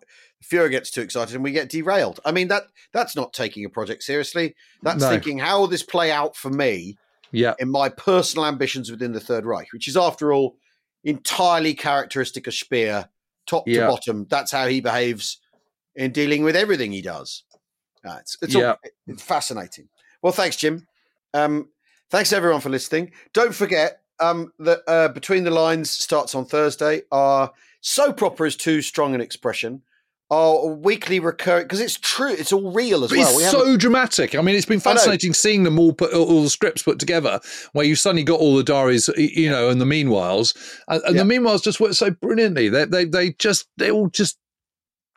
Fuhrer 0.49 0.69
gets 0.71 0.91
too 0.91 1.01
excited 1.01 1.35
and 1.35 1.43
we 1.43 1.51
get 1.51 1.67
derailed. 1.69 2.21
I 2.23 2.31
mean 2.31 2.47
that 2.47 2.63
that's 2.93 3.17
not 3.17 3.33
taking 3.33 3.65
a 3.65 3.69
project 3.69 4.01
seriously. 4.03 4.55
That's 4.81 5.01
No. 5.01 5.09
thinking 5.09 5.39
how 5.39 5.59
will 5.59 5.67
this 5.67 5.83
play 5.83 6.09
out 6.11 6.37
for 6.37 6.49
me 6.49 6.97
yeah 7.33 7.55
in 7.59 7.69
my 7.69 7.89
personal 7.89 8.45
ambitions 8.45 8.89
within 8.89 9.11
the 9.11 9.19
Third 9.19 9.45
Reich, 9.45 9.73
which 9.73 9.89
is 9.89 9.97
after 9.97 10.31
all 10.31 10.55
entirely 11.03 11.73
characteristic 11.73 12.47
of 12.47 12.53
Speer, 12.53 13.09
top 13.45 13.63
Yeah. 13.67 13.81
to 13.81 13.87
bottom. 13.87 14.25
That's 14.29 14.51
how 14.51 14.67
he 14.67 14.81
behaves 14.81 15.39
in 15.95 16.11
dealing 16.11 16.43
with 16.43 16.55
everything 16.55 16.91
he 16.91 17.01
does. 17.01 17.43
Uh, 18.07 18.17
it's 18.19 18.37
it's, 18.41 18.53
Yeah. 18.53 18.71
all, 18.71 18.77
it's 19.07 19.23
fascinating. 19.23 19.89
Well, 20.21 20.33
thanks, 20.33 20.55
Jim. 20.55 20.87
Um, 21.33 21.69
thanks 22.09 22.33
everyone 22.33 22.61
for 22.61 22.69
listening. 22.69 23.11
Don't 23.33 23.53
forget 23.55 24.01
um, 24.19 24.53
that 24.59 24.81
uh, 24.87 25.09
Between 25.09 25.43
the 25.43 25.51
Lines 25.51 25.89
starts 25.89 26.35
on 26.35 26.45
Thursday. 26.45 27.01
Our 27.11 27.51
so 27.81 28.13
proper 28.13 28.45
is 28.45 28.55
too 28.55 28.81
strong 28.81 29.13
an 29.13 29.21
expression. 29.21 29.81
Our 30.31 30.65
weekly 30.69 31.19
recurring 31.19 31.65
because 31.65 31.79
it's 31.79 31.97
true. 31.99 32.31
It's 32.33 32.51
all 32.51 32.71
real 32.71 33.03
as 33.03 33.11
But 33.11 33.19
well. 33.19 33.35
It's 33.35 33.43
haven't- 33.45 33.59
so 33.59 33.77
dramatic. 33.77 34.33
I 34.33 34.41
mean, 34.41 34.55
it's 34.55 34.65
been 34.65 34.79
fascinating 34.79 35.33
seeing 35.35 35.61
them 35.63 35.77
all 35.77 35.93
put 35.93 36.13
all 36.13 36.41
the 36.41 36.49
scripts 36.49 36.81
put 36.81 36.97
together, 36.97 37.39
where 37.73 37.85
you 37.85 37.95
suddenly 37.95 38.23
got 38.23 38.39
all 38.39 38.55
the 38.55 38.63
diaries, 38.63 39.07
you 39.17 39.51
know, 39.51 39.69
and 39.69 39.79
the 39.79 39.85
meanwhiles, 39.85 40.55
and, 40.87 41.01
and 41.03 41.15
Yeah. 41.15 41.23
the 41.23 41.29
meanwhiles 41.31 41.61
just 41.63 41.79
work 41.79 41.93
so 41.93 42.09
brilliantly. 42.09 42.69
They 42.69 42.85
they 42.85 43.05
they 43.05 43.31
just 43.33 43.67
they 43.77 43.91
all 43.91 44.09
just 44.09 44.39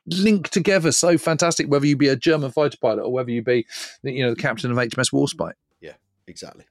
link 0.06 0.50
together 0.50 0.92
so 0.92 1.16
fantastic. 1.16 1.68
Whether 1.68 1.86
you 1.86 1.96
be 1.96 2.08
a 2.08 2.16
German 2.16 2.52
fighter 2.52 2.76
pilot 2.78 3.02
or 3.04 3.10
whether 3.12 3.30
you 3.30 3.40
be, 3.42 3.66
you 4.02 4.22
know, 4.24 4.34
the 4.34 4.40
captain 4.40 4.70
of 4.70 4.76
HMS 4.76 5.10
Warspite. 5.10 5.54
Yeah, 5.80 5.92
exactly. 6.26 6.66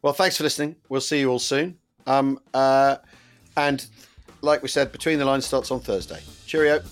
Well, 0.00 0.14
thanks 0.14 0.38
for 0.38 0.44
listening. 0.44 0.76
We'll 0.88 1.00
see 1.02 1.20
you 1.20 1.30
all 1.30 1.38
soon. 1.38 1.76
Um, 2.06 2.40
uh, 2.54 2.96
and 3.54 3.84
like 4.40 4.62
we 4.62 4.68
said, 4.68 4.92
Between 4.92 5.18
the 5.18 5.26
Lines 5.26 5.44
starts 5.44 5.70
on 5.70 5.80
Thursday. 5.80 6.20
Cheerio. 6.46 6.82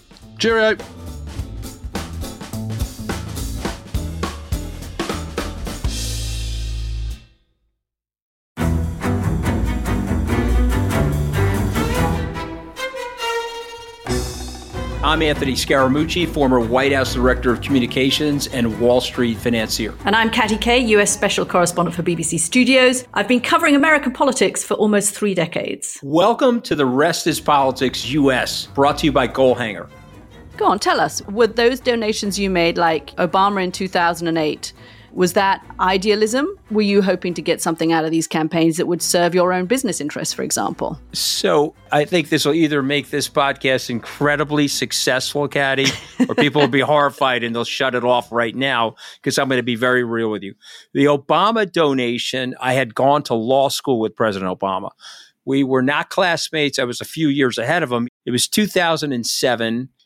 Cheerio. 0.41 0.75
I'm 15.03 15.23
Anthony 15.23 15.53
Scaramucci, 15.53 16.27
former 16.27 16.61
White 16.61 16.93
House 16.93 17.13
Director 17.13 17.51
of 17.51 17.61
Communications 17.61 18.47
and 18.47 18.81
Wall 18.81 19.03
Street 19.03 19.37
financier. 19.37 19.95
And 20.07 20.17
I'm 20.17 20.31
Katty 20.31 20.57
Kay, 20.57 20.79
US 20.79 21.13
Special 21.13 21.45
Correspondent 21.45 21.95
for 21.95 22.03
BBC 22.03 22.41
Studios. 22.41 23.05
I've 23.13 23.29
been 23.29 23.41
covering 23.41 23.75
American 23.75 24.13
politics 24.13 24.65
for 24.65 24.75
almost 24.75 25.13
three 25.15 25.35
decades. 25.35 25.99
Welcome 26.03 26.63
to 26.63 26.75
The 26.75 26.87
Rest 26.87 27.27
is 27.27 27.41
Politics 27.41 28.09
US, 28.09 28.67
brought 28.69 28.97
to 28.99 29.07
you 29.07 29.13
by 29.13 29.29
Goalhanger. 29.29 29.91
Go 30.61 30.67
on, 30.67 30.79
tell 30.79 31.01
us. 31.01 31.23
Were 31.23 31.47
those 31.47 31.81
donations 31.81 32.39
you 32.39 32.51
made, 32.51 32.77
like 32.77 33.17
Obama 33.17 33.65
in 33.65 33.73
2008, 33.73 34.75
was 35.11 35.33
that 35.33 35.65
idealism? 35.81 36.55
Were 36.71 36.83
you 36.83 37.01
hoping 37.01 37.33
to 37.33 37.41
get 37.41 37.63
something 37.63 37.93
out 37.93 38.05
of 38.05 38.11
these 38.11 38.27
campaigns 38.27 38.77
that 38.77 38.87
would 38.87 39.01
serve 39.01 39.35
your 39.35 39.55
own 39.55 39.65
business 39.65 40.03
interests, 40.03 40.35
for 40.35 40.43
example? 40.43 41.01
So 41.15 41.75
I 41.93 42.05
think 42.05 42.29
this 42.29 42.45
will 42.45 42.53
either 42.53 42.83
make 42.83 43.09
this 43.09 43.27
podcast 43.27 43.89
incredibly 43.89 44.69
successful, 44.69 45.49
Katty, 45.49 45.87
or 46.29 46.35
people 46.35 46.61
will 46.61 46.69
be 46.69 46.81
horrified 46.93 47.43
and 47.43 47.57
they'll 47.57 47.65
shut 47.65 47.95
it 47.95 48.05
off 48.05 48.31
right 48.31 48.55
now 48.55 48.97
because 49.17 49.39
I'm 49.39 49.49
going 49.49 49.61
to 49.61 49.63
be 49.63 49.77
very 49.77 50.05
real 50.05 50.31
with 50.31 50.43
you. 50.43 50.55
The 50.93 51.07
Obama 51.07 51.73
donation, 51.73 52.55
I 52.61 52.75
had 52.75 52.95
gone 52.95 53.23
to 53.23 53.35
law 53.35 53.71
school 53.71 53.99
with 53.99 54.15
President 54.15 54.55
Obama. 54.61 54.91
We 55.47 55.65
were 55.65 55.83
not 55.83 56.11
classmates. 56.11 56.79
I 56.79 56.85
was 56.85 57.01
a 57.01 57.07
few 57.07 57.29
years 57.29 57.57
ahead 57.57 57.83
of 57.83 57.91
him. 57.91 58.09
It 58.27 58.31
was 58.31 58.47
2007. 58.47 59.89